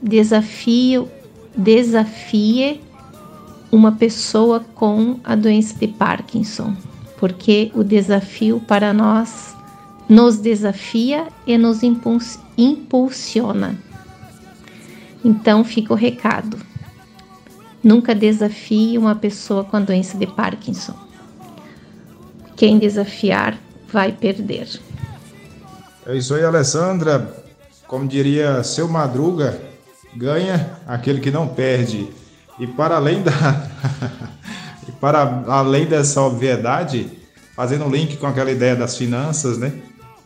desafio, 0.00 1.06
desafie 1.54 2.80
uma 3.70 3.92
pessoa 3.92 4.60
com 4.74 5.20
a 5.22 5.36
doença 5.36 5.78
de 5.78 5.88
Parkinson, 5.88 6.74
porque 7.18 7.70
o 7.74 7.84
desafio 7.84 8.58
para 8.66 8.94
nós 8.94 9.54
nos 10.08 10.38
desafia 10.38 11.28
e 11.46 11.58
nos 11.58 11.80
impulsiona. 12.56 13.78
Então 15.22 15.62
fica 15.62 15.92
o 15.92 15.96
recado. 15.96 16.67
Nunca 17.88 18.14
desafie 18.14 18.98
uma 18.98 19.14
pessoa 19.14 19.64
com 19.64 19.74
a 19.78 19.80
doença 19.80 20.18
de 20.18 20.26
Parkinson. 20.26 20.92
Quem 22.54 22.78
desafiar 22.78 23.56
vai 23.90 24.12
perder. 24.12 24.68
É 26.04 26.14
isso 26.14 26.34
aí, 26.34 26.44
Alessandra. 26.44 27.34
Como 27.86 28.06
diria 28.06 28.62
seu 28.62 28.86
Madruga, 28.86 29.58
ganha 30.14 30.78
aquele 30.86 31.18
que 31.18 31.30
não 31.30 31.48
perde. 31.48 32.10
E 32.58 32.66
para 32.66 32.96
além 32.96 33.22
da 33.22 33.32
e 34.86 34.92
para 34.92 35.44
além 35.46 35.86
dessa 35.86 36.20
obviedade, 36.20 37.10
fazendo 37.56 37.86
um 37.86 37.90
link 37.90 38.18
com 38.18 38.26
aquela 38.26 38.50
ideia 38.50 38.76
das 38.76 38.98
finanças, 38.98 39.56
né? 39.56 39.72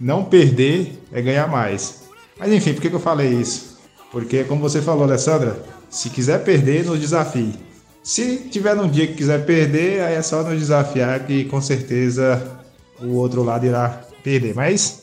Não 0.01 0.25
perder 0.25 1.01
é 1.13 1.23
ganhar 1.23 1.47
mais. 1.47 2.03
Mas 2.37 2.51
enfim, 2.51 2.75
por 2.75 2.83
que, 2.83 2.93
eu 2.93 2.99
falei 2.99 3.29
isso? 3.29 3.79
Porque 4.11 4.43
como 4.43 4.61
você 4.61 4.83
falou, 4.83 5.05
Alessandra, 5.05 5.63
se 5.93 6.09
quiser 6.09 6.43
perder, 6.43 6.87
nos 6.87 6.99
desafie. 6.99 7.55
Se 8.03 8.39
tiver 8.51 8.75
num 8.75 8.89
dia 8.89 9.07
que 9.07 9.13
quiser 9.13 9.45
perder, 9.45 10.03
aí 10.03 10.15
é 10.15 10.23
só 10.23 10.43
nos 10.43 10.59
desafiar 10.59 11.21
que 11.21 11.45
com 11.45 11.61
certeza 11.61 12.43
o 12.99 13.15
outro 13.15 13.45
lado 13.45 13.67
irá 13.67 14.01
perder. 14.25 14.55
Mas 14.55 15.03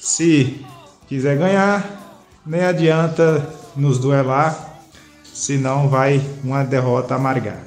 se 0.00 0.64
quiser 1.06 1.36
ganhar, 1.36 2.24
nem 2.44 2.62
adianta 2.62 3.46
nos 3.76 3.98
duelar 3.98 4.80
senão 5.22 5.88
vai 5.88 6.22
uma 6.42 6.64
derrota 6.64 7.16
amargar. 7.16 7.62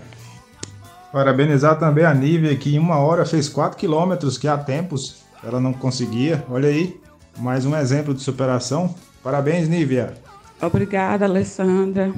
Parabenizar 1.12 1.78
também 1.78 2.06
a 2.06 2.14
Nívia, 2.14 2.56
que 2.56 2.76
em 2.76 2.80
uma 2.80 2.98
hora 2.98 3.24
fez 3.26 3.48
4 3.48 3.78
quilômetros, 3.78 4.38
que 4.38 4.48
há 4.48 4.58
tempos 4.58 5.18
ela 5.44 5.60
não 5.60 5.74
conseguia. 5.74 6.44
Olha 6.50 6.70
aí, 6.70 7.00
mais 7.38 7.66
um 7.66 7.76
exemplo 7.76 8.16
de 8.16 8.22
superação. 8.22 8.96
Parabéns, 9.24 9.70
Nívia. 9.70 10.27
Obrigada, 10.62 11.26
Alessandra, 11.26 12.12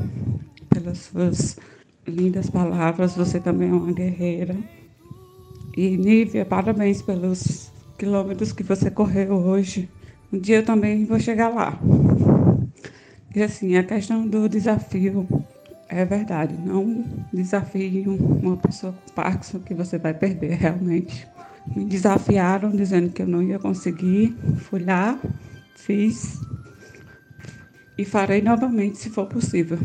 pelas 0.70 1.00
suas 1.00 1.58
lindas 2.08 2.50
palavras. 2.50 3.14
Você 3.16 3.38
também 3.38 3.70
é 3.70 3.74
uma 3.74 3.92
guerreira. 3.92 4.56
E, 5.76 5.98
Nívia, 5.98 6.46
parabéns 6.46 7.02
pelos 7.02 7.70
quilômetros 7.98 8.54
que 8.54 8.64
você 8.64 8.90
correu 8.90 9.34
hoje. 9.34 9.90
um 10.32 10.40
dia 10.40 10.58
eu 10.58 10.66
também 10.66 11.04
vou 11.04 11.20
chegar 11.20 11.50
lá. 11.50 11.78
E 13.36 13.44
assim, 13.44 13.76
a 13.76 13.84
questão 13.84 14.26
do 14.26 14.48
desafio 14.48 15.28
é 15.90 16.06
verdade. 16.06 16.56
Não 16.66 17.04
desafie 17.34 18.06
uma 18.08 18.56
pessoa 18.56 18.94
com 18.94 19.14
Parkinson 19.14 19.60
que 19.60 19.74
você 19.74 19.98
vai 19.98 20.14
perder 20.14 20.54
realmente. 20.54 21.28
Me 21.76 21.84
desafiaram 21.84 22.72
dizendo 22.72 23.10
que 23.10 23.22
eu 23.22 23.28
não 23.28 23.44
ia 23.44 23.60
conseguir. 23.60 24.34
Fui 24.60 24.80
lá, 24.80 25.20
fiz 25.76 26.40
e 28.00 28.06
farei 28.06 28.41
novamente 28.41 28.97
se 28.97 29.10
for 29.10 29.26
possível. 29.26 29.78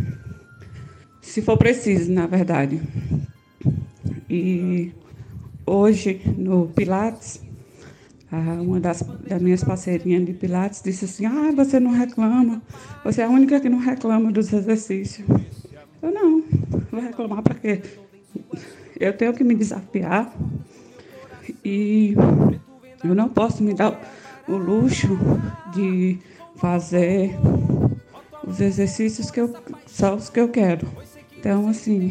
Se 1.20 1.42
for 1.42 1.58
preciso, 1.58 2.12
na 2.12 2.28
verdade. 2.28 2.80
E 4.30 4.92
hoje 5.66 6.22
no 6.38 6.68
Pilates, 6.68 7.42
uma 8.62 8.78
das, 8.78 9.02
das 9.02 9.42
minhas 9.42 9.64
parceirinhas 9.64 10.24
de 10.26 10.32
Pilates 10.32 10.80
disse 10.80 11.06
assim: 11.06 11.26
Ah, 11.26 11.50
você 11.56 11.80
não 11.80 11.90
reclama, 11.90 12.62
você 13.02 13.22
é 13.22 13.24
a 13.24 13.28
única 13.28 13.58
que 13.58 13.68
não 13.68 13.78
reclama 13.78 14.30
dos 14.30 14.52
exercícios. 14.52 15.26
Eu 16.00 16.12
não, 16.12 16.44
vou 16.92 17.00
reclamar 17.00 17.42
para 17.42 17.56
quê? 17.56 17.82
Eu 19.00 19.12
tenho 19.16 19.34
que 19.34 19.42
me 19.42 19.56
desafiar 19.56 20.32
e 21.64 22.14
eu 23.02 23.12
não 23.12 23.28
posso 23.28 23.60
me 23.60 23.74
dar 23.74 24.00
o 24.46 24.56
luxo 24.56 25.18
de 25.74 26.16
fazer 26.54 27.36
os 28.46 28.60
exercícios 28.60 29.30
que 29.30 29.40
eu, 29.40 29.54
só 29.86 30.14
os 30.14 30.28
que 30.28 30.40
eu 30.40 30.48
quero. 30.48 30.86
Então, 31.38 31.68
assim, 31.68 32.10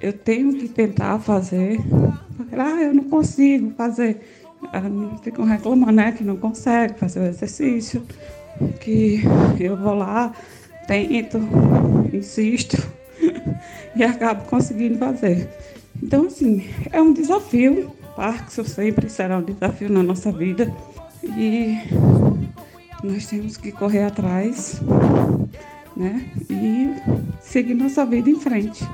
eu 0.00 0.12
tenho 0.12 0.52
que 0.54 0.68
tentar 0.68 1.18
fazer. 1.18 1.80
Ah, 2.52 2.82
eu 2.82 2.94
não 2.94 3.04
consigo 3.04 3.72
fazer. 3.76 4.20
Ah, 4.72 4.82
ficam 5.22 5.44
reclamando, 5.44 5.92
né, 5.92 6.12
que 6.12 6.22
não 6.22 6.36
consegue 6.36 6.98
fazer 6.98 7.20
o 7.20 7.26
exercício, 7.26 8.02
que 8.80 9.22
eu 9.58 9.76
vou 9.76 9.94
lá, 9.94 10.32
tento, 10.86 11.38
insisto 12.12 12.76
e 13.96 14.04
acabo 14.04 14.44
conseguindo 14.44 14.98
fazer. 14.98 15.48
Então, 16.02 16.26
assim, 16.26 16.64
é 16.92 17.00
um 17.00 17.12
desafio. 17.12 17.90
Parkinson 18.16 18.64
sempre 18.64 19.08
será 19.08 19.38
um 19.38 19.42
desafio 19.42 19.88
na 19.88 20.02
nossa 20.02 20.30
vida 20.30 20.70
e 21.24 21.78
nós 23.02 23.26
temos 23.26 23.56
que 23.56 23.72
correr 23.72 24.04
atrás, 24.04 24.80
né, 25.96 26.30
e 26.48 26.94
seguir 27.40 27.74
nossa 27.74 28.04
vida 28.04 28.30
em 28.30 28.38
frente. 28.38 28.86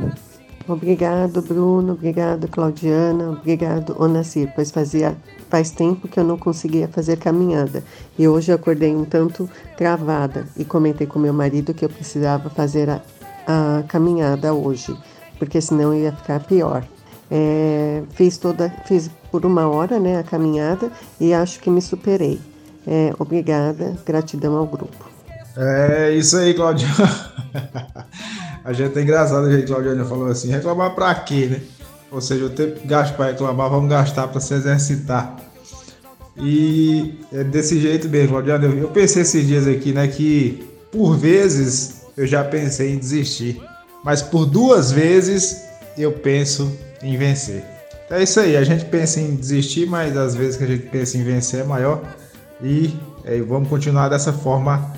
Obrigado, 0.68 1.42
Bruno. 1.42 1.92
Obrigado, 1.92 2.48
Claudiana. 2.48 3.30
Obrigado, 3.30 3.94
Onacir, 4.02 4.52
pois 4.54 4.72
fazia 4.72 5.16
faz 5.48 5.70
tempo 5.70 6.08
que 6.08 6.18
eu 6.18 6.24
não 6.24 6.36
conseguia 6.36 6.88
fazer 6.88 7.18
caminhada 7.18 7.84
e 8.18 8.26
hoje 8.26 8.50
eu 8.50 8.56
acordei 8.56 8.96
um 8.96 9.04
tanto 9.04 9.48
travada 9.76 10.44
e 10.56 10.64
comentei 10.64 11.06
com 11.06 11.20
meu 11.20 11.32
marido 11.32 11.72
que 11.72 11.84
eu 11.84 11.88
precisava 11.88 12.50
fazer 12.50 12.90
a, 12.90 13.00
a 13.46 13.84
caminhada 13.84 14.52
hoje, 14.52 14.96
porque 15.38 15.60
senão 15.60 15.94
ia 15.94 16.10
ficar 16.10 16.40
pior. 16.40 16.84
É, 17.30 18.02
fiz 18.10 18.36
toda, 18.36 18.68
fiz 18.86 19.08
por 19.30 19.46
uma 19.46 19.68
hora, 19.68 20.00
né, 20.00 20.18
a 20.18 20.24
caminhada 20.24 20.90
e 21.20 21.32
acho 21.32 21.60
que 21.60 21.70
me 21.70 21.80
superei. 21.80 22.40
É, 22.86 23.12
obrigada, 23.18 23.96
gratidão 24.06 24.56
ao 24.56 24.66
grupo. 24.66 25.10
É 25.56 26.12
isso 26.12 26.36
aí, 26.36 26.54
Claudiana. 26.54 26.94
A 28.64 28.72
gente 28.72 28.98
é 28.98 29.02
engraçado, 29.02 29.46
a 29.46 29.52
gente, 29.52 29.68
Claudiana 29.68 30.04
falou 30.04 30.26
assim, 30.26 30.50
reclamar 30.50 30.92
pra 30.92 31.14
quê, 31.14 31.46
né? 31.46 31.60
Ou 32.10 32.20
seja, 32.20 32.46
o 32.46 32.50
tempo 32.50 32.80
que 32.80 32.86
gasta 32.88 33.14
para 33.14 33.26
reclamar, 33.26 33.70
vamos 33.70 33.88
gastar 33.88 34.26
para 34.26 34.40
se 34.40 34.54
exercitar. 34.54 35.36
E 36.36 37.14
é 37.32 37.44
desse 37.44 37.80
jeito 37.80 38.08
mesmo, 38.08 38.30
Claudiana. 38.30 38.66
Eu 38.66 38.88
pensei 38.88 39.22
esses 39.22 39.46
dias 39.46 39.68
aqui, 39.68 39.92
né, 39.92 40.08
que 40.08 40.68
por 40.90 41.16
vezes 41.16 42.02
eu 42.16 42.26
já 42.26 42.42
pensei 42.42 42.92
em 42.92 42.98
desistir, 42.98 43.62
mas 44.02 44.20
por 44.20 44.44
duas 44.46 44.90
vezes 44.90 45.62
eu 45.96 46.10
penso 46.10 46.76
em 47.02 47.16
vencer. 47.16 47.62
Então 48.04 48.18
é 48.18 48.24
isso 48.24 48.40
aí, 48.40 48.56
a 48.56 48.64
gente 48.64 48.84
pensa 48.86 49.20
em 49.20 49.36
desistir, 49.36 49.86
mas 49.86 50.16
às 50.16 50.34
vezes 50.34 50.56
que 50.56 50.64
a 50.64 50.66
gente 50.66 50.86
pensa 50.88 51.16
em 51.16 51.22
vencer 51.22 51.60
é 51.60 51.64
maior. 51.64 52.02
E 52.62 52.94
é, 53.24 53.38
vamos 53.40 53.68
continuar 53.68 54.08
dessa 54.08 54.32
forma 54.32 54.90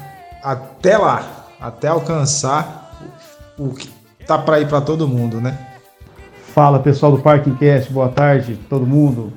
até 0.43 0.97
lá, 0.97 1.47
até 1.61 1.89
alcançar 1.89 2.97
o 3.59 3.71
que 3.71 3.89
tá 4.27 4.39
para 4.39 4.61
ir 4.61 4.69
para 4.69 4.81
todo 4.81 5.09
mundo, 5.09 5.41
né? 5.41 5.59
Fala 6.55 6.79
pessoal 6.79 7.13
do 7.13 7.19
Parking 7.19 7.55
Cast, 7.57 7.93
boa 7.93 8.09
tarde 8.09 8.59
todo 8.69 8.87
mundo. 8.87 9.33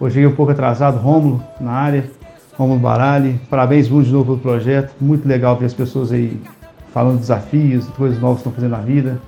Hoje 0.00 0.14
cheguei 0.14 0.28
um 0.28 0.34
pouco 0.34 0.52
atrasado, 0.52 0.98
Rômulo 0.98 1.42
na 1.60 1.72
área, 1.72 2.10
Rômulo 2.56 2.80
Barali. 2.80 3.40
Parabéns 3.50 3.88
muito 3.88 4.06
de 4.06 4.12
novo 4.12 4.24
pelo 4.24 4.38
projeto, 4.38 4.94
muito 5.00 5.28
legal 5.28 5.56
ver 5.56 5.66
as 5.66 5.74
pessoas 5.74 6.12
aí 6.12 6.40
falando 6.94 7.14
de 7.14 7.20
desafios, 7.20 7.86
coisas 7.88 8.18
novas 8.18 8.36
que 8.36 8.48
estão 8.48 8.52
fazendo 8.52 8.70
na 8.70 8.80
vida. 8.80 9.20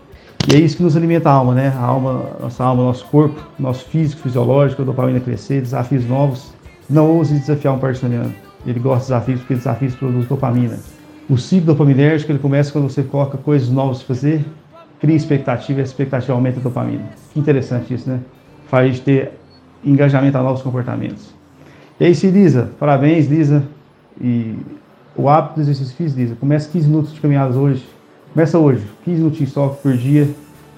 E 0.50 0.54
é 0.54 0.58
isso 0.58 0.78
que 0.78 0.82
nos 0.82 0.96
alimenta 0.96 1.28
a 1.28 1.32
alma, 1.34 1.54
né? 1.54 1.68
A 1.76 1.84
alma, 1.84 2.24
nossa 2.40 2.64
alma, 2.64 2.82
nosso 2.82 3.04
corpo, 3.06 3.38
nosso 3.58 3.84
físico, 3.84 4.22
fisiológico, 4.22 4.80
a 4.80 4.84
dopamina 4.86 5.20
crescer, 5.20 5.60
desafios 5.60 6.06
novos. 6.06 6.54
Não 6.88 7.10
ouse 7.10 7.34
desafiar 7.34 7.74
um 7.74 7.78
parceriano. 7.78 8.34
Ele 8.66 8.80
gosta 8.80 9.00
de 9.00 9.08
desafios 9.08 9.40
porque 9.40 9.54
desafios 9.54 9.94
produzem 9.94 10.28
dopamina. 10.28 10.78
O 11.28 11.36
ciclo 11.36 11.66
dopaminérgico 11.66 12.32
ele 12.32 12.38
começa 12.38 12.72
quando 12.72 12.88
você 12.88 13.02
coloca 13.02 13.36
coisas 13.36 13.68
novas 13.68 13.98
para 13.98 14.14
fazer, 14.14 14.44
cria 14.98 15.14
expectativa 15.14 15.80
e 15.80 15.82
a 15.82 15.84
expectativa 15.84 16.32
aumenta 16.32 16.58
a 16.58 16.62
dopamina. 16.62 17.04
Que 17.32 17.38
interessante 17.38 17.92
isso, 17.92 18.08
né? 18.08 18.20
Faz 18.68 18.84
a 18.84 18.88
gente 18.88 19.02
ter 19.02 19.32
engajamento 19.84 20.38
a 20.38 20.42
novos 20.42 20.62
comportamentos. 20.62 21.34
E 22.00 22.04
aí, 22.04 22.14
se 22.14 22.30
Lisa, 22.30 22.70
parabéns, 22.78 23.26
Lisa. 23.26 23.62
E 24.20 24.56
o 25.14 25.28
hábito 25.28 25.56
do 25.56 25.60
exercício 25.60 25.94
físico, 25.94 26.20
Lisa, 26.20 26.36
começa 26.36 26.68
15 26.70 26.88
minutos 26.88 27.12
de 27.12 27.20
caminhadas 27.20 27.56
hoje. 27.56 27.84
Começa 28.32 28.58
hoje, 28.58 28.82
15 29.04 29.20
minutinhos 29.20 29.52
só 29.52 29.68
por 29.68 29.96
dia. 29.96 30.28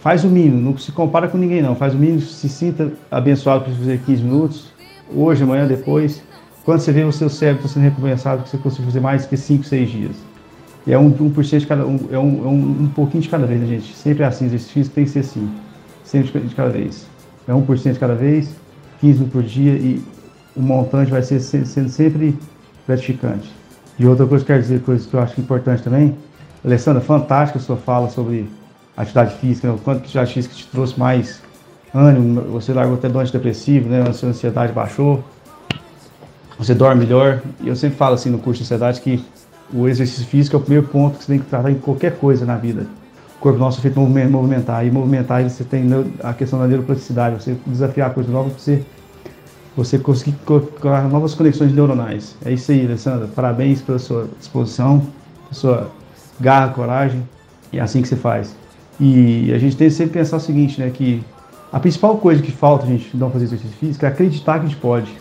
Faz 0.00 0.24
o 0.24 0.28
mínimo, 0.28 0.60
não 0.60 0.76
se 0.78 0.90
compara 0.92 1.28
com 1.28 1.36
ninguém 1.36 1.62
não. 1.62 1.76
Faz 1.76 1.94
o 1.94 1.98
mínimo, 1.98 2.20
se 2.20 2.48
sinta 2.48 2.90
abençoado 3.10 3.64
por 3.64 3.74
fazer 3.74 4.00
15 4.00 4.22
minutos. 4.22 4.72
Hoje, 5.14 5.42
amanhã, 5.42 5.66
depois. 5.66 6.22
Quando 6.64 6.80
você 6.80 6.92
vê 6.92 7.04
o 7.04 7.12
seu 7.12 7.28
cérebro 7.28 7.66
sendo 7.68 7.84
recompensado, 7.84 8.42
que 8.42 8.50
você 8.50 8.58
conseguiu 8.58 8.86
fazer 8.86 9.00
mais 9.00 9.26
que 9.26 9.36
5, 9.36 9.64
6 9.64 9.90
dias. 9.90 10.16
E 10.86 10.92
é 10.92 10.98
um, 10.98 11.06
um 11.06 11.30
por 11.30 11.44
cento 11.44 11.60
de 11.60 11.66
cada 11.66 11.86
um, 11.86 12.08
é 12.10 12.18
um, 12.18 12.44
é 12.44 12.48
um, 12.48 12.82
um 12.82 12.88
pouquinho 12.88 13.22
de 13.22 13.28
cada 13.28 13.46
vez, 13.46 13.60
né, 13.60 13.66
gente? 13.66 13.94
Sempre 13.94 14.22
é 14.22 14.26
assim, 14.26 14.46
exercício 14.46 14.74
físico 14.74 14.94
tem 14.94 15.04
que 15.04 15.10
ser 15.10 15.20
assim. 15.20 15.50
Sempre 16.04 16.40
de 16.40 16.54
cada 16.54 16.70
vez. 16.70 17.06
É 17.46 17.52
1% 17.52 17.92
de 17.92 17.98
cada 17.98 18.14
vez, 18.14 18.54
15 19.00 19.24
por 19.24 19.42
dia 19.42 19.72
e 19.72 20.02
o 20.56 20.60
montante 20.60 21.10
vai 21.10 21.22
ser 21.22 21.40
sendo 21.40 21.88
sempre 21.88 22.36
gratificante. 22.86 23.50
E 23.98 24.06
outra 24.06 24.26
coisa 24.26 24.44
que 24.44 24.50
eu 24.50 24.56
quero 24.56 24.62
dizer, 24.62 24.80
coisa 24.82 25.06
que 25.06 25.14
eu 25.14 25.20
acho 25.20 25.40
importante 25.40 25.82
também, 25.82 26.16
Alessandra, 26.64 27.00
fantástica 27.00 27.58
a 27.58 27.62
sua 27.62 27.76
fala 27.76 28.08
sobre 28.08 28.48
atividade 28.96 29.36
física, 29.36 29.68
né? 29.68 29.74
o 29.74 29.78
quanto 29.78 29.98
que 30.00 30.04
atividade 30.06 30.32
física 30.32 30.54
te 30.54 30.66
trouxe 30.66 30.98
mais 30.98 31.42
ânimo, 31.94 32.42
você 32.42 32.72
largou 32.72 32.96
até 32.96 33.08
do 33.08 33.18
antidepressivo, 33.18 33.88
né? 33.88 34.02
a 34.08 34.12
sua 34.12 34.28
ansiedade 34.28 34.72
baixou, 34.72 35.22
você 36.58 36.74
dorme 36.74 37.04
melhor. 37.04 37.42
E 37.60 37.68
eu 37.68 37.76
sempre 37.76 37.96
falo 37.96 38.14
assim 38.14 38.30
no 38.30 38.38
curso 38.38 38.58
de 38.58 38.64
ansiedade 38.64 39.00
que 39.00 39.24
o 39.72 39.88
exercício 39.88 40.26
físico 40.26 40.56
é 40.56 40.58
o 40.58 40.62
primeiro 40.62 40.86
ponto 40.88 41.18
que 41.18 41.24
você 41.24 41.32
tem 41.32 41.40
que 41.40 41.46
tratar 41.46 41.70
em 41.70 41.76
qualquer 41.76 42.16
coisa 42.18 42.44
na 42.44 42.56
vida. 42.56 42.86
O 43.36 43.40
corpo 43.40 43.58
nosso 43.58 43.78
é 43.78 43.82
feito 43.82 43.98
movimentar. 43.98 44.86
E 44.86 44.90
movimentar 44.90 45.42
você 45.42 45.64
tem 45.64 45.88
a 46.22 46.34
questão 46.34 46.58
da 46.58 46.66
neuroplasticidade, 46.66 47.42
você 47.42 47.56
desafiar 47.66 48.12
coisas 48.12 48.30
novas 48.30 48.52
para 48.52 48.60
você, 48.60 48.84
você 49.76 49.98
conseguir 49.98 50.36
colocar 50.44 51.08
novas 51.08 51.34
conexões 51.34 51.72
neuronais. 51.72 52.36
É 52.44 52.52
isso 52.52 52.70
aí, 52.70 52.84
Alessandra. 52.84 53.28
Parabéns 53.28 53.80
pela 53.80 53.98
sua 53.98 54.28
disposição, 54.38 55.00
pela 55.44 55.54
sua 55.54 55.90
garra, 56.38 56.68
coragem. 56.68 57.26
E 57.72 57.78
é 57.78 57.80
assim 57.80 58.02
que 58.02 58.08
você 58.08 58.16
faz. 58.16 58.54
E 58.98 59.50
a 59.54 59.58
gente 59.58 59.76
tem 59.76 59.88
que 59.88 59.94
sempre 59.94 60.18
pensar 60.18 60.36
o 60.36 60.40
seguinte, 60.40 60.78
né? 60.78 60.90
Que 60.90 61.24
a 61.72 61.80
principal 61.80 62.16
coisa 62.18 62.42
que 62.42 62.50
falta 62.50 62.84
a 62.84 62.88
gente 62.88 63.16
não 63.16 63.30
fazer 63.30 63.44
exercício 63.44 63.76
físico 63.76 64.04
é 64.04 64.08
acreditar 64.08 64.58
que 64.58 64.66
a 64.66 64.68
gente 64.68 64.80
pode. 64.80 65.12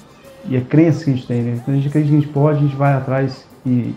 E 0.48 0.56
é 0.56 0.62
crença 0.62 1.04
que 1.04 1.12
a 1.12 1.14
gente 1.14 1.28
tem, 1.28 1.42
né? 1.42 1.62
Quando 1.64 1.78
a 1.78 1.80
gente 1.80 1.90
acredita 1.90 2.12
que 2.12 2.18
a 2.18 2.22
gente 2.22 2.34
pode, 2.34 2.60
a 2.60 2.62
gente 2.62 2.76
vai 2.76 2.94
atrás 2.94 3.46
e 3.66 3.94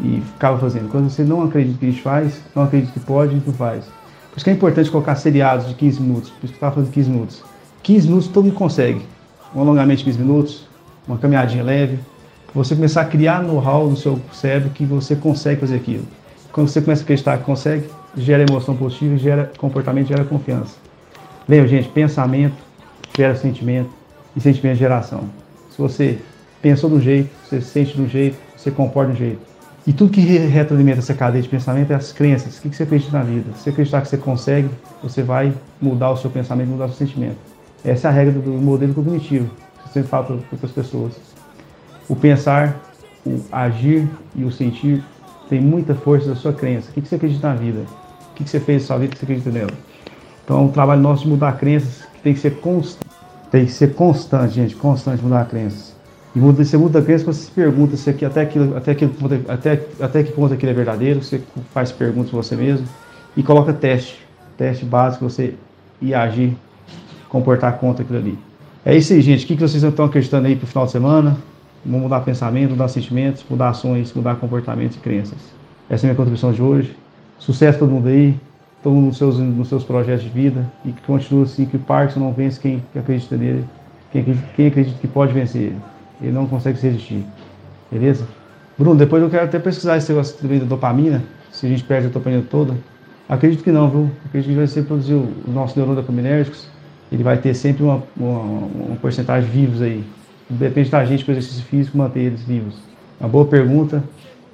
e 0.00 0.20
ficava 0.32 0.58
fazendo. 0.58 0.90
Quando 0.90 1.08
você 1.08 1.22
não 1.22 1.42
acredita 1.42 1.78
que 1.78 1.86
a 1.86 1.90
gente 1.90 2.02
faz, 2.02 2.40
não 2.54 2.64
acredita 2.64 2.92
que 2.92 3.00
pode, 3.00 3.32
a 3.32 3.34
gente 3.34 3.46
não 3.46 3.54
faz. 3.54 3.84
Por 3.84 4.36
isso 4.36 4.44
que 4.44 4.50
é 4.50 4.52
importante 4.52 4.90
colocar 4.90 5.14
seriados 5.16 5.68
de 5.68 5.74
15 5.74 6.00
minutos. 6.00 6.30
Por 6.30 6.44
isso 6.44 6.48
que 6.48 6.52
eu 6.52 6.56
estava 6.56 6.74
falando 6.74 6.88
de 6.88 6.94
15 6.94 7.10
minutos. 7.10 7.42
15 7.82 8.08
minutos 8.08 8.28
todo 8.28 8.44
mundo 8.44 8.54
consegue. 8.54 9.02
Um 9.54 9.60
alongamento 9.60 9.98
de 9.98 10.04
15 10.04 10.18
minutos, 10.18 10.66
uma 11.08 11.16
caminhadinha 11.16 11.62
leve. 11.62 11.98
Você 12.54 12.74
começar 12.74 13.02
a 13.02 13.04
criar 13.04 13.42
know-how 13.42 13.88
no 13.88 13.96
seu 13.96 14.20
cérebro 14.32 14.70
que 14.70 14.84
você 14.84 15.16
consegue 15.16 15.60
fazer 15.60 15.76
aquilo. 15.76 16.04
Quando 16.52 16.68
você 16.68 16.80
começa 16.80 17.02
a 17.02 17.04
acreditar 17.04 17.38
que 17.38 17.44
consegue, 17.44 17.88
gera 18.16 18.44
emoção 18.48 18.76
positiva, 18.76 19.16
gera 19.16 19.52
comportamento, 19.58 20.08
gera 20.08 20.24
confiança. 20.24 20.76
Lembra, 21.48 21.68
gente, 21.68 21.88
pensamento 21.88 22.56
gera 23.16 23.34
sentimento 23.36 23.90
e 24.36 24.40
sentimento 24.40 24.76
gera 24.76 24.98
ação. 24.98 25.24
Se 25.70 25.78
você 25.78 26.18
pensou 26.60 26.90
de 26.90 26.96
um 26.96 27.00
jeito, 27.00 27.30
você 27.44 27.60
sente 27.60 27.94
de 27.94 28.02
um 28.02 28.08
jeito, 28.08 28.36
você 28.56 28.70
comporta 28.70 29.12
de 29.12 29.16
um 29.16 29.26
jeito. 29.26 29.40
E 29.86 29.92
tudo 29.92 30.10
que 30.10 30.20
retroalimenta 30.20 30.98
essa 30.98 31.14
cadeia 31.14 31.40
de 31.40 31.48
pensamento 31.48 31.92
é 31.92 31.94
as 31.94 32.12
crenças. 32.12 32.58
O 32.58 32.62
que 32.62 32.74
você 32.74 32.82
acredita 32.82 33.16
na 33.16 33.22
vida? 33.22 33.52
Se 33.54 33.62
você 33.62 33.70
acreditar 33.70 34.00
que 34.02 34.08
você 34.08 34.16
consegue, 34.16 34.68
você 35.00 35.22
vai 35.22 35.52
mudar 35.80 36.10
o 36.10 36.16
seu 36.16 36.28
pensamento, 36.28 36.68
mudar 36.68 36.86
o 36.86 36.88
seu 36.88 37.06
sentimento. 37.06 37.36
Essa 37.84 38.08
é 38.08 38.10
a 38.10 38.12
regra 38.12 38.32
do 38.32 38.50
modelo 38.50 38.92
cognitivo, 38.92 39.48
que 39.48 39.88
eu 39.88 39.92
sempre 39.92 40.08
falo 40.08 40.24
para 40.24 40.36
outras 40.50 40.72
pessoas. 40.72 41.12
O 42.08 42.16
pensar 42.16 42.80
o 43.24 43.40
agir 43.52 44.08
e 44.34 44.44
o 44.44 44.50
sentir 44.50 45.02
tem 45.48 45.60
muita 45.60 45.94
força 45.94 46.28
da 46.28 46.34
sua 46.34 46.52
crença. 46.52 46.90
O 46.90 46.94
que, 46.94 47.06
você 47.06 47.14
acredita 47.14 47.48
na 47.48 47.54
vida? 47.54 47.80
O 48.30 48.34
que 48.34 48.48
você 48.48 48.58
fez 48.58 48.82
na 48.82 48.86
sua 48.88 48.98
vida 48.98 49.12
que 49.12 49.18
você 49.18 49.24
acredita 49.24 49.50
nela? 49.50 49.72
Então, 50.46 50.60
é 50.60 50.62
um 50.62 50.68
trabalho 50.68 51.02
nosso 51.02 51.24
de 51.24 51.28
mudar 51.28 51.58
crenças 51.58 52.04
que 52.14 52.20
tem 52.22 52.32
que 52.32 52.38
ser 52.38 52.60
constante. 52.60 53.04
Tem 53.50 53.66
que 53.66 53.72
ser 53.72 53.94
constante, 53.94 54.54
gente, 54.54 54.76
constante 54.76 55.20
mudar 55.20 55.44
crenças. 55.46 55.92
E 56.36 56.38
muda, 56.38 56.64
você 56.64 56.76
muda 56.76 57.00
a 57.00 57.02
crença 57.02 57.24
quando 57.24 57.34
você 57.34 57.46
se 57.46 57.50
pergunta 57.50 57.96
se 57.96 58.08
aqui, 58.08 58.24
até, 58.24 58.42
aquilo, 58.42 58.76
até, 58.76 58.92
aquilo, 58.92 59.12
até, 59.48 59.82
até 59.98 60.22
que 60.22 60.30
ponto 60.30 60.54
aquilo 60.54 60.70
é 60.70 60.74
verdadeiro, 60.74 61.20
você 61.20 61.42
faz 61.74 61.90
perguntas 61.90 62.30
para 62.30 62.42
você 62.42 62.54
mesmo 62.54 62.86
e 63.36 63.42
coloca 63.42 63.72
teste, 63.72 64.24
teste 64.56 64.84
básico, 64.84 65.28
você 65.28 65.54
ir 66.00 66.14
agir, 66.14 66.56
comportar 67.28 67.76
contra 67.78 68.04
aquilo 68.04 68.20
ali. 68.20 68.38
É 68.84 68.96
isso 68.96 69.12
aí, 69.12 69.20
gente. 69.20 69.44
O 69.44 69.48
que 69.48 69.56
vocês 69.56 69.82
estão 69.82 70.04
acreditando 70.04 70.46
aí 70.46 70.54
para 70.54 70.64
o 70.64 70.68
final 70.68 70.86
de 70.86 70.92
semana? 70.92 71.36
Vamos 71.84 72.02
mudar 72.02 72.20
pensamento, 72.20 72.70
mudar 72.70 72.86
sentimentos, 72.86 73.44
mudar 73.50 73.70
ações, 73.70 74.12
mudar 74.14 74.36
comportamentos 74.36 74.96
e 74.96 75.00
crenças. 75.00 75.38
Essa 75.90 76.06
é 76.06 76.06
a 76.06 76.08
minha 76.10 76.16
contribuição 76.16 76.52
de 76.52 76.62
hoje. 76.62 76.96
Sucesso 77.38 77.80
todo 77.80 77.90
mundo 77.90 78.08
aí, 78.08 78.38
mundo 78.84 79.06
nos 79.06 79.18
seus, 79.18 79.38
nos 79.38 79.68
seus 79.68 79.84
projetos 79.84 80.22
de 80.22 80.28
vida 80.28 80.66
e 80.84 80.92
que 80.92 81.02
continue 81.02 81.42
assim, 81.42 81.66
que 81.66 81.76
o 81.76 81.80
Parkinson 81.80 82.20
não 82.20 82.32
vence 82.32 82.60
quem 82.60 82.82
acredita 82.94 83.36
nele, 83.36 83.64
quem 84.12 84.20
acredita, 84.22 84.46
quem 84.54 84.66
acredita 84.68 84.98
que 85.00 85.08
pode 85.08 85.32
vencer 85.32 85.62
ele. 85.62 85.76
Ele 86.22 86.32
não 86.32 86.46
consegue 86.46 86.78
se 86.78 86.86
resistir. 86.86 87.24
Beleza? 87.90 88.26
Bruno, 88.78 88.96
depois 88.96 89.22
eu 89.22 89.30
quero 89.30 89.44
até 89.44 89.58
pesquisar 89.58 89.96
esse 89.96 90.10
negócio 90.10 90.36
também 90.38 90.58
da 90.58 90.66
dopamina, 90.66 91.22
se 91.50 91.66
a 91.66 91.68
gente 91.68 91.82
perde 91.84 92.06
a 92.06 92.10
dopamina 92.10 92.44
toda. 92.48 92.74
Acredito 93.28 93.64
que 93.64 93.72
não, 93.72 93.90
viu? 93.90 94.10
Acredito 94.26 94.50
que 94.50 94.56
vai 94.56 94.66
ser 94.66 94.82
produzir 94.84 95.14
o 95.14 95.32
nosso 95.48 95.76
neurônio 95.76 96.00
dopaminérgicos 96.00 96.68
ele 97.10 97.22
vai 97.22 97.36
ter 97.38 97.54
sempre 97.54 97.84
uma, 97.84 98.02
uma, 98.16 98.38
uma 98.38 98.96
porcentagem 98.96 99.48
vivos 99.48 99.80
aí. 99.80 100.04
Depende 100.48 100.90
da 100.90 101.04
gente 101.04 101.24
com 101.24 101.32
exercício 101.32 101.64
físico 101.64 101.96
manter 101.96 102.20
eles 102.20 102.42
vivos. 102.42 102.74
Uma 103.20 103.28
boa 103.28 103.44
pergunta. 103.44 104.02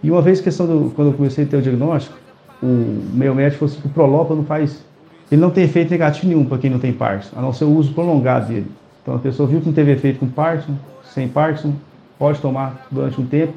E 0.02 0.10
uma 0.10 0.20
vez 0.20 0.40
questão 0.40 0.66
do, 0.66 0.90
quando 0.94 1.08
eu 1.08 1.14
comecei 1.14 1.44
a 1.44 1.46
ter 1.46 1.56
o 1.56 1.62
diagnóstico, 1.62 2.16
o 2.62 3.02
meu 3.12 3.34
médico 3.34 3.66
falou 3.66 3.74
assim 3.74 3.88
o 3.88 3.90
Prolopa 3.90 4.34
não 4.34 4.44
faz, 4.44 4.84
ele 5.30 5.40
não 5.40 5.50
tem 5.50 5.64
efeito 5.64 5.90
negativo 5.90 6.28
nenhum 6.28 6.44
para 6.44 6.58
quem 6.58 6.70
não 6.70 6.78
tem 6.78 6.92
Parkinson, 6.92 7.36
a 7.36 7.42
não 7.42 7.52
ser 7.52 7.64
o 7.64 7.70
uso 7.70 7.92
prolongado 7.92 8.46
dele. 8.46 8.70
Então 9.02 9.16
a 9.16 9.18
pessoa 9.18 9.48
viu 9.48 9.60
que 9.60 9.66
não 9.66 9.72
teve 9.72 9.90
efeito 9.92 10.20
com 10.20 10.28
Parkinson, 10.28 10.74
sem 11.12 11.26
Parkinson, 11.26 11.74
pode 12.18 12.38
tomar 12.40 12.86
durante 12.90 13.20
um 13.20 13.26
tempo 13.26 13.54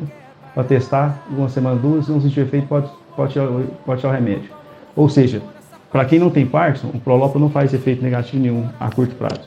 para 0.53 0.63
testar, 0.63 1.21
uma 1.29 1.49
semana, 1.49 1.75
duas, 1.75 2.05
se 2.05 2.11
não 2.11 2.21
sentir 2.21 2.39
efeito, 2.39 2.67
pode, 2.67 2.89
pode, 3.15 3.33
tirar, 3.33 3.47
pode 3.85 4.01
tirar 4.01 4.13
o 4.13 4.15
remédio. 4.15 4.49
Ou 4.95 5.09
seja, 5.09 5.41
para 5.91 6.05
quem 6.05 6.17
não 6.17 6.29
tem 6.29 6.45
Parkinson, 6.45 6.87
o 6.93 6.99
Prolopa 6.99 7.37
não 7.37 7.49
faz 7.49 7.73
efeito 7.73 8.01
negativo 8.01 8.41
nenhum 8.41 8.67
a 8.79 8.89
curto 8.89 9.13
prazo. 9.15 9.41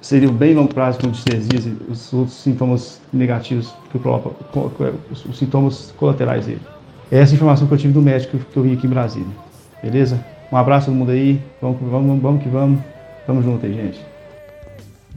Seria 0.00 0.28
o 0.28 0.32
bem 0.32 0.54
longo 0.54 0.72
prazo 0.72 0.98
com 1.00 1.10
distesias 1.10 1.66
e 1.66 1.76
os 1.88 2.12
outros 2.12 2.36
sintomas 2.36 3.00
negativos 3.12 3.74
que 3.90 3.96
o 3.96 4.00
Prolopa, 4.00 4.30
os 5.10 5.38
sintomas 5.38 5.92
colaterais 5.96 6.46
dele. 6.46 6.60
É 7.10 7.18
essa 7.18 7.34
informação 7.34 7.66
que 7.66 7.74
eu 7.74 7.78
tive 7.78 7.92
do 7.92 8.02
médico 8.02 8.38
que 8.38 8.56
eu 8.56 8.62
vi 8.62 8.72
aqui 8.72 8.86
em 8.86 8.90
Brasília. 8.90 9.28
Beleza? 9.82 10.18
Um 10.50 10.56
abraço 10.56 10.86
todo 10.86 10.94
mundo 10.94 11.10
aí. 11.10 11.40
Vamos, 11.60 11.78
vamos, 11.82 12.22
vamos 12.22 12.42
que 12.42 12.48
vamos. 12.48 12.80
Tamo 13.26 13.42
junto 13.42 13.66
aí, 13.66 13.74
gente. 13.74 14.00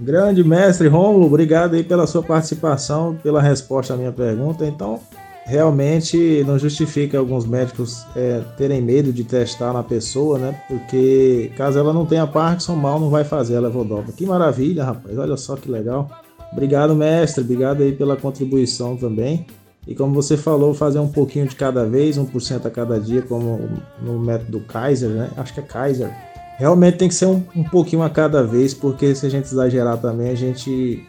Grande 0.01 0.43
mestre 0.43 0.87
Romulo, 0.87 1.25
obrigado 1.25 1.75
aí 1.75 1.83
pela 1.83 2.07
sua 2.07 2.23
participação, 2.23 3.17
pela 3.21 3.41
resposta 3.41 3.93
à 3.93 3.97
minha 3.97 4.13
pergunta. 4.13 4.65
Então, 4.65 4.99
realmente 5.45 6.43
não 6.47 6.57
justifica 6.57 7.17
alguns 7.17 7.45
médicos 7.45 8.05
é, 8.15 8.41
terem 8.55 8.81
medo 8.81 9.11
de 9.11 9.23
testar 9.23 9.73
na 9.73 9.83
pessoa, 9.83 10.37
né? 10.37 10.55
Porque 10.67 11.51
caso 11.57 11.77
ela 11.77 11.91
não 11.91 12.05
tenha 12.05 12.25
Parkinson, 12.25 12.75
mal 12.75 12.99
não 12.99 13.09
vai 13.09 13.25
fazer 13.25 13.57
a 13.57 13.59
levodopa. 13.59 14.11
Que 14.11 14.25
maravilha, 14.25 14.85
rapaz. 14.85 15.17
Olha 15.17 15.35
só 15.35 15.55
que 15.55 15.69
legal. 15.69 16.09
Obrigado, 16.53 16.95
mestre. 16.95 17.43
Obrigado 17.43 17.83
aí 17.83 17.91
pela 17.91 18.15
contribuição 18.15 18.95
também. 18.95 19.45
E 19.89 19.95
como 19.95 20.13
você 20.13 20.37
falou, 20.37 20.71
fazer 20.75 20.99
um 20.99 21.07
pouquinho 21.07 21.47
de 21.47 21.55
cada 21.55 21.83
vez, 21.83 22.15
1% 22.15 22.63
a 22.63 22.69
cada 22.69 22.99
dia, 22.99 23.23
como 23.23 23.67
no 23.99 24.19
método 24.19 24.59
Kaiser, 24.59 25.09
né? 25.09 25.31
Acho 25.35 25.51
que 25.51 25.61
é 25.61 25.63
Kaiser. 25.63 26.15
Realmente 26.59 26.99
tem 26.99 27.07
que 27.07 27.15
ser 27.15 27.25
um, 27.25 27.41
um 27.55 27.63
pouquinho 27.63 28.03
a 28.03 28.09
cada 28.09 28.43
vez, 28.43 28.71
porque 28.71 29.15
se 29.15 29.25
a 29.25 29.29
gente 29.29 29.45
exagerar 29.45 29.97
também, 29.97 30.29
a 30.29 30.35
gente 30.35 31.03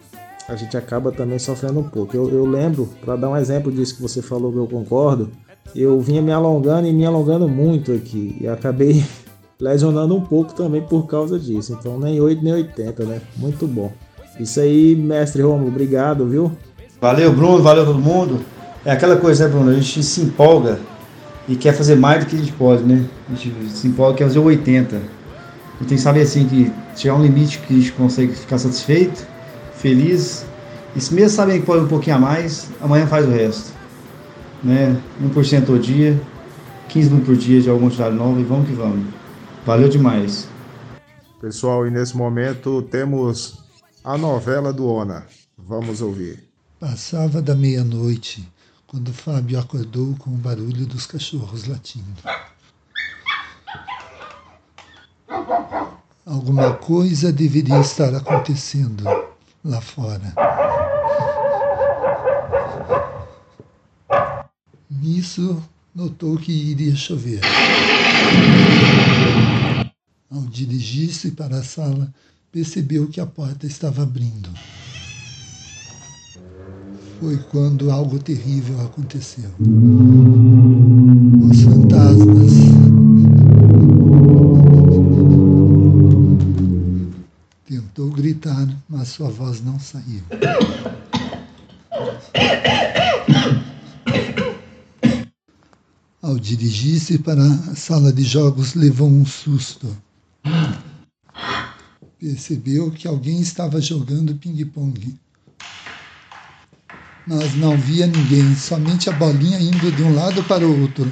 a 0.48 0.56
gente 0.56 0.78
acaba 0.78 1.12
também 1.12 1.38
sofrendo 1.38 1.78
um 1.78 1.82
pouco. 1.90 2.16
Eu, 2.16 2.30
eu 2.30 2.46
lembro, 2.46 2.88
para 3.04 3.16
dar 3.16 3.28
um 3.28 3.36
exemplo 3.36 3.70
disso 3.70 3.96
que 3.96 4.00
você 4.00 4.22
falou 4.22 4.50
que 4.50 4.56
eu 4.56 4.66
concordo, 4.66 5.30
eu 5.76 6.00
vinha 6.00 6.22
me 6.22 6.32
alongando 6.32 6.88
e 6.88 6.92
me 6.92 7.04
alongando 7.04 7.46
muito 7.46 7.92
aqui 7.92 8.38
e 8.40 8.48
acabei 8.48 9.04
lesionando 9.60 10.16
um 10.16 10.22
pouco 10.22 10.54
também 10.54 10.80
por 10.80 11.06
causa 11.06 11.38
disso. 11.38 11.76
Então 11.78 11.98
nem 11.98 12.18
8 12.18 12.42
nem 12.42 12.54
80, 12.54 13.04
né? 13.04 13.20
Muito 13.36 13.66
bom. 13.66 13.92
Isso 14.38 14.58
aí, 14.58 14.96
mestre 14.96 15.42
Romulo, 15.42 15.68
obrigado, 15.68 16.26
viu? 16.26 16.50
Valeu, 16.98 17.30
Bruno, 17.30 17.62
valeu 17.62 17.84
todo 17.84 17.98
mundo. 17.98 18.40
É 18.84 18.92
aquela 18.92 19.16
coisa, 19.16 19.46
né, 19.46 19.52
Bruno? 19.52 19.70
A 19.70 19.74
gente 19.74 20.02
se 20.02 20.22
empolga 20.22 20.80
e 21.46 21.54
quer 21.54 21.74
fazer 21.74 21.96
mais 21.96 22.24
do 22.24 22.30
que 22.30 22.36
a 22.36 22.38
gente 22.38 22.52
pode, 22.52 22.82
né? 22.82 23.04
A 23.30 23.34
gente 23.34 23.70
se 23.70 23.88
empolga 23.88 24.14
e 24.14 24.18
quer 24.18 24.24
fazer 24.24 24.38
80. 24.38 24.96
E 25.80 25.84
tem 25.84 25.96
que 25.96 26.02
saber 26.02 26.22
assim 26.22 26.48
que 26.48 26.72
chegar 26.96 27.14
um 27.14 27.22
limite 27.22 27.58
que 27.58 27.74
a 27.74 27.76
gente 27.76 27.92
consegue 27.92 28.32
ficar 28.32 28.58
satisfeito 28.58 29.26
feliz. 29.74 30.46
E 30.96 31.00
se 31.00 31.12
mesmo 31.12 31.30
sabendo 31.30 31.60
que 31.60 31.66
pode 31.66 31.84
um 31.84 31.88
pouquinho 31.88 32.16
a 32.16 32.18
mais, 32.18 32.68
amanhã 32.80 33.06
faz 33.06 33.26
o 33.26 33.30
resto. 33.30 33.72
Né? 34.64 34.98
1% 35.22 35.68
ao 35.68 35.78
dia, 35.78 36.20
15 36.88 37.08
minutos 37.10 37.26
por 37.26 37.36
dia 37.36 37.60
de 37.60 37.68
algum 37.68 37.86
atividade 37.86 38.16
nova 38.16 38.40
e 38.40 38.44
vamos 38.44 38.66
que 38.66 38.74
vamos. 38.74 39.06
Valeu 39.66 39.88
demais. 39.90 40.48
Pessoal, 41.38 41.86
e 41.86 41.90
nesse 41.90 42.16
momento 42.16 42.80
temos 42.82 43.58
a 44.02 44.16
novela 44.16 44.72
do 44.72 44.86
Ona. 44.86 45.26
Vamos 45.56 46.00
ouvir. 46.00 46.38
Passava 46.78 47.42
da 47.42 47.54
meia-noite 47.54 48.48
quando 48.90 49.12
Fábio 49.12 49.56
acordou 49.56 50.16
com 50.16 50.30
o 50.30 50.36
barulho 50.36 50.84
dos 50.84 51.06
cachorros 51.06 51.68
latindo. 51.68 52.20
Alguma 56.26 56.74
coisa 56.74 57.32
deveria 57.32 57.78
estar 57.78 58.12
acontecendo 58.16 59.04
lá 59.64 59.80
fora. 59.80 60.34
Nisso, 64.90 65.62
notou 65.94 66.36
que 66.36 66.50
iria 66.50 66.96
chover. 66.96 67.42
Ao 70.28 70.42
dirigir-se 70.46 71.30
para 71.30 71.58
a 71.58 71.62
sala, 71.62 72.12
percebeu 72.50 73.06
que 73.08 73.20
a 73.20 73.26
porta 73.26 73.68
estava 73.68 74.02
abrindo. 74.02 74.50
Foi 77.20 77.36
quando 77.50 77.90
algo 77.90 78.18
terrível 78.18 78.80
aconteceu. 78.80 79.50
Os 81.50 81.60
fantasmas 81.60 82.52
Tentou 87.66 88.10
gritar, 88.10 88.66
mas 88.88 89.08
sua 89.08 89.28
voz 89.28 89.62
não 89.62 89.78
saiu. 89.78 90.22
Ao 96.22 96.38
dirigir-se 96.38 97.18
para 97.18 97.44
a 97.44 97.74
sala 97.76 98.10
de 98.12 98.22
jogos, 98.22 98.74
levou 98.74 99.08
um 99.08 99.26
susto. 99.26 99.94
Percebeu 102.18 102.90
que 102.90 103.06
alguém 103.06 103.40
estava 103.40 103.78
jogando 103.80 104.34
ping-pong. 104.36 105.18
Mas 107.30 107.54
não 107.54 107.76
via 107.76 108.08
ninguém, 108.08 108.56
somente 108.56 109.08
a 109.08 109.12
bolinha 109.12 109.60
indo 109.60 109.92
de 109.92 110.02
um 110.02 110.12
lado 110.12 110.42
para 110.42 110.66
o 110.66 110.80
outro. 110.82 111.08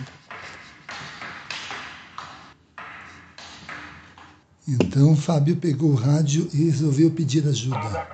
Então 4.67 5.15
Fábio 5.15 5.55
pegou 5.55 5.93
o 5.93 5.95
rádio 5.95 6.49
e 6.53 6.65
resolveu 6.65 7.09
pedir 7.09 7.47
ajuda. 7.47 8.09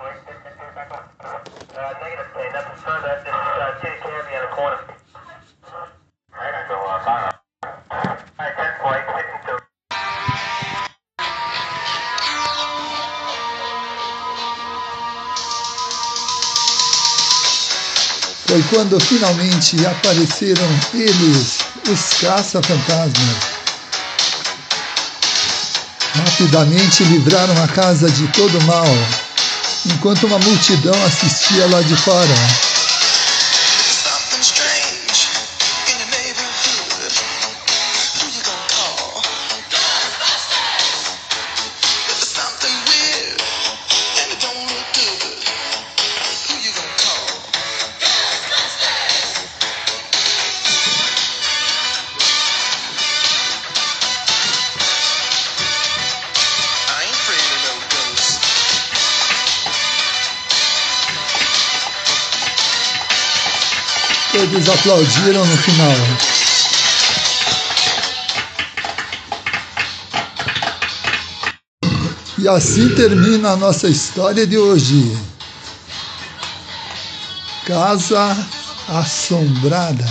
Foi 18.47 18.63
quando 18.71 19.01
finalmente 19.01 19.85
apareceram 19.87 20.69
eles, 20.93 21.59
os 21.91 22.21
caça-fantasmas 22.21 23.37
rapidamente 26.15 27.03
livraram 27.05 27.63
a 27.63 27.69
casa 27.69 28.11
de 28.11 28.27
todo 28.29 28.61
mal, 28.63 28.87
enquanto 29.87 30.27
uma 30.27 30.39
multidão 30.39 30.95
assistia 31.05 31.67
lá 31.69 31.83
de 31.83 31.97
fora. 31.97 32.74
Todos 64.55 64.69
aplaudiram 64.69 65.45
no 65.45 65.57
final. 65.59 65.97
E 72.39 72.47
assim 72.47 72.89
termina 72.95 73.51
a 73.51 73.57
nossa 73.57 73.89
história 73.89 74.47
de 74.47 74.57
hoje. 74.57 75.19
Casa 77.67 78.47
Assombrada. 78.87 80.07